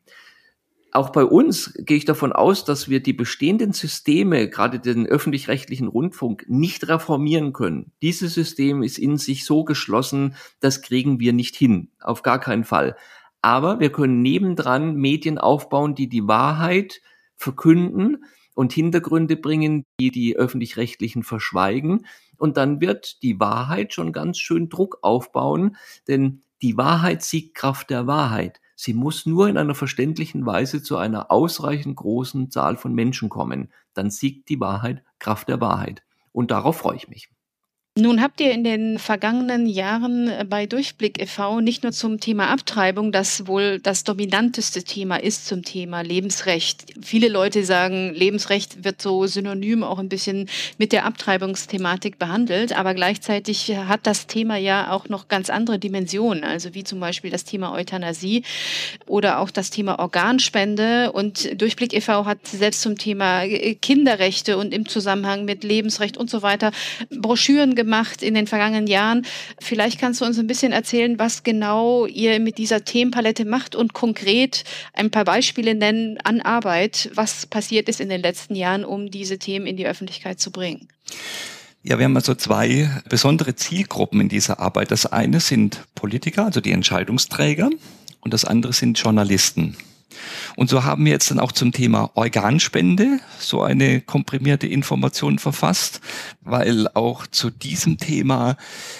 Auch 0.93 1.09
bei 1.09 1.25
uns 1.25 1.73
gehe 1.79 1.97
ich 1.97 2.05
davon 2.05 2.31
aus, 2.31 2.63
dass 2.63 2.87
wir 2.87 3.03
die 3.03 3.11
bestehenden 3.11 3.73
Systeme, 3.73 4.47
gerade 4.47 4.79
den 4.79 5.05
öffentlich-rechtlichen 5.05 5.89
Rundfunk, 5.89 6.45
nicht 6.47 6.87
reformieren 6.87 7.51
können. 7.51 7.91
Dieses 8.01 8.33
System 8.33 8.81
ist 8.81 8.97
in 8.97 9.17
sich 9.17 9.43
so 9.43 9.65
geschlossen, 9.65 10.35
das 10.61 10.81
kriegen 10.81 11.19
wir 11.19 11.33
nicht 11.33 11.57
hin. 11.57 11.89
Auf 11.99 12.21
gar 12.21 12.39
keinen 12.39 12.63
Fall. 12.63 12.95
Aber 13.41 13.81
wir 13.81 13.91
können 13.91 14.21
nebendran 14.21 14.95
Medien 14.95 15.37
aufbauen, 15.37 15.95
die 15.95 16.07
die 16.07 16.29
Wahrheit 16.29 17.01
verkünden 17.35 18.23
und 18.53 18.73
Hintergründe 18.73 19.35
bringen, 19.35 19.85
die 19.99 20.11
die 20.11 20.35
öffentlich-rechtlichen 20.35 21.23
verschweigen. 21.23 22.05
Und 22.37 22.57
dann 22.57 22.81
wird 22.81 23.21
die 23.23 23.39
Wahrheit 23.39 23.93
schon 23.93 24.11
ganz 24.11 24.37
schön 24.37 24.69
Druck 24.69 24.99
aufbauen, 25.01 25.77
denn 26.07 26.43
die 26.61 26.77
Wahrheit 26.77 27.23
siegt 27.23 27.55
Kraft 27.55 27.89
der 27.89 28.07
Wahrheit. 28.07 28.61
Sie 28.75 28.93
muss 28.93 29.25
nur 29.25 29.47
in 29.49 29.57
einer 29.57 29.75
verständlichen 29.75 30.45
Weise 30.45 30.81
zu 30.81 30.97
einer 30.97 31.31
ausreichend 31.31 31.95
großen 31.95 32.51
Zahl 32.51 32.77
von 32.77 32.93
Menschen 32.93 33.29
kommen. 33.29 33.71
Dann 33.93 34.09
siegt 34.09 34.49
die 34.49 34.59
Wahrheit 34.59 35.03
Kraft 35.19 35.47
der 35.47 35.61
Wahrheit. 35.61 36.03
Und 36.31 36.51
darauf 36.51 36.77
freue 36.77 36.95
ich 36.97 37.07
mich. 37.07 37.29
Nun 37.95 38.23
habt 38.23 38.41
ihr 38.41 38.51
in 38.51 38.63
den 38.63 38.97
vergangenen 38.97 39.67
Jahren 39.67 40.27
äh, 40.27 40.43
bei 40.49 40.65
Durchblick 40.65 41.21
e.V. 41.21 41.59
nicht 41.59 41.83
nur 41.83 41.91
zum 41.91 42.19
Thema 42.19 42.47
Abtreibung, 42.47 43.11
das 43.11 43.45
wohl 43.45 43.77
das 43.77 44.03
dominanteste 44.03 44.83
Thema 44.83 45.17
ist 45.17 45.45
zum 45.45 45.61
Thema 45.61 46.01
Lebensrecht. 46.01 46.85
Viele 47.03 47.27
Leute 47.27 47.63
sagen, 47.63 48.11
Lebensrecht 48.15 48.83
wird 48.83 48.99
so 48.99 49.27
synonym 49.27 49.83
auch 49.83 49.99
ein 49.99 50.09
bisschen 50.09 50.49
mit 50.79 50.91
der 50.91 51.05
Abtreibungsthematik 51.05 52.17
behandelt, 52.17 52.75
aber 52.75 52.95
gleichzeitig 52.95 53.77
hat 53.77 54.07
das 54.07 54.25
Thema 54.25 54.57
ja 54.57 54.89
auch 54.89 55.07
noch 55.07 55.27
ganz 55.27 55.51
andere 55.51 55.77
Dimensionen, 55.77 56.43
also 56.43 56.73
wie 56.73 56.83
zum 56.83 56.99
Beispiel 56.99 57.29
das 57.29 57.43
Thema 57.43 57.73
Euthanasie 57.73 58.41
oder 59.05 59.37
auch 59.37 59.51
das 59.51 59.69
Thema 59.69 59.99
Organspende. 59.99 61.11
Und 61.11 61.61
Durchblick 61.61 61.93
e.V. 61.93 62.25
hat 62.25 62.47
selbst 62.47 62.81
zum 62.81 62.97
Thema 62.97 63.43
äh, 63.43 63.75
Kinderrechte 63.75 64.57
und 64.57 64.73
im 64.73 64.89
Zusammenhang 64.89 65.45
mit 65.45 65.63
Lebensrecht 65.63 66.17
und 66.17 66.31
so 66.31 66.41
weiter 66.41 66.71
Broschüren 67.11 67.75
gemacht 67.75 67.82
in 68.21 68.33
den 68.33 68.47
vergangenen 68.47 68.87
Jahren. 68.87 69.25
Vielleicht 69.59 69.99
kannst 69.99 70.21
du 70.21 70.25
uns 70.25 70.39
ein 70.39 70.47
bisschen 70.47 70.71
erzählen, 70.71 71.19
was 71.19 71.43
genau 71.43 72.05
ihr 72.05 72.39
mit 72.39 72.57
dieser 72.57 72.83
Themenpalette 72.83 73.45
macht 73.45 73.75
und 73.75 73.93
konkret 73.93 74.63
ein 74.93 75.11
paar 75.11 75.25
Beispiele 75.25 75.75
nennen 75.75 76.17
an 76.23 76.41
Arbeit, 76.41 77.11
was 77.13 77.45
passiert 77.45 77.89
ist 77.89 78.01
in 78.01 78.09
den 78.09 78.21
letzten 78.21 78.55
Jahren, 78.55 78.85
um 78.85 79.11
diese 79.11 79.37
Themen 79.37 79.65
in 79.65 79.77
die 79.77 79.87
Öffentlichkeit 79.87 80.39
zu 80.39 80.51
bringen. 80.51 80.87
Ja, 81.85 81.99
wir 81.99 82.05
haben 82.05 82.15
also 82.15 82.33
zwei 82.33 82.89
besondere 83.09 83.55
Zielgruppen 83.55 84.21
in 84.21 84.29
dieser 84.29 84.59
Arbeit. 84.59 84.91
Das 84.91 85.05
eine 85.05 85.41
sind 85.41 85.83
Politiker, 85.95 86.45
also 86.45 86.61
die 86.61 86.71
Entscheidungsträger, 86.71 87.69
und 88.21 88.33
das 88.33 88.45
andere 88.45 88.71
sind 88.71 88.97
Journalisten. 88.97 89.75
Und 90.55 90.69
so 90.69 90.83
haben 90.83 91.05
wir 91.05 91.11
jetzt 91.11 91.31
dann 91.31 91.39
auch 91.39 91.51
zum 91.51 91.71
Thema 91.71 92.11
Organspende 92.15 93.19
so 93.39 93.61
eine 93.61 94.01
komprimierte 94.01 94.67
Information 94.67 95.39
verfasst, 95.39 96.01
weil 96.41 96.87
auch 96.93 97.27
zu 97.27 97.49
diesem 97.49 97.97
Thema 97.97 98.57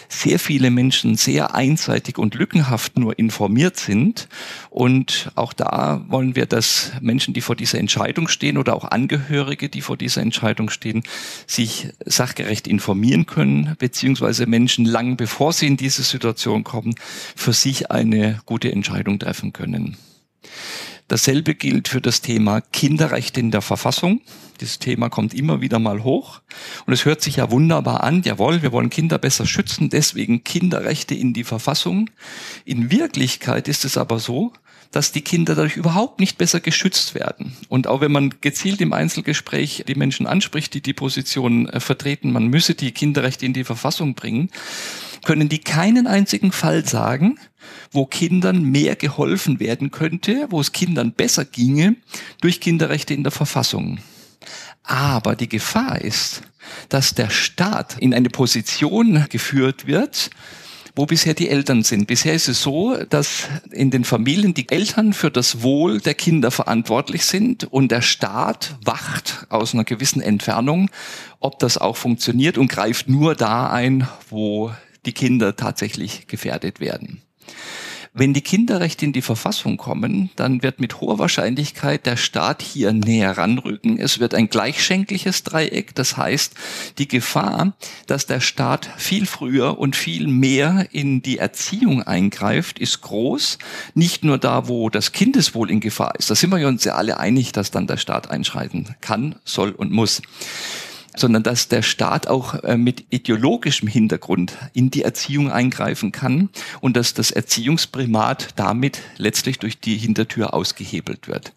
sehr 0.10 0.39
viele 0.39 0.71
Menschen 0.71 1.15
sehr 1.15 1.56
einseitig 1.56 2.17
und 2.17 2.36
lückenhaft 2.36 2.97
nur 2.97 3.17
informiert 3.19 3.77
sind. 3.77 4.27
Und 4.69 5.31
auch 5.35 5.54
da 5.54 6.04
wollen 6.08 6.35
wir, 6.35 6.46
dass 6.46 6.92
Menschen, 7.02 7.33
die 7.33 7.42
vor 7.42 7.56
dieser 7.56 7.79
Entscheidung 7.79 8.27
stehen 8.27 8.58
oder 8.58 8.75
auch 8.75 8.85
Angehörige, 8.85 9.69
die 9.69 9.81
vor 9.81 9.98
dieser 9.98 10.21
Entscheidung 10.21 10.69
stehen, 10.69 11.04
sich 11.48 11.90
sachgerecht 12.06 12.67
informieren 12.67 13.25
können, 13.25 13.75
beziehungsweise 13.79 14.46
Menschen 14.46 14.85
lang 14.85 15.17
bevor 15.17 15.54
sie 15.54 15.67
in 15.67 15.77
diese 15.77 16.04
Situation 16.04 16.63
kommen, 16.63 16.96
für 17.35 17.54
sich 17.54 17.92
eine 17.92 18.40
gute 18.46 18.71
Entscheidung 18.71 19.19
treffen 19.19 19.54
können. 19.54 19.98
Dasselbe 21.08 21.56
gilt 21.56 21.87
für 21.87 22.01
das 22.01 22.21
Thema 22.21 22.62
Kinderrechte 22.62 23.39
in 23.39 23.51
der 23.51 23.62
Verfassung. 23.62 24.21
Dieses 24.62 24.79
Thema 24.79 25.10
kommt 25.10 25.33
immer 25.33 25.62
wieder 25.62 25.79
mal 25.79 26.04
hoch. 26.04 26.41
Und 26.85 26.93
es 26.93 27.06
hört 27.06 27.21
sich 27.21 27.37
ja 27.37 27.51
wunderbar 27.51 28.04
an, 28.04 28.21
jawohl, 28.23 28.62
wir 28.62 28.71
wollen 28.71 28.89
Kinder 28.89 29.17
besser 29.17 29.45
schützen, 29.45 29.89
deswegen 29.89 30.43
Kinderrechte 30.43 31.15
in 31.15 31.33
die 31.33 31.43
Verfassung. 31.43 32.10
In 32.65 32.91
Wirklichkeit 32.91 33.67
ist 33.67 33.83
es 33.85 33.97
aber 33.97 34.19
so, 34.19 34.54
dass 34.93 35.12
die 35.12 35.21
Kinder 35.21 35.56
dadurch 35.56 35.75
überhaupt 35.75 36.19
nicht 36.19 36.37
besser 36.37 36.60
geschützt 36.60 37.15
werden. 37.15 37.58
Und 37.67 37.87
auch 37.87 37.99
wenn 37.99 38.12
man 38.12 38.35
gezielt 38.41 38.79
im 38.79 38.93
Einzelgespräch 38.93 39.83
die 39.87 39.95
Menschen 39.95 40.27
anspricht, 40.27 40.73
die 40.75 40.81
die 40.81 40.93
Position 40.93 41.67
äh, 41.67 41.79
vertreten, 41.79 42.31
man 42.31 42.47
müsse 42.47 42.75
die 42.75 42.91
Kinderrechte 42.91 43.45
in 43.45 43.54
die 43.54 43.63
Verfassung 43.63 44.13
bringen, 44.13 44.49
können 45.24 45.50
die 45.50 45.60
keinen 45.60 46.08
einzigen 46.08 46.52
Fall 46.52 46.86
sagen, 46.86 47.40
wo 47.92 48.06
Kindern 48.06 48.63
mehr 48.63 48.96
geholfen 48.96 49.60
werden 49.60 49.92
könnte, 49.92 50.48
wo 50.50 50.60
es 50.60 50.71
Kindern 50.71 51.13
besser 51.13 51.46
ginge 51.46 51.96
durch 52.42 52.60
Kinderrechte 52.60 53.13
in 53.13 53.24
der 53.24 53.32
Verfassung. 53.32 54.00
Aber 54.84 55.36
die 55.36 55.50
Gefahr 55.50 56.02
ist, 56.02 56.42
dass 56.90 57.13
der 57.13 57.30
Staat 57.30 57.98
in 58.00 58.13
eine 58.13 58.30
Position 58.30 59.26
geführt 59.30 59.88
wird, 59.88 60.30
wo 60.96 61.06
bisher 61.06 61.34
die 61.34 61.50
Eltern 61.50 61.84
sind. 61.84 62.06
Bisher 62.06 62.34
ist 62.34 62.48
es 62.48 62.62
so, 62.62 62.96
dass 63.10 63.48
in 63.71 63.90
den 63.90 64.04
Familien 64.04 64.54
die 64.54 64.69
Eltern 64.69 65.13
für 65.13 65.32
das 65.32 65.63
Wohl 65.63 66.00
der 66.00 66.13
Kinder 66.13 66.52
verantwortlich 66.52 67.26
sind 67.26 67.63
und 67.63 67.92
der 67.92 68.02
Staat 68.02 68.76
wacht 68.84 69.48
aus 69.50 69.74
einer 69.74 69.86
gewissen 69.86 70.21
Entfernung, 70.21 70.92
ob 71.40 71.58
das 71.60 71.78
auch 71.78 71.98
funktioniert 71.98 72.58
und 72.58 72.67
greift 72.67 73.10
nur 73.10 73.36
da 73.36 73.71
ein, 73.71 74.08
wo 74.30 74.71
die 75.06 75.13
Kinder 75.13 75.56
tatsächlich 75.56 76.27
gefährdet 76.27 76.79
werden. 76.79 77.21
Wenn 78.15 78.35
die 78.35 78.41
Kinderrechte 78.41 79.06
in 79.06 79.12
die 79.12 79.23
Verfassung 79.23 79.77
kommen, 79.77 80.29
dann 80.35 80.62
wird 80.62 80.79
mit 80.79 81.01
hoher 81.01 81.17
Wahrscheinlichkeit 81.17 82.06
der 82.06 82.15
Staat 82.15 82.62
hier 82.62 82.93
näher 82.93 83.39
ranrücken. 83.39 83.97
Es 83.97 84.19
wird 84.19 84.35
ein 84.35 84.49
gleichschenkliches 84.49 85.41
Dreieck. 85.41 85.95
Das 85.95 86.15
heißt, 86.15 86.54
die 86.99 87.08
Gefahr, 87.08 87.73
dass 88.06 88.27
der 88.27 88.39
Staat 88.39 88.87
viel 88.97 89.25
früher 89.25 89.79
und 89.79 89.95
viel 89.95 90.27
mehr 90.27 90.89
in 90.91 91.23
die 91.23 91.39
Erziehung 91.39 92.04
eingreift, 92.04 92.77
ist 92.77 93.01
groß. 93.01 93.58
Nicht 93.95 94.23
nur 94.23 94.37
da, 94.37 94.67
wo 94.67 94.91
das 94.91 95.12
Kindeswohl 95.12 95.71
in 95.71 95.79
Gefahr 95.79 96.13
ist. 96.19 96.29
Da 96.29 96.35
sind 96.35 96.51
wir 96.51 96.67
uns 96.67 96.83
ja 96.83 96.93
alle 96.93 97.19
einig, 97.19 97.51
dass 97.51 97.71
dann 97.71 97.87
der 97.87 97.97
Staat 97.97 98.29
einschreiten 98.29 98.95
kann, 99.01 99.37
soll 99.43 99.71
und 99.71 99.91
muss 99.91 100.21
sondern 101.16 101.44
dass 101.44 101.68
der 101.68 101.82
Staat 101.82 102.28
auch 102.28 102.56
äh, 102.64 102.78
mit 102.78 103.06
ideologischem 103.10 103.88
Hintergrund 103.88 104.58
in 104.74 104.90
die 104.90 105.04
Erziehung 105.04 105.52
eingreifen 105.52 106.12
kann 106.12 106.50
und 106.82 106.98
dass 106.98 107.14
das 107.14 107.32
Erziehungsprimat 107.32 108.50
damit 108.56 109.02
letztlich 109.18 109.60
durch 109.60 109.80
die 109.80 109.98
Hintertür 109.98 110.54
ausgehebelt 110.54 111.28
wird. 111.28 111.54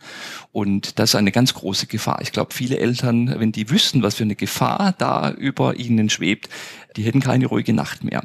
Und 0.57 0.99
das 0.99 1.11
ist 1.11 1.17
eine 1.17 1.33
ganz 1.33 1.53
große 1.53 1.87
Gefahr. 1.87 2.23
Ich 2.23 2.33
glaube, 2.33 2.55
viele 2.55 2.79
Eltern, 2.79 3.39
wenn 3.39 3.53
die 3.53 3.69
wüssten, 3.69 4.03
was 4.03 4.15
für 4.15 4.25
eine 4.25 4.37
Gefahr 4.37 4.95
da 4.97 5.31
über 5.31 5.77
ihnen 5.77 6.09
schwebt, 6.09 6.49
die 6.97 7.03
hätten 7.03 7.21
keine 7.21 7.45
ruhige 7.45 7.75
Nacht 7.75 8.05
mehr. 8.05 8.25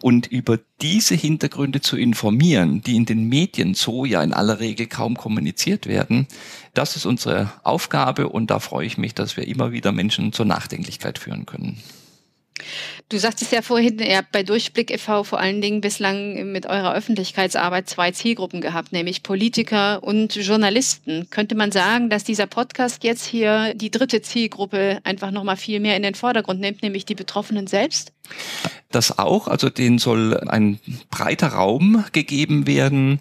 Und 0.00 0.28
über 0.28 0.58
diese 0.80 1.14
Hintergründe 1.14 1.82
zu 1.82 1.98
informieren, 1.98 2.80
die 2.80 2.96
in 2.96 3.04
den 3.04 3.28
Medien 3.28 3.74
so 3.74 4.06
ja 4.06 4.22
in 4.22 4.32
aller 4.32 4.60
Regel 4.60 4.86
kaum 4.86 5.18
kommuniziert 5.18 5.86
werden, 5.86 6.26
das 6.72 6.96
ist 6.96 7.04
unsere 7.04 7.52
Aufgabe 7.64 8.30
und 8.30 8.50
da 8.50 8.60
freue 8.60 8.86
ich 8.86 8.96
mich, 8.96 9.14
dass 9.14 9.36
wir 9.36 9.46
immer 9.46 9.70
wieder 9.70 9.92
Menschen 9.92 10.32
zur 10.32 10.46
Nachdenklichkeit 10.46 11.18
führen 11.18 11.44
können. 11.44 11.76
Du 13.08 13.18
sagtest 13.18 13.52
ja 13.52 13.62
vorhin, 13.62 13.98
ihr 13.98 14.18
habt 14.18 14.32
bei 14.32 14.42
Durchblick 14.42 14.90
e.V. 14.90 15.24
vor 15.24 15.40
allen 15.40 15.60
Dingen 15.60 15.80
bislang 15.80 16.52
mit 16.52 16.66
eurer 16.66 16.94
Öffentlichkeitsarbeit 16.94 17.88
zwei 17.88 18.10
Zielgruppen 18.10 18.60
gehabt, 18.60 18.92
nämlich 18.92 19.22
Politiker 19.22 20.02
und 20.02 20.34
Journalisten. 20.34 21.28
Könnte 21.30 21.54
man 21.54 21.72
sagen, 21.72 22.10
dass 22.10 22.24
dieser 22.24 22.46
Podcast 22.46 23.04
jetzt 23.04 23.24
hier 23.24 23.74
die 23.74 23.90
dritte 23.90 24.22
Zielgruppe 24.22 25.00
einfach 25.04 25.30
nochmal 25.30 25.56
viel 25.56 25.80
mehr 25.80 25.96
in 25.96 26.02
den 26.02 26.14
Vordergrund 26.14 26.60
nimmt, 26.60 26.82
nämlich 26.82 27.06
die 27.06 27.14
Betroffenen 27.14 27.66
selbst? 27.66 28.12
Das 28.90 29.18
auch, 29.18 29.48
also 29.48 29.68
denen 29.68 29.98
soll 29.98 30.38
ein 30.48 30.80
breiter 31.10 31.48
Raum 31.48 32.04
gegeben 32.12 32.66
werden, 32.66 33.20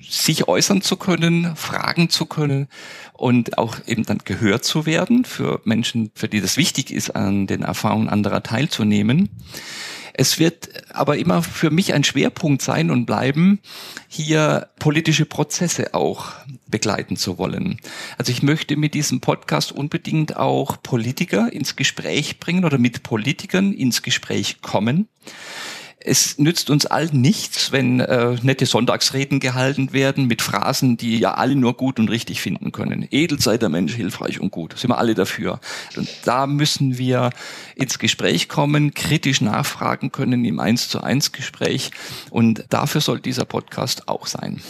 sich 0.00 0.46
äußern 0.46 0.80
zu 0.80 0.96
können, 0.96 1.56
fragen 1.56 2.08
zu 2.08 2.26
können 2.26 2.68
und 3.14 3.58
auch 3.58 3.76
eben 3.86 4.04
dann 4.04 4.18
gehört 4.24 4.64
zu 4.64 4.86
werden 4.86 5.24
für 5.24 5.60
Menschen, 5.64 6.12
für 6.14 6.28
die 6.28 6.40
das 6.40 6.56
wichtig 6.56 6.92
ist, 6.92 7.10
an 7.10 7.48
den 7.48 7.62
Erfahrungen 7.62 8.08
anderer 8.08 8.44
teilzunehmen. 8.44 8.77
Es 10.20 10.40
wird 10.40 10.70
aber 10.92 11.16
immer 11.16 11.44
für 11.44 11.70
mich 11.70 11.94
ein 11.94 12.02
Schwerpunkt 12.02 12.60
sein 12.60 12.90
und 12.90 13.06
bleiben, 13.06 13.60
hier 14.08 14.68
politische 14.80 15.26
Prozesse 15.26 15.94
auch 15.94 16.32
begleiten 16.66 17.16
zu 17.16 17.38
wollen. 17.38 17.80
Also 18.16 18.32
ich 18.32 18.42
möchte 18.42 18.76
mit 18.76 18.94
diesem 18.94 19.20
Podcast 19.20 19.70
unbedingt 19.70 20.36
auch 20.36 20.82
Politiker 20.82 21.52
ins 21.52 21.76
Gespräch 21.76 22.40
bringen 22.40 22.64
oder 22.64 22.78
mit 22.78 23.04
Politikern 23.04 23.72
ins 23.72 24.02
Gespräch 24.02 24.60
kommen 24.60 25.08
es 26.00 26.38
nützt 26.38 26.70
uns 26.70 26.86
allen 26.86 27.20
nichts, 27.20 27.72
wenn 27.72 28.00
äh, 28.00 28.36
nette 28.42 28.66
Sonntagsreden 28.66 29.40
gehalten 29.40 29.92
werden 29.92 30.26
mit 30.26 30.42
Phrasen, 30.42 30.96
die 30.96 31.18
ja 31.18 31.34
alle 31.34 31.56
nur 31.56 31.76
gut 31.76 31.98
und 31.98 32.08
richtig 32.08 32.40
finden 32.40 32.72
können. 32.72 33.06
Edel 33.10 33.40
sei 33.40 33.58
der 33.58 33.68
Mensch, 33.68 33.94
hilfreich 33.94 34.40
und 34.40 34.50
gut. 34.50 34.78
Sind 34.78 34.90
wir 34.90 34.98
alle 34.98 35.14
dafür. 35.14 35.60
Und 35.96 36.08
da 36.24 36.46
müssen 36.46 36.98
wir 36.98 37.30
ins 37.74 37.98
Gespräch 37.98 38.48
kommen, 38.48 38.94
kritisch 38.94 39.40
nachfragen 39.40 40.12
können 40.12 40.44
im 40.44 40.60
Eins 40.60 40.88
zu 40.88 41.02
eins 41.02 41.32
Gespräch. 41.32 41.90
Und 42.30 42.64
dafür 42.70 43.00
soll 43.00 43.20
dieser 43.20 43.44
Podcast 43.44 44.08
auch 44.08 44.26
sein. 44.26 44.60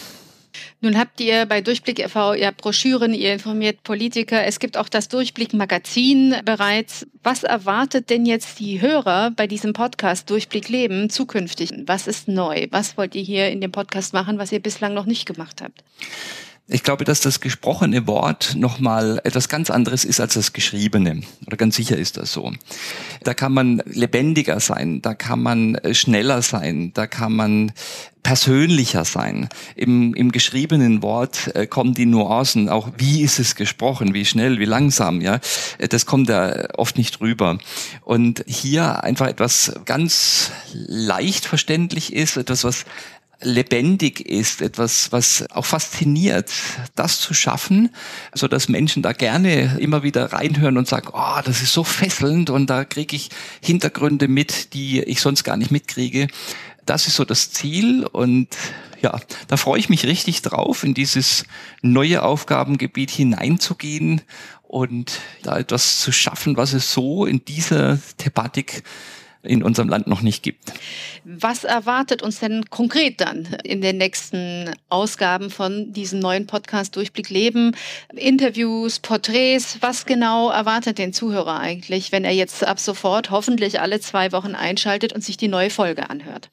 Nun 0.81 0.97
habt 0.97 1.19
ihr 1.19 1.45
bei 1.45 1.61
Durchblick 1.61 1.99
e.V. 1.99 2.33
ihr 2.33 2.51
Broschüren, 2.51 3.13
ihr 3.13 3.33
informiert 3.33 3.83
Politiker. 3.83 4.45
Es 4.45 4.59
gibt 4.59 4.77
auch 4.77 4.89
das 4.89 5.07
Durchblick 5.07 5.53
Magazin 5.53 6.35
bereits. 6.45 7.05
Was 7.23 7.43
erwartet 7.43 8.09
denn 8.09 8.25
jetzt 8.25 8.59
die 8.59 8.81
Hörer 8.81 9.31
bei 9.31 9.47
diesem 9.47 9.73
Podcast 9.73 10.29
Durchblick 10.29 10.69
Leben 10.69 11.09
zukünftig? 11.09 11.71
Was 11.85 12.07
ist 12.07 12.27
neu? 12.27 12.67
Was 12.71 12.97
wollt 12.97 13.15
ihr 13.15 13.23
hier 13.23 13.49
in 13.49 13.61
dem 13.61 13.71
Podcast 13.71 14.13
machen, 14.13 14.37
was 14.39 14.51
ihr 14.51 14.59
bislang 14.59 14.93
noch 14.93 15.05
nicht 15.05 15.25
gemacht 15.25 15.61
habt? 15.61 15.83
Ich 16.71 16.83
glaube, 16.83 17.03
dass 17.03 17.19
das 17.19 17.39
gesprochene 17.41 18.05
Wort 18.05 18.53
nochmal 18.55 19.19
etwas 19.23 19.49
ganz 19.49 19.71
anderes 19.71 20.05
ist 20.05 20.19
als 20.19 20.35
das 20.35 20.53
geschriebene. 20.53 21.23
Oder 21.47 21.57
ganz 21.57 21.75
sicher 21.75 21.97
ist 21.97 22.17
das 22.17 22.31
so. 22.31 22.53
Da 23.23 23.33
kann 23.33 23.53
man 23.53 23.81
lebendiger 23.85 24.59
sein, 24.59 25.01
da 25.01 25.15
kann 25.15 25.41
man 25.41 25.75
äh, 25.75 25.95
schneller 25.95 26.43
sein, 26.43 26.91
da 26.93 27.07
kann 27.07 27.33
man 27.33 27.71
persönlicher 28.23 29.05
sein. 29.05 29.49
Im, 29.75 30.13
im 30.13 30.31
geschriebenen 30.31 31.01
Wort 31.01 31.55
äh, 31.55 31.67
kommen 31.67 31.93
die 31.93 32.05
Nuancen, 32.05 32.69
auch 32.69 32.89
wie 32.97 33.21
ist 33.21 33.39
es 33.39 33.55
gesprochen, 33.55 34.13
wie 34.13 34.25
schnell, 34.25 34.59
wie 34.59 34.65
langsam, 34.65 35.21
ja. 35.21 35.39
Äh, 35.77 35.87
das 35.87 36.05
kommt 36.05 36.29
da 36.29 36.67
oft 36.77 36.97
nicht 36.97 37.21
rüber. 37.21 37.57
Und 38.03 38.43
hier 38.47 39.03
einfach 39.03 39.27
etwas 39.27 39.73
ganz 39.85 40.51
leicht 40.73 41.45
verständlich 41.45 42.13
ist, 42.13 42.37
etwas, 42.37 42.63
was 42.63 42.85
lebendig 43.41 44.19
ist, 44.21 44.61
etwas, 44.61 45.11
was 45.11 45.45
auch 45.51 45.65
fasziniert, 45.65 46.51
das 46.95 47.19
zu 47.19 47.33
schaffen, 47.33 47.89
so 48.33 48.47
dass 48.47 48.67
Menschen 48.67 49.01
da 49.01 49.13
gerne 49.13 49.77
immer 49.79 50.03
wieder 50.03 50.33
reinhören 50.33 50.77
und 50.77 50.87
sagen, 50.87 51.09
oh, 51.13 51.41
das 51.45 51.61
ist 51.61 51.73
so 51.73 51.83
fesselnd 51.83 52.49
und 52.49 52.69
da 52.69 52.83
kriege 52.83 53.15
ich 53.15 53.29
Hintergründe 53.61 54.27
mit, 54.27 54.73
die 54.73 55.01
ich 55.01 55.21
sonst 55.21 55.43
gar 55.43 55.55
nicht 55.55 55.71
mitkriege. 55.71 56.27
Das 56.89 57.05
ist 57.05 57.17
so 57.17 57.23
das 57.23 57.51
Ziel 57.51 58.03
und 58.03 58.47
ja, 58.99 59.19
da 59.47 59.57
freue 59.57 59.79
ich 59.79 59.89
mich 59.89 60.05
richtig 60.05 60.41
drauf, 60.41 60.83
in 60.83 60.95
dieses 60.95 61.45
neue 61.83 62.23
Aufgabengebiet 62.23 63.11
hineinzugehen 63.11 64.21
und 64.63 65.19
da 65.43 65.59
etwas 65.59 66.01
zu 66.01 66.11
schaffen, 66.11 66.57
was 66.57 66.73
es 66.73 66.91
so 66.91 67.27
in 67.27 67.45
dieser 67.45 67.99
Thematik 68.17 68.81
in 69.43 69.61
unserem 69.61 69.87
Land 69.87 70.07
noch 70.07 70.21
nicht 70.21 70.41
gibt. 70.41 70.73
Was 71.23 71.63
erwartet 71.63 72.23
uns 72.23 72.39
denn 72.39 72.65
konkret 72.71 73.21
dann 73.21 73.45
in 73.63 73.81
den 73.81 73.97
nächsten 73.97 74.71
Ausgaben 74.89 75.51
von 75.51 75.93
diesem 75.93 76.19
neuen 76.19 76.47
Podcast 76.47 76.95
Durchblick 76.95 77.29
Leben? 77.29 77.75
Interviews, 78.15 78.97
Porträts, 78.97 79.77
was 79.81 80.07
genau 80.07 80.49
erwartet 80.49 80.97
den 80.97 81.13
Zuhörer 81.13 81.59
eigentlich, 81.59 82.11
wenn 82.11 82.25
er 82.25 82.33
jetzt 82.33 82.65
ab 82.65 82.79
sofort 82.79 83.29
hoffentlich 83.29 83.79
alle 83.79 83.99
zwei 83.99 84.31
Wochen 84.31 84.55
einschaltet 84.55 85.13
und 85.13 85.23
sich 85.23 85.37
die 85.37 85.47
neue 85.47 85.69
Folge 85.69 86.09
anhört? 86.09 86.49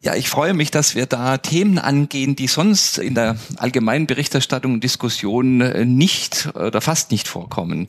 Ja, 0.00 0.14
ich 0.14 0.28
freue 0.28 0.54
mich, 0.54 0.70
dass 0.70 0.94
wir 0.94 1.06
da 1.06 1.38
Themen 1.38 1.76
angehen, 1.76 2.36
die 2.36 2.46
sonst 2.46 2.98
in 2.98 3.16
der 3.16 3.36
allgemeinen 3.56 4.06
Berichterstattung 4.06 4.74
und 4.74 4.84
Diskussion 4.84 5.60
äh, 5.60 5.84
nicht 5.84 6.50
oder 6.54 6.80
fast 6.80 7.10
nicht 7.10 7.26
vorkommen. 7.26 7.88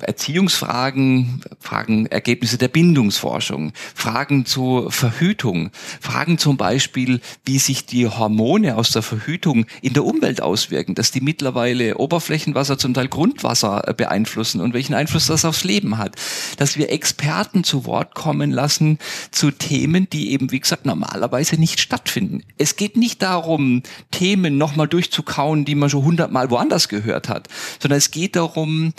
Erziehungsfragen, 0.00 1.42
Fragen, 1.60 2.06
Ergebnisse 2.06 2.58
der 2.58 2.66
Bindungsforschung, 2.66 3.72
Fragen 3.94 4.44
zur 4.44 4.90
Verhütung, 4.90 5.70
Fragen 6.00 6.38
zum 6.38 6.56
Beispiel, 6.56 7.20
wie 7.44 7.60
sich 7.60 7.86
die 7.86 8.08
Hormone 8.08 8.76
aus 8.76 8.90
der 8.90 9.02
Verhütung 9.02 9.66
in 9.82 9.92
der 9.92 10.04
Umwelt 10.04 10.42
auswirken, 10.42 10.96
dass 10.96 11.12
die 11.12 11.20
mittlerweile 11.20 11.96
Oberflächenwasser, 11.96 12.76
zum 12.76 12.92
Teil 12.92 13.06
Grundwasser 13.06 13.86
äh, 13.86 13.94
beeinflussen 13.94 14.60
und 14.60 14.74
welchen 14.74 14.94
Einfluss 14.94 15.26
das 15.26 15.44
aufs 15.44 15.62
Leben 15.62 15.96
hat. 15.96 16.16
Dass 16.56 16.76
wir 16.76 16.90
Experten 16.90 17.62
zu 17.62 17.86
Wort 17.86 18.16
kommen 18.16 18.50
lassen 18.50 18.98
zu 19.30 19.52
Themen, 19.52 20.10
die 20.10 20.32
eben, 20.32 20.50
wie 20.50 20.58
gesagt, 20.58 20.86
normalerweise 20.86 21.35
Weise 21.36 21.60
nicht 21.60 21.80
stattfinden. 21.80 22.42
Es 22.56 22.76
geht 22.76 22.96
nicht 22.96 23.20
darum, 23.20 23.82
Themen 24.10 24.56
nochmal 24.56 24.88
durchzukauen, 24.88 25.66
die 25.66 25.74
man 25.74 25.90
schon 25.90 26.02
hundertmal 26.02 26.50
woanders 26.50 26.88
gehört 26.88 27.28
hat, 27.28 27.48
sondern 27.78 27.98
es 27.98 28.10
geht 28.10 28.36
darum, 28.36 28.94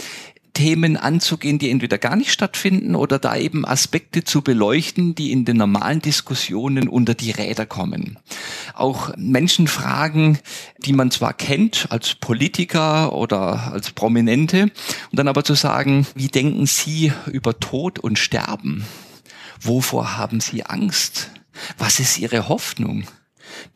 Themen 0.54 0.98
anzugehen, 0.98 1.58
die 1.58 1.72
entweder 1.72 1.98
gar 1.98 2.16
nicht 2.16 2.32
stattfinden 2.32 2.96
oder 2.96 3.18
da 3.18 3.36
eben 3.36 3.66
Aspekte 3.66 4.24
zu 4.24 4.44
beleuchten, 4.44 5.16
die 5.16 5.32
in 5.32 5.46
den 5.46 5.58
normalen 5.58 6.00
Diskussionen 6.00 6.88
unter 6.88 7.16
die 7.16 7.32
Räder 7.32 7.66
kommen. 7.66 8.20
Auch 8.76 9.12
Menschenfragen, 9.18 10.38
die 10.80 10.94
man 10.94 11.10
zwar 11.10 11.34
kennt 11.34 11.88
als 11.90 12.14
Politiker 12.14 13.14
oder 13.14 13.72
als 13.72 13.92
Prominente, 13.92 14.64
und 14.64 14.74
dann 15.14 15.28
aber 15.28 15.44
zu 15.44 15.56
sagen, 15.56 16.06
wie 16.14 16.28
denken 16.28 16.68
Sie 16.68 17.12
über 17.32 17.60
Tod 17.60 17.98
und 17.98 18.20
Sterben? 18.20 18.86
Wovor 19.60 20.18
haben 20.18 20.40
Sie 20.40 20.64
Angst? 20.64 21.32
Was 21.78 22.00
ist 22.00 22.18
Ihre 22.18 22.50
Hoffnung? 22.50 23.06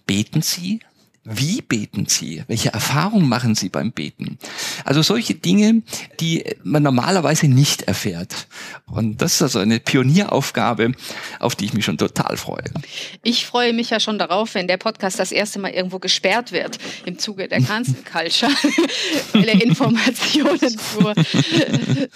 Beten 0.06 0.42
Sie? 0.42 0.82
Wie 1.24 1.62
beten 1.62 2.08
Sie? 2.08 2.44
Welche 2.48 2.74
Erfahrungen 2.74 3.30
machen 3.30 3.54
Sie 3.54 3.70
beim 3.70 3.92
Beten? 3.92 4.40
Also 4.86 5.04
solche 5.04 5.36
Dinge, 5.36 5.84
die 6.20 6.44
man 6.64 6.82
normalerweise 6.82 7.48
nicht 7.48 7.84
erfährt. 7.84 8.48
Und 8.88 9.22
das 9.22 9.36
ist 9.36 9.44
also 9.44 9.60
eine 9.60 9.80
Pionieraufgabe, 9.80 10.94
auf 11.40 11.56
die 11.56 11.66
ich 11.66 11.74
mich 11.74 11.86
schon 11.86 12.00
total 12.00 12.38
freue. 12.38 12.64
Ich 13.22 13.46
freue 13.46 13.72
mich 13.72 13.92
ja 13.92 14.00
schon 14.00 14.18
darauf, 14.18 14.56
wenn 14.56 14.68
der 14.68 14.78
Podcast 14.78 15.20
das 15.20 15.32
erste 15.32 15.60
Mal 15.60 15.70
irgendwo 15.70 16.00
gesperrt 16.00 16.52
wird 16.52 16.80
im 17.06 17.20
Zuge 17.20 17.48
der 17.48 17.62
Cancel 17.62 17.98
Culture, 18.12 18.52
weil 19.34 19.48
er 19.48 19.62
Informationen 19.62 20.80
nur, 21.00 21.14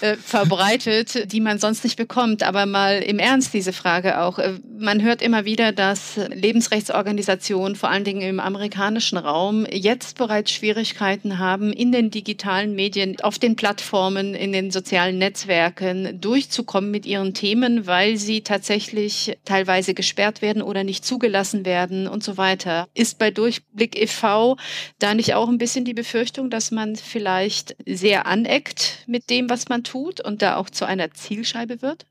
äh, 0.00 0.16
verbreitet, 0.16 1.32
die 1.32 1.40
man 1.40 1.60
sonst 1.60 1.84
nicht 1.84 1.96
bekommt. 1.96 2.42
Aber 2.42 2.66
mal 2.66 2.98
im 3.02 3.20
Ernst 3.20 3.54
diese 3.54 3.72
Frage 3.72 4.20
auch. 4.20 4.40
Äh, 4.40 4.54
man 4.76 5.00
hört 5.00 5.22
immer 5.22 5.44
wieder, 5.44 5.70
dass 5.70 6.16
Lebensrechtsorganisationen, 6.32 7.76
vor 7.76 7.88
allen 7.88 8.02
Dingen 8.02 8.22
im 8.22 8.40
amerikanischen 8.40 8.95
amerikanischen 8.96 9.18
Raum 9.18 9.66
jetzt 9.70 10.16
bereits 10.16 10.50
Schwierigkeiten 10.50 11.38
haben, 11.38 11.72
in 11.72 11.92
den 11.92 12.10
digitalen 12.10 12.74
Medien, 12.74 13.20
auf 13.20 13.38
den 13.38 13.54
Plattformen, 13.54 14.34
in 14.34 14.52
den 14.52 14.70
sozialen 14.70 15.18
Netzwerken 15.18 16.18
durchzukommen 16.18 16.90
mit 16.90 17.04
ihren 17.04 17.34
Themen, 17.34 17.86
weil 17.86 18.16
sie 18.16 18.40
tatsächlich 18.40 19.36
teilweise 19.44 19.92
gesperrt 19.92 20.40
werden 20.40 20.62
oder 20.62 20.82
nicht 20.82 21.04
zugelassen 21.04 21.66
werden 21.66 22.08
und 22.08 22.24
so 22.24 22.38
weiter. 22.38 22.88
Ist 22.94 23.18
bei 23.18 23.30
Durchblick 23.30 24.00
e.V. 24.00 24.56
da 24.98 25.14
nicht 25.14 25.34
auch 25.34 25.48
ein 25.48 25.58
bisschen 25.58 25.84
die 25.84 25.94
Befürchtung, 25.94 26.48
dass 26.48 26.70
man 26.70 26.96
vielleicht 26.96 27.76
sehr 27.84 28.24
aneckt 28.24 29.04
mit 29.06 29.28
dem, 29.28 29.50
was 29.50 29.68
man 29.68 29.84
tut 29.84 30.24
und 30.24 30.40
da 30.40 30.56
auch 30.56 30.70
zu 30.70 30.86
einer 30.86 31.10
Zielscheibe 31.10 31.82
wird? 31.82 32.06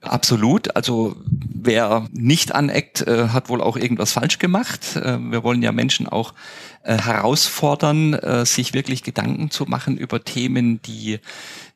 Absolut. 0.00 0.74
Also 0.74 1.16
wer 1.28 2.08
nicht 2.12 2.54
aneckt, 2.54 3.02
äh, 3.02 3.28
hat 3.28 3.48
wohl 3.48 3.60
auch 3.60 3.76
irgendwas 3.76 4.12
falsch 4.12 4.38
gemacht. 4.38 4.96
Äh, 4.96 5.18
wir 5.18 5.44
wollen 5.44 5.62
ja 5.62 5.72
Menschen 5.72 6.08
auch 6.08 6.34
äh, 6.82 6.98
herausfordern, 6.98 8.14
äh, 8.14 8.44
sich 8.44 8.74
wirklich 8.74 9.04
Gedanken 9.04 9.50
zu 9.50 9.64
machen 9.66 9.96
über 9.96 10.24
Themen, 10.24 10.82
die 10.82 11.20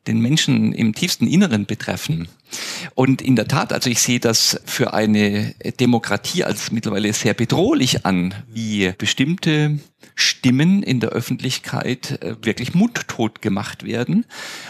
den 0.07 0.19
Menschen 0.19 0.73
im 0.73 0.93
tiefsten 0.93 1.27
Inneren 1.27 1.65
betreffen. 1.65 2.27
Und 2.95 3.21
in 3.21 3.35
der 3.35 3.47
Tat, 3.47 3.73
also 3.73 3.89
ich 3.89 4.01
sehe 4.01 4.19
das 4.19 4.59
für 4.65 4.93
eine 4.93 5.53
Demokratie 5.79 6.43
als 6.43 6.71
mittlerweile 6.71 7.11
sehr 7.13 7.33
bedrohlich 7.33 8.05
an, 8.05 8.33
wie 8.51 8.93
bestimmte 8.97 9.79
Stimmen 10.15 10.83
in 10.83 10.99
der 10.99 11.09
Öffentlichkeit 11.09 12.21
äh, 12.21 12.35
wirklich 12.41 12.73
mundtot 12.73 13.41
gemacht 13.41 13.83
werden 13.83 14.25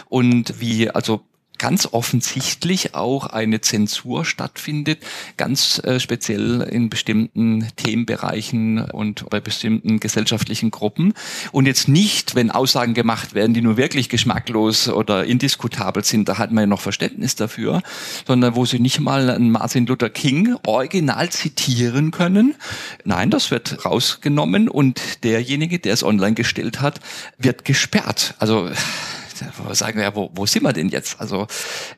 und 0.08 0.60
wie 0.60 0.90
also 0.90 1.22
ganz 1.58 1.88
offensichtlich 1.92 2.94
auch 2.94 3.26
eine 3.26 3.60
Zensur 3.60 4.24
stattfindet, 4.24 4.98
ganz 5.36 5.80
äh, 5.84 6.00
speziell 6.00 6.62
in 6.62 6.88
bestimmten 6.88 7.68
Themenbereichen 7.76 8.80
und 8.90 9.28
bei 9.28 9.40
bestimmten 9.40 10.00
gesellschaftlichen 10.00 10.70
Gruppen. 10.70 11.14
Und 11.52 11.66
jetzt 11.66 11.88
nicht, 11.88 12.34
wenn 12.34 12.50
Aussagen 12.50 12.94
gemacht 12.94 13.34
werden, 13.34 13.54
die 13.54 13.60
nur 13.60 13.76
wirklich 13.76 14.08
geschmacklos 14.08 14.88
oder 14.88 15.24
indiskutabel 15.24 16.04
sind, 16.04 16.28
da 16.28 16.38
hat 16.38 16.52
man 16.52 16.62
ja 16.62 16.66
noch 16.66 16.80
Verständnis 16.80 17.34
dafür, 17.36 17.82
sondern 18.26 18.54
wo 18.54 18.64
sie 18.64 18.78
nicht 18.78 19.00
mal 19.00 19.30
einen 19.30 19.50
Martin 19.50 19.86
Luther 19.86 20.10
King 20.10 20.56
original 20.66 21.30
zitieren 21.30 22.10
können. 22.10 22.54
Nein, 23.04 23.30
das 23.30 23.50
wird 23.50 23.84
rausgenommen 23.84 24.68
und 24.68 25.24
derjenige, 25.24 25.78
der 25.78 25.94
es 25.94 26.02
online 26.02 26.34
gestellt 26.34 26.80
hat, 26.80 27.00
wird 27.38 27.64
gesperrt. 27.64 28.34
Also 28.38 28.70
sagen 29.72 29.98
wir, 29.98 30.14
wo, 30.14 30.30
wo 30.34 30.46
sind 30.46 30.62
wir 30.62 30.72
denn 30.72 30.88
jetzt? 30.88 31.20
Also 31.20 31.46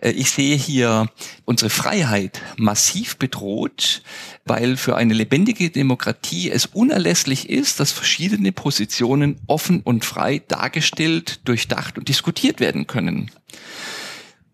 äh, 0.01 0.11
ich 0.11 0.30
sehe 0.30 0.57
hier 0.57 1.09
unsere 1.45 1.70
Freiheit 1.70 2.41
massiv 2.57 3.16
bedroht, 3.16 4.03
weil 4.45 4.76
für 4.76 4.97
eine 4.97 5.14
lebendige 5.14 5.70
Demokratie 5.70 6.51
es 6.51 6.66
unerlässlich 6.66 7.49
ist, 7.49 7.80
dass 7.80 7.93
verschiedene 7.93 8.53
Positionen 8.53 9.41
offen 9.47 9.80
und 9.80 10.05
frei 10.05 10.43
dargestellt, 10.47 11.41
durchdacht 11.45 11.99
und 11.99 12.09
diskutiert 12.09 12.61
werden 12.61 12.86
können. 12.86 13.30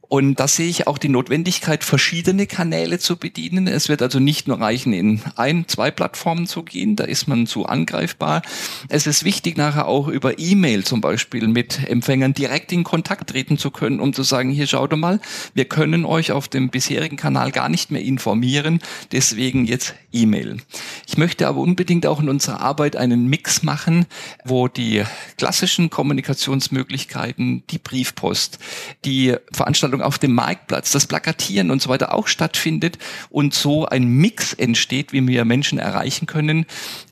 Und 0.09 0.39
da 0.39 0.47
sehe 0.47 0.69
ich 0.69 0.87
auch 0.87 0.99
die 0.99 1.09
Notwendigkeit, 1.09 1.83
verschiedene 1.83 2.47
Kanäle 2.47 2.99
zu 2.99 3.17
bedienen. 3.17 3.67
Es 3.67 3.89
wird 3.89 4.03
also 4.03 4.21
nicht 4.21 4.47
nur 4.47 4.61
reichen, 4.61 4.93
in 4.93 5.21
ein, 5.35 5.67
zwei 5.67 5.91
Plattformen 5.91 6.47
zu 6.47 6.63
gehen, 6.63 6.97
da 6.97 7.05
ist 7.05 7.27
man 7.27 7.47
zu 7.47 7.67
angreifbar. 7.67 8.43
Es 8.89 9.07
ist 9.07 9.25
wichtig, 9.25 9.57
nachher 9.57 9.89
auch 9.89 10.09
über 10.09 10.39
E-Mail 10.39 10.85
zum 10.85 11.01
Beispiel 11.01 11.49
mit 11.49 11.89
Empfängern 11.89 12.35
direkt 12.35 12.73
in 12.73 12.85
Kontakt 12.85 13.31
treten 13.31 13.59
zu 13.59 13.71
können, 13.71 14.01
um 14.01 14.13
zu 14.13 14.23
sagen, 14.23 14.51
hier 14.51 14.67
schaut 14.67 14.97
mal, 14.97 15.21
wir 15.55 15.65
können 15.65 16.05
euch 16.05 16.31
auf 16.31 16.49
dem 16.49 16.71
bisherigen 16.71 17.17
Kanal 17.17 17.51
gar 17.51 17.69
nicht 17.69 17.91
mehr 17.91 18.03
informieren, 18.03 18.81
deswegen 19.11 19.67
jetzt 19.67 19.95
E-Mail. 20.13 20.59
Ich 21.07 21.19
möchte 21.19 21.47
aber 21.47 21.61
unbedingt 21.61 22.07
auch 22.07 22.21
in 22.21 22.29
unserer 22.29 22.61
Arbeit 22.61 22.97
einen 22.97 23.27
Mix 23.27 23.63
machen, 23.63 24.07
wo 24.45 24.69
die 24.69 25.05
klassischen 25.37 25.91
Kommunikationsmöglichkeiten, 25.91 27.65
die 27.69 27.79
Briefpost, 27.79 28.59
die 29.05 29.35
Veranstaltung 29.53 29.96
Veranstaltung 29.97 30.03
auf 30.03 30.19
dem 30.19 30.35
Marktplatz, 30.35 30.93
das 30.93 31.07
Plakatieren 31.07 31.71
und 31.71 31.83
so 31.83 31.89
weiter 31.89 32.15
auch 32.15 32.29
stattfindet 32.29 32.99
und 33.31 33.55
so 33.55 33.87
ein 33.87 34.05
Mix 34.05 34.53
entsteht, 34.53 35.13
wie 35.13 35.27
wir 35.27 35.45
Menschen 35.45 35.79
erreichen 35.79 36.27
können, 36.27 36.67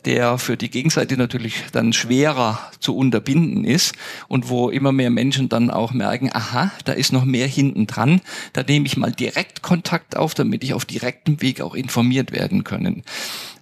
der 0.05 0.39
für 0.39 0.57
die 0.57 0.71
Gegenseite 0.71 1.17
natürlich 1.17 1.65
dann 1.73 1.93
schwerer 1.93 2.59
zu 2.81 2.97
unterbinden 2.97 3.65
ist 3.65 3.95
und 4.29 4.49
wo 4.49 4.71
immer 4.71 4.93
mehr 4.93 5.11
Menschen 5.11 5.49
dann 5.49 5.71
auch 5.71 5.93
merken, 5.93 6.31
aha, 6.33 6.71
da 6.85 6.93
ist 6.93 7.13
noch 7.13 7.25
mehr 7.25 7.47
hinten 7.47 7.87
dran, 7.87 8.21
da 8.53 8.63
nehme 8.63 8.87
ich 8.87 8.97
mal 8.97 9.13
direkt 9.13 9.63
Kontakt 9.63 10.17
auf, 10.17 10.35
damit 10.35 10.65
ich 10.65 10.75
auf 10.75 10.85
direktem 10.85 11.41
Weg 11.41 11.61
auch 11.61 11.75
informiert 11.75 12.33
werden 12.33 12.65
können. 12.65 13.03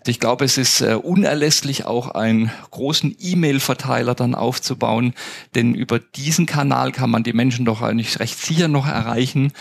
Ich 0.07 0.19
glaube, 0.19 0.45
es 0.45 0.59
ist 0.59 0.81
äh, 0.81 0.95
unerlässlich, 0.95 1.87
auch 1.87 2.09
einen 2.09 2.51
großen 2.71 3.17
E-Mail-Verteiler 3.21 4.15
dann 4.15 4.35
aufzubauen, 4.35 5.15
denn 5.55 5.75
über 5.75 6.01
diesen 6.01 6.47
Kanal 6.47 6.91
kann 6.91 7.11
man 7.11 7.23
die 7.23 7.33
Menschen 7.33 7.65
doch 7.65 7.83
eigentlich 7.83 8.19
recht 8.19 8.39
sicher 8.39 8.67
noch 8.67 8.87
erreichen, 8.87 9.53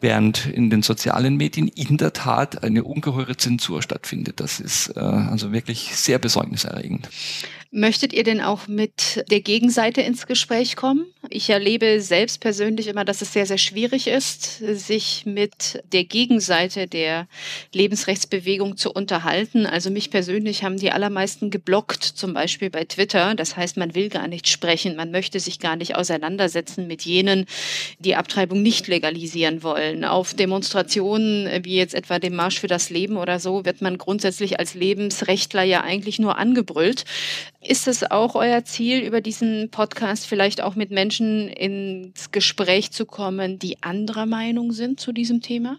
während 0.00 0.46
in 0.46 0.68
den 0.70 0.82
sozialen 0.82 1.36
Medien 1.36 1.68
in 1.68 1.96
der 1.96 2.12
Tat 2.12 2.64
eine 2.64 2.82
ungeheure 2.82 3.36
Zensur 3.36 3.82
stattfindet. 3.82 4.40
Das 4.40 4.58
ist 4.58 4.96
äh, 4.96 5.00
also 5.00 5.52
wirklich 5.52 5.94
sehr 5.94 6.18
besorgniserregend. 6.18 7.08
Möchtet 7.76 8.12
ihr 8.12 8.22
denn 8.22 8.40
auch 8.40 8.68
mit 8.68 9.24
der 9.32 9.40
Gegenseite 9.40 10.00
ins 10.00 10.28
Gespräch 10.28 10.76
kommen? 10.76 11.06
Ich 11.28 11.50
erlebe 11.50 12.00
selbst 12.00 12.38
persönlich 12.40 12.86
immer, 12.86 13.04
dass 13.04 13.20
es 13.20 13.32
sehr, 13.32 13.46
sehr 13.46 13.58
schwierig 13.58 14.06
ist, 14.06 14.58
sich 14.58 15.26
mit 15.26 15.82
der 15.92 16.04
Gegenseite 16.04 16.86
der 16.86 17.26
Lebensrechtsbewegung 17.72 18.76
zu 18.76 18.92
unterhalten. 18.92 19.66
Also 19.66 19.90
mich 19.90 20.12
persönlich 20.12 20.62
haben 20.62 20.76
die 20.76 20.92
allermeisten 20.92 21.50
geblockt, 21.50 22.04
zum 22.04 22.32
Beispiel 22.32 22.70
bei 22.70 22.84
Twitter. 22.84 23.34
Das 23.34 23.56
heißt, 23.56 23.76
man 23.76 23.96
will 23.96 24.08
gar 24.08 24.28
nicht 24.28 24.46
sprechen, 24.46 24.94
man 24.94 25.10
möchte 25.10 25.40
sich 25.40 25.58
gar 25.58 25.74
nicht 25.74 25.96
auseinandersetzen 25.96 26.86
mit 26.86 27.02
jenen, 27.02 27.44
die 27.98 28.14
Abtreibung 28.14 28.62
nicht 28.62 28.86
legalisieren 28.86 29.64
wollen. 29.64 30.04
Auf 30.04 30.32
Demonstrationen 30.34 31.64
wie 31.64 31.74
jetzt 31.74 31.94
etwa 31.94 32.20
dem 32.20 32.36
Marsch 32.36 32.60
für 32.60 32.68
das 32.68 32.90
Leben 32.90 33.16
oder 33.16 33.40
so 33.40 33.64
wird 33.64 33.82
man 33.82 33.98
grundsätzlich 33.98 34.60
als 34.60 34.74
Lebensrechtler 34.74 35.64
ja 35.64 35.82
eigentlich 35.82 36.20
nur 36.20 36.38
angebrüllt. 36.38 37.04
Ist 37.66 37.88
es 37.88 38.10
auch 38.10 38.34
euer 38.34 38.64
Ziel, 38.64 39.00
über 39.00 39.22
diesen 39.22 39.70
Podcast 39.70 40.26
vielleicht 40.26 40.60
auch 40.60 40.74
mit 40.74 40.90
Menschen 40.90 41.48
ins 41.48 42.30
Gespräch 42.30 42.90
zu 42.90 43.06
kommen, 43.06 43.58
die 43.58 43.82
anderer 43.82 44.26
Meinung 44.26 44.72
sind 44.72 45.00
zu 45.00 45.12
diesem 45.12 45.40
Thema? 45.40 45.78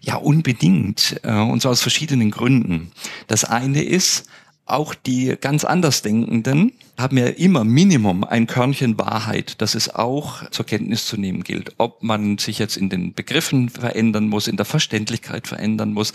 Ja, 0.00 0.16
unbedingt. 0.16 1.20
Äh, 1.24 1.32
und 1.32 1.62
zwar 1.62 1.72
aus 1.72 1.82
verschiedenen 1.82 2.30
Gründen. 2.30 2.92
Das 3.26 3.44
eine 3.44 3.82
ist, 3.82 4.28
auch 4.70 4.94
die 4.94 5.36
ganz 5.40 5.64
Andersdenkenden 5.64 6.72
haben 6.98 7.16
ja 7.16 7.26
immer 7.26 7.62
Minimum 7.62 8.24
ein 8.24 8.48
Körnchen 8.48 8.98
Wahrheit, 8.98 9.60
das 9.60 9.76
es 9.76 9.94
auch 9.94 10.50
zur 10.50 10.66
Kenntnis 10.66 11.06
zu 11.06 11.16
nehmen 11.16 11.44
gilt. 11.44 11.74
Ob 11.78 12.02
man 12.02 12.38
sich 12.38 12.58
jetzt 12.58 12.76
in 12.76 12.88
den 12.88 13.14
Begriffen 13.14 13.68
verändern 13.68 14.28
muss, 14.28 14.48
in 14.48 14.56
der 14.56 14.66
Verständlichkeit 14.66 15.46
verändern 15.46 15.92
muss, 15.92 16.12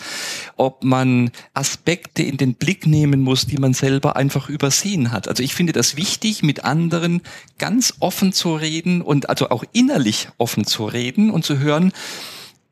ob 0.58 0.84
man 0.84 1.32
Aspekte 1.54 2.22
in 2.22 2.36
den 2.36 2.56
Blick 2.56 2.86
nehmen 2.86 3.22
muss, 3.22 3.45
die 3.45 3.58
man 3.58 3.74
selber 3.74 4.18
einfach 4.18 4.49
übersehen 4.49 5.12
hat. 5.12 5.30
Also 5.30 5.41
ich 5.41 5.56
finde 5.56 5.72
das 5.72 5.95
wichtig, 5.95 6.43
mit 6.43 6.66
anderen 6.66 7.22
ganz 7.58 7.95
offen 7.99 8.34
zu 8.34 8.56
reden 8.56 9.01
und 9.01 9.30
also 9.30 9.49
auch 9.49 9.64
innerlich 9.72 10.28
offen 10.38 10.66
zu 10.66 10.86
reden 10.86 11.30
und 11.30 11.45
zu 11.45 11.60
hören, 11.60 11.93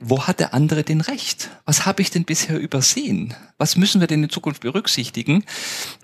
wo 0.01 0.25
hat 0.25 0.39
der 0.39 0.53
andere 0.55 0.83
denn 0.83 0.99
recht? 0.99 1.51
Was 1.65 1.85
habe 1.85 2.01
ich 2.01 2.09
denn 2.09 2.25
bisher 2.25 2.59
übersehen? 2.59 3.35
Was 3.59 3.77
müssen 3.77 4.01
wir 4.01 4.07
denn 4.07 4.23
in 4.23 4.29
Zukunft 4.29 4.61
berücksichtigen? 4.61 5.45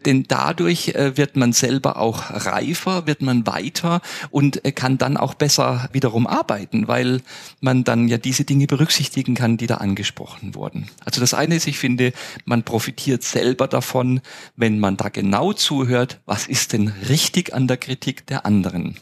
Denn 0.06 0.26
dadurch 0.28 0.89
äh, 0.89 1.18
wird 1.18 1.36
man 1.36 1.52
selber 1.52 1.98
auch 1.98 2.30
reifer, 2.30 3.08
wird 3.08 3.24
man 3.24 3.48
weiter 3.48 4.02
und 4.30 4.64
äh, 4.64 4.72
kann 4.72 5.00
dann 5.00 5.18
auch 5.18 5.34
besser 5.34 5.89
wiederum 5.91 6.28
arbeiten, 6.28 6.88
weil 6.88 7.22
man 7.60 7.84
dann 7.84 8.08
ja 8.08 8.20
diese 8.20 8.45
Dinge 8.45 8.68
berücksichtigen 8.68 9.34
kann, 9.34 9.58
die 9.58 9.68
da 9.68 9.78
angesprochen 9.78 10.54
wurden. 10.54 10.88
Also 11.04 11.20
das 11.20 11.34
eine 11.34 11.56
ist, 11.56 11.68
ich 11.68 11.80
finde, 11.80 12.14
man 12.45 12.62
profitiert 12.62 13.24
selber 13.24 13.68
davon, 13.68 14.22
wenn 14.56 14.78
man 14.78 14.95
da 14.95 15.10
genau 15.10 15.54
zuhört, 15.54 16.20
was 16.28 16.45
ist 16.45 16.74
denn 16.74 16.93
richtig 17.10 17.56
an 17.56 17.68
der 17.68 17.78
Kritik 17.78 18.28
der 18.28 18.45
anderen. 18.45 18.95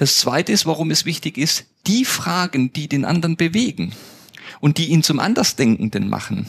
Das 0.00 0.16
zweite 0.16 0.50
ist, 0.50 0.64
warum 0.64 0.90
es 0.90 1.04
wichtig 1.04 1.36
ist, 1.36 1.66
die 1.86 2.06
Fragen, 2.06 2.72
die 2.72 2.88
den 2.88 3.04
anderen 3.04 3.36
bewegen 3.36 3.92
und 4.58 4.78
die 4.78 4.86
ihn 4.86 5.02
zum 5.02 5.20
Andersdenkenden 5.20 6.08
machen, 6.08 6.48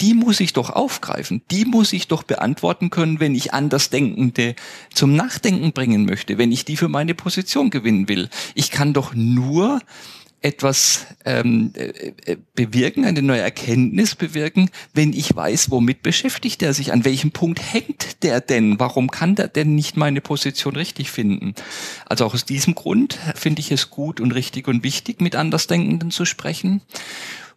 die 0.00 0.12
muss 0.12 0.40
ich 0.40 0.54
doch 0.54 0.70
aufgreifen, 0.70 1.40
die 1.52 1.66
muss 1.66 1.92
ich 1.92 2.08
doch 2.08 2.24
beantworten 2.24 2.90
können, 2.90 3.20
wenn 3.20 3.36
ich 3.36 3.54
Andersdenkende 3.54 4.56
zum 4.92 5.14
Nachdenken 5.14 5.70
bringen 5.70 6.04
möchte, 6.04 6.36
wenn 6.36 6.50
ich 6.50 6.64
die 6.64 6.76
für 6.76 6.88
meine 6.88 7.14
Position 7.14 7.70
gewinnen 7.70 8.08
will. 8.08 8.28
Ich 8.56 8.72
kann 8.72 8.92
doch 8.92 9.14
nur 9.14 9.78
etwas 10.42 11.06
ähm, 11.24 11.72
äh, 11.74 12.12
äh, 12.24 12.36
bewirken, 12.54 13.04
eine 13.04 13.22
neue 13.22 13.40
Erkenntnis 13.40 14.14
bewirken, 14.14 14.70
wenn 14.94 15.12
ich 15.12 15.34
weiß, 15.34 15.70
womit 15.70 16.02
beschäftigt 16.02 16.62
er 16.62 16.72
sich, 16.72 16.92
an 16.92 17.04
welchem 17.04 17.30
Punkt 17.30 17.60
hängt 17.60 18.22
der 18.22 18.40
denn, 18.40 18.80
warum 18.80 19.10
kann 19.10 19.34
der 19.34 19.48
denn 19.48 19.74
nicht 19.74 19.96
meine 19.96 20.20
Position 20.20 20.76
richtig 20.76 21.10
finden. 21.10 21.54
Also 22.06 22.24
auch 22.24 22.34
aus 22.34 22.46
diesem 22.46 22.74
Grund 22.74 23.18
finde 23.34 23.60
ich 23.60 23.70
es 23.70 23.90
gut 23.90 24.20
und 24.20 24.32
richtig 24.32 24.66
und 24.66 24.82
wichtig, 24.82 25.20
mit 25.20 25.36
Andersdenkenden 25.36 26.10
zu 26.10 26.24
sprechen. 26.24 26.80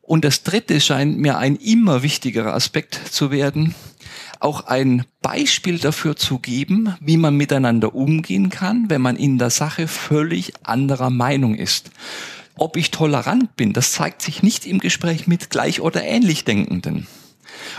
Und 0.02 0.26
das 0.26 0.44
Dritte 0.44 0.82
scheint 0.82 1.18
mir 1.18 1.38
ein 1.38 1.56
immer 1.56 2.04
wichtigerer 2.04 2.54
Aspekt 2.54 3.00
zu 3.10 3.32
werden, 3.32 3.74
auch 4.42 4.68
ein 4.68 5.06
Beispiel 5.22 5.80
dafür 5.80 6.18
zu 6.18 6.40
geben, 6.40 6.96
wie 7.00 7.16
man 7.16 7.38
miteinander 7.38 7.96
umgehen 7.96 8.50
kann, 8.50 8.90
wenn 8.90 9.02
man 9.02 9.16
in 9.16 9.38
der 9.38 9.50
Sache 9.50 9.88
völlig 9.88 10.52
anderer 10.64 11.10
Meinung 11.10 11.56
ist. 11.56 11.92
Ob 12.56 12.78
ich 12.78 12.92
tolerant 12.92 13.56
bin, 13.56 13.74
das 13.74 13.94
zeigt 13.94 14.22
sich 14.22 14.44
nicht 14.44 14.66
im 14.66 14.80
Gespräch 14.80 15.28
mit 15.28 15.50
gleich 15.50 15.82
oder 15.82 16.04
ähnlich 16.04 16.46
Denkenden. 16.46 17.08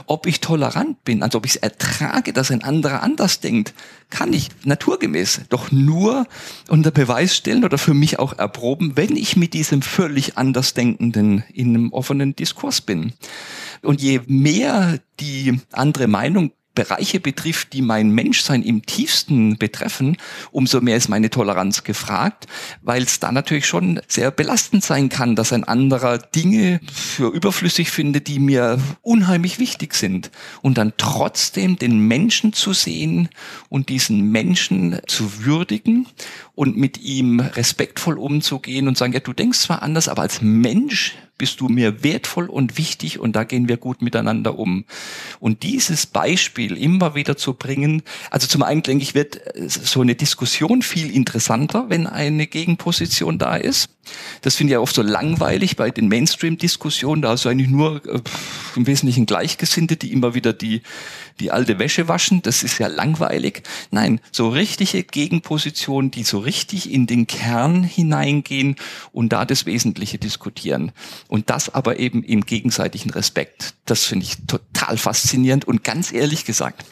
Ob 0.07 0.27
ich 0.27 0.41
tolerant 0.41 1.05
bin, 1.05 1.23
also 1.23 1.39
ob 1.39 1.47
ich 1.47 1.53
es 1.53 1.57
ertrage, 1.57 2.33
dass 2.33 2.51
ein 2.51 2.63
anderer 2.63 3.03
anders 3.03 3.41
denkt, 3.41 3.75
kann 4.11 4.33
ich 4.33 4.49
naturgemäß 4.65 5.43
doch 5.49 5.73
nur 5.73 6.27
unter 6.69 6.91
Beweis 6.91 7.37
stellen 7.37 7.65
oder 7.65 7.79
für 7.79 7.95
mich 7.95 8.19
auch 8.19 8.39
erproben, 8.39 8.93
wenn 8.97 9.17
ich 9.17 9.37
mit 9.37 9.55
diesem 9.55 9.83
völlig 9.83 10.37
Andersdenkenden 10.37 11.45
in 11.53 11.71
einem 11.71 11.93
offenen 11.93 12.37
Diskurs 12.37 12.81
bin. 12.81 13.13
Und 13.83 14.01
je 14.01 14.21
mehr 14.27 15.01
die 15.21 15.61
andere 15.73 16.07
Meinung 16.07 16.53
Bereiche 16.75 17.21
betrifft, 17.21 17.73
die 17.73 17.83
mein 17.83 18.11
Menschsein 18.11 18.63
im 18.63 18.85
tiefsten 18.85 19.57
betreffen, 19.59 20.17
umso 20.51 20.81
mehr 20.81 20.97
ist 20.97 21.09
meine 21.09 21.31
Toleranz 21.31 21.85
gefragt, 21.85 22.47
weil 22.83 23.03
es 23.03 23.21
da 23.21 23.31
natürlich 23.33 23.67
schon 23.67 24.01
sehr 24.09 24.31
belastend 24.31 24.85
sein 24.85 25.09
kann, 25.09 25.37
dass 25.37 25.53
ein 25.53 25.65
anderer 25.65 26.19
Dinge 26.19 26.81
für 26.93 27.29
überflüssig 27.29 27.91
findet, 27.91 28.27
die 28.27 28.39
mir 28.39 28.79
unheimlich 29.03 29.59
wichtig 29.59 29.95
sind. 29.95 30.31
Und 30.63 30.79
dann 30.79 30.95
trotzdem 30.97 31.79
den 31.79 31.99
Menschen 31.99 32.53
zu 32.53 32.73
sehen 32.73 33.29
und 33.69 33.89
diesen 33.89 34.31
Menschen 34.31 34.99
zu 35.07 35.45
würdigen 35.45 36.07
und 36.55 36.77
mit 36.77 36.99
ihm 37.03 37.41
respektvoll 37.41 38.19
umzugehen 38.19 38.87
und 38.87 38.97
sagen, 38.97 39.13
ja, 39.13 39.21
du 39.21 39.33
denkst 39.33 39.59
zwar 39.59 39.83
anders, 39.83 40.09
aber 40.09 40.23
als 40.23 40.41
Mensch 40.41 41.17
bist 41.37 41.61
du 41.61 41.69
mir 41.69 42.05
wertvoll 42.05 42.47
und 42.47 42.79
wichtig 42.79 43.19
und 43.19 43.35
da 43.35 43.43
gehen 43.43 43.69
wir 43.69 43.77
gut 43.77 44.03
miteinander 44.03 44.57
um. 44.57 44.85
Und 45.41 45.65
dieses 45.65 46.07
Beispiel 46.07 46.77
immer 46.77 47.17
wieder 47.17 47.37
zu 47.37 47.55
bringen, 47.55 48.03
also 48.31 48.47
zum 48.47 48.63
einen 48.63 48.85
denke 48.85 49.03
ich, 49.03 49.17
wird 49.17 49.41
so 49.67 50.01
eine 50.01 50.15
Diskussion 50.15 50.83
viel 50.83 51.11
interessanter, 51.11 51.87
wenn 51.89 52.07
eine 52.07 52.47
Gegenposition 52.47 53.39
da 53.39 53.57
ist. 53.57 53.91
Das 54.43 54.55
finde 54.55 54.73
ich 54.73 54.75
ja 54.75 54.81
oft 54.81 54.95
so 54.95 55.03
langweilig 55.03 55.77
bei 55.77 55.91
den 55.91 56.09
Mainstream-Diskussionen. 56.09 57.23
Da 57.23 57.31
hast 57.31 57.47
du 57.47 57.49
eigentlich 57.49 57.71
nur 57.71 58.03
äh, 58.07 58.21
im 58.77 58.87
Wesentlichen 58.87 59.27
Gleichgesinnte, 59.27 59.97
die 59.97 60.13
immer 60.13 60.35
wieder 60.35 60.53
die, 60.53 60.83
die 61.41 61.51
alte 61.51 61.79
Wäsche 61.79 62.09
waschen. 62.09 62.43
Das 62.43 62.63
ist 62.63 62.79
ja 62.79 62.87
langweilig. 62.87 63.63
Nein, 63.91 64.21
so 64.31 64.49
richtige 64.49 65.03
Gegenpositionen, 65.03 66.11
die 66.11 66.25
so 66.25 66.39
richtig 66.39 66.91
in 66.91 67.07
den 67.07 67.27
Kern 67.27 67.83
hineingehen 67.83 68.77
und 69.13 69.33
da 69.33 69.45
das 69.45 69.67
Wesentliche 69.67 70.19
diskutieren. 70.19 70.93
Und 71.29 71.51
das 71.51 71.75
aber 71.75 71.99
eben 71.99 72.23
im 72.23 72.47
gegenseitigen 72.47 73.11
Respekt. 73.11 73.75
Das 73.85 74.05
finde 74.05 74.27
ich 74.27 74.37
total 74.47 74.97
faszinierend 74.97 75.65
und 75.67 75.85
ganz 75.85 76.13
ehrlich 76.13 76.45
gesagt, 76.45 76.85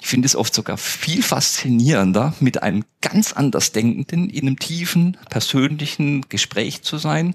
ich 0.00 0.08
finde 0.08 0.26
es 0.26 0.36
oft 0.36 0.54
sogar 0.54 0.76
viel 0.76 1.22
faszinierender, 1.22 2.34
mit 2.40 2.62
einem 2.62 2.84
ganz 3.00 3.32
anders 3.32 3.72
Denkenden 3.72 4.28
in 4.28 4.46
einem 4.46 4.58
tiefen, 4.58 5.16
persönlichen 5.30 6.28
Gespräch 6.28 6.82
zu 6.82 6.98
sein, 6.98 7.34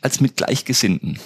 als 0.00 0.20
mit 0.20 0.36
Gleichgesinnten. 0.36 1.18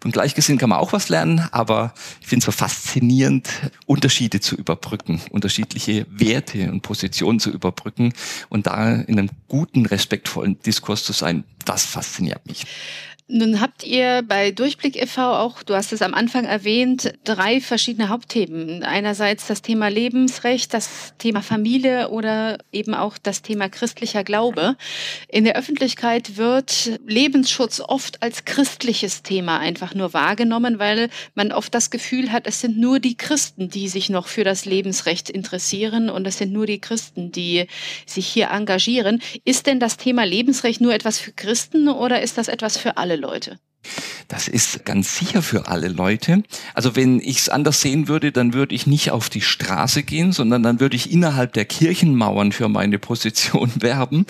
Von 0.00 0.12
Gleichgesinnten 0.12 0.58
kann 0.58 0.70
man 0.70 0.78
auch 0.78 0.94
was 0.94 1.10
lernen, 1.10 1.46
aber 1.52 1.92
ich 2.22 2.26
finde 2.26 2.40
es 2.40 2.46
so 2.46 2.52
faszinierend, 2.52 3.50
Unterschiede 3.84 4.40
zu 4.40 4.56
überbrücken, 4.56 5.20
unterschiedliche 5.30 6.06
Werte 6.10 6.70
und 6.70 6.80
Positionen 6.80 7.38
zu 7.38 7.50
überbrücken 7.50 8.14
und 8.48 8.66
da 8.66 8.94
in 8.94 9.18
einem 9.18 9.30
guten, 9.48 9.84
respektvollen 9.84 10.58
Diskurs 10.62 11.04
zu 11.04 11.12
sein. 11.12 11.44
Das 11.70 11.84
fasziniert 11.84 12.44
mich. 12.46 12.66
Nun 13.32 13.60
habt 13.60 13.84
ihr 13.84 14.24
bei 14.26 14.50
Durchblick 14.50 15.00
e.V. 15.00 15.22
auch, 15.22 15.62
du 15.62 15.74
hast 15.74 15.92
es 15.92 16.02
am 16.02 16.14
Anfang 16.14 16.46
erwähnt, 16.46 17.12
drei 17.22 17.60
verschiedene 17.60 18.08
Hauptthemen. 18.08 18.82
Einerseits 18.82 19.46
das 19.46 19.62
Thema 19.62 19.86
Lebensrecht, 19.86 20.74
das 20.74 21.14
Thema 21.18 21.40
Familie 21.40 22.08
oder 22.08 22.58
eben 22.72 22.92
auch 22.92 23.18
das 23.18 23.42
Thema 23.42 23.68
christlicher 23.68 24.24
Glaube. 24.24 24.76
In 25.28 25.44
der 25.44 25.56
Öffentlichkeit 25.56 26.38
wird 26.38 26.98
Lebensschutz 27.06 27.78
oft 27.78 28.20
als 28.20 28.44
christliches 28.44 29.22
Thema 29.22 29.60
einfach 29.60 29.94
nur 29.94 30.12
wahrgenommen, 30.12 30.80
weil 30.80 31.08
man 31.36 31.52
oft 31.52 31.72
das 31.72 31.90
Gefühl 31.90 32.32
hat, 32.32 32.48
es 32.48 32.60
sind 32.60 32.80
nur 32.80 32.98
die 32.98 33.16
Christen, 33.16 33.68
die 33.68 33.86
sich 33.86 34.10
noch 34.10 34.26
für 34.26 34.42
das 34.42 34.64
Lebensrecht 34.64 35.30
interessieren 35.30 36.10
und 36.10 36.26
es 36.26 36.38
sind 36.38 36.52
nur 36.52 36.66
die 36.66 36.80
Christen, 36.80 37.30
die 37.30 37.68
sich 38.06 38.26
hier 38.26 38.50
engagieren. 38.50 39.22
Ist 39.44 39.68
denn 39.68 39.78
das 39.78 39.98
Thema 39.98 40.24
Lebensrecht 40.24 40.80
nur 40.80 40.92
etwas 40.92 41.20
für 41.20 41.30
Christen 41.30 41.59
oder 41.74 42.22
ist 42.22 42.38
das 42.38 42.48
etwas 42.48 42.76
für 42.76 42.96
alle 42.96 43.16
Leute? 43.16 43.58
Das 44.28 44.46
ist 44.46 44.84
ganz 44.84 45.16
sicher 45.16 45.42
für 45.42 45.66
alle 45.66 45.88
Leute. 45.88 46.44
Also 46.74 46.94
wenn 46.94 47.18
ich 47.18 47.38
es 47.38 47.48
anders 47.48 47.80
sehen 47.80 48.06
würde, 48.06 48.30
dann 48.30 48.52
würde 48.54 48.74
ich 48.74 48.86
nicht 48.86 49.10
auf 49.10 49.28
die 49.28 49.40
Straße 49.40 50.04
gehen, 50.04 50.30
sondern 50.30 50.62
dann 50.62 50.78
würde 50.78 50.94
ich 50.94 51.10
innerhalb 51.10 51.52
der 51.54 51.64
Kirchenmauern 51.64 52.52
für 52.52 52.68
meine 52.68 53.00
Position 53.00 53.72
werben. 53.80 54.26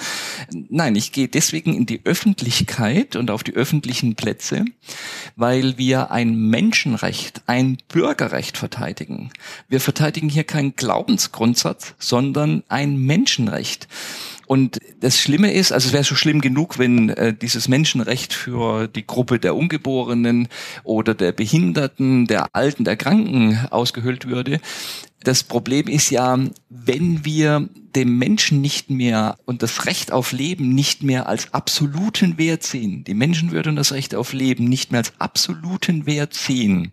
Nein, 0.51 0.97
ich 0.97 1.12
gehe 1.12 1.28
deswegen 1.28 1.74
in 1.74 1.85
die 1.85 2.01
Öffentlichkeit 2.05 3.14
und 3.16 3.31
auf 3.31 3.43
die 3.43 3.53
öffentlichen 3.53 4.14
Plätze, 4.14 4.64
weil 5.37 5.76
wir 5.76 6.11
ein 6.11 6.35
Menschenrecht, 6.35 7.43
ein 7.47 7.76
Bürgerrecht 7.89 8.57
verteidigen. 8.57 9.31
Wir 9.68 9.81
verteidigen 9.81 10.31
hier 10.31 10.45
keinen 10.45 10.76
Glaubensgrundsatz, 10.76 11.95
sondern 11.99 12.62
ein 12.68 12.97
Menschenrecht. 12.97 13.87
Und 14.51 14.81
das 14.99 15.21
Schlimme 15.21 15.53
ist, 15.53 15.71
also 15.71 15.87
es 15.87 15.93
wäre 15.93 16.03
schon 16.03 16.17
schlimm 16.17 16.41
genug, 16.41 16.81
wenn 16.81 17.11
äh, 17.11 17.33
dieses 17.33 17.69
Menschenrecht 17.69 18.33
für 18.33 18.89
die 18.89 19.07
Gruppe 19.07 19.39
der 19.39 19.55
Ungeborenen 19.55 20.49
oder 20.83 21.15
der 21.15 21.31
Behinderten, 21.31 22.27
der 22.27 22.49
Alten, 22.53 22.83
der 22.83 22.97
Kranken 22.97 23.69
ausgehöhlt 23.71 24.27
würde. 24.27 24.61
Das 25.23 25.45
Problem 25.45 25.87
ist 25.87 26.11
ja, 26.11 26.37
wenn 26.69 27.25
wir 27.25 27.69
dem 27.95 28.19
Menschen 28.19 28.61
nicht 28.61 28.91
mehr 28.91 29.39
und 29.45 29.63
das 29.63 29.87
Recht 29.87 30.11
auf 30.11 30.33
Leben 30.33 30.75
nicht 30.75 31.05
mehr 31.05 31.29
als 31.29 31.55
absoluten 31.55 32.37
Wert 32.37 32.65
sehen, 32.65 33.05
die 33.05 33.15
Menschenwürde 33.15 33.71
und 33.71 33.77
das 33.77 33.93
Recht 33.93 34.17
auf 34.17 34.33
Leben 34.33 34.65
nicht 34.65 34.91
mehr 34.91 34.99
als 34.99 35.13
absoluten 35.21 36.07
Wert 36.07 36.35
sehen, 36.35 36.91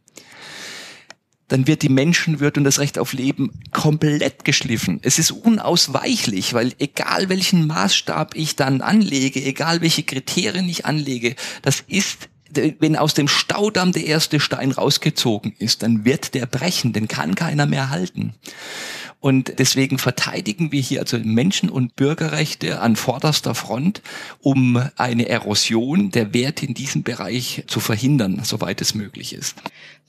dann 1.47 1.67
wird 1.67 1.81
die 1.81 1.89
Menschenwürde 1.89 2.59
und 2.59 2.63
das 2.65 2.79
Recht 2.79 2.99
auf 2.99 3.13
Leben 3.13 3.51
komplett 3.71 4.43
geschliffen. 4.43 4.99
Es 5.03 5.19
ist 5.19 5.31
unausweichlich, 5.31 6.53
weil 6.53 6.73
egal 6.79 7.29
welchen 7.29 7.67
Maßstab 7.67 8.35
ich 8.35 8.55
dann 8.55 8.81
anlege, 8.81 9.43
egal 9.43 9.81
welche 9.81 10.03
Kriterien 10.03 10.67
ich 10.67 10.85
anlege, 10.85 11.35
das 11.61 11.83
ist 11.87 12.29
wenn 12.79 12.95
aus 12.95 13.13
dem 13.13 13.27
Staudamm 13.27 13.91
der 13.91 14.05
erste 14.05 14.39
Stein 14.39 14.71
rausgezogen 14.71 15.53
ist, 15.59 15.83
dann 15.83 16.05
wird 16.05 16.33
der 16.33 16.45
brechen, 16.45 16.93
den 16.93 17.09
kann 17.09 17.35
keiner 17.35 17.65
mehr 17.65 17.89
halten. 17.89 18.35
Und 19.19 19.57
deswegen 19.57 19.97
verteidigen 19.97 20.71
wir 20.71 20.79
hier 20.79 21.01
also 21.01 21.17
Menschen- 21.17 21.69
und 21.69 21.95
Bürgerrechte 21.95 22.79
an 22.79 22.95
vorderster 22.95 23.55
Front, 23.55 24.03
um 24.39 24.81
eine 24.95 25.27
Erosion 25.27 26.11
der 26.11 26.33
Werte 26.33 26.67
in 26.67 26.75
diesem 26.75 27.01
Bereich 27.01 27.63
zu 27.67 27.79
verhindern, 27.79 28.39
soweit 28.43 28.79
es 28.79 28.93
möglich 28.93 29.33
ist. 29.33 29.55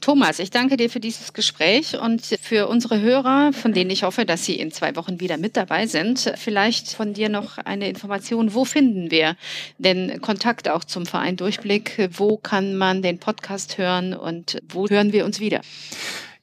Thomas, 0.01 0.39
ich 0.39 0.51
danke 0.51 0.77
dir 0.77 0.91
für 0.91 1.01
dieses 1.01 1.33
Gespräch 1.33 1.99
und 2.01 2.25
für 2.41 2.69
unsere 2.69 3.01
Hörer, 3.01 3.53
von 3.53 3.73
denen 3.73 3.91
ich 3.91 4.05
hoffe, 4.05 4.25
dass 4.25 4.45
sie 4.45 4.55
in 4.55 4.71
zwei 4.71 4.95
Wochen 4.95 5.19
wieder 5.19 5.39
mit 5.39 5.57
dabei 5.57 5.89
sind. 5.89 6.33
Vielleicht 6.37 6.91
von 6.91 7.15
dir 7.15 7.29
noch 7.29 7.59
eine 7.59 7.89
Information. 7.89 8.55
Wo 8.55 8.65
finden 8.65 9.11
wir 9.11 9.35
denn 9.79 10.21
Kontakt 10.21 10.69
auch 10.69 10.85
zum 10.85 11.05
Verein 11.05 11.37
Durchblick? 11.37 12.11
Wo 12.13 12.37
kann 12.37 12.77
man 12.77 13.03
den 13.03 13.19
Podcast 13.19 13.77
hören 13.77 14.15
und 14.15 14.63
wo 14.69 14.89
hören 14.89 15.13
wir 15.13 15.25
uns 15.25 15.41
wieder? 15.41 15.63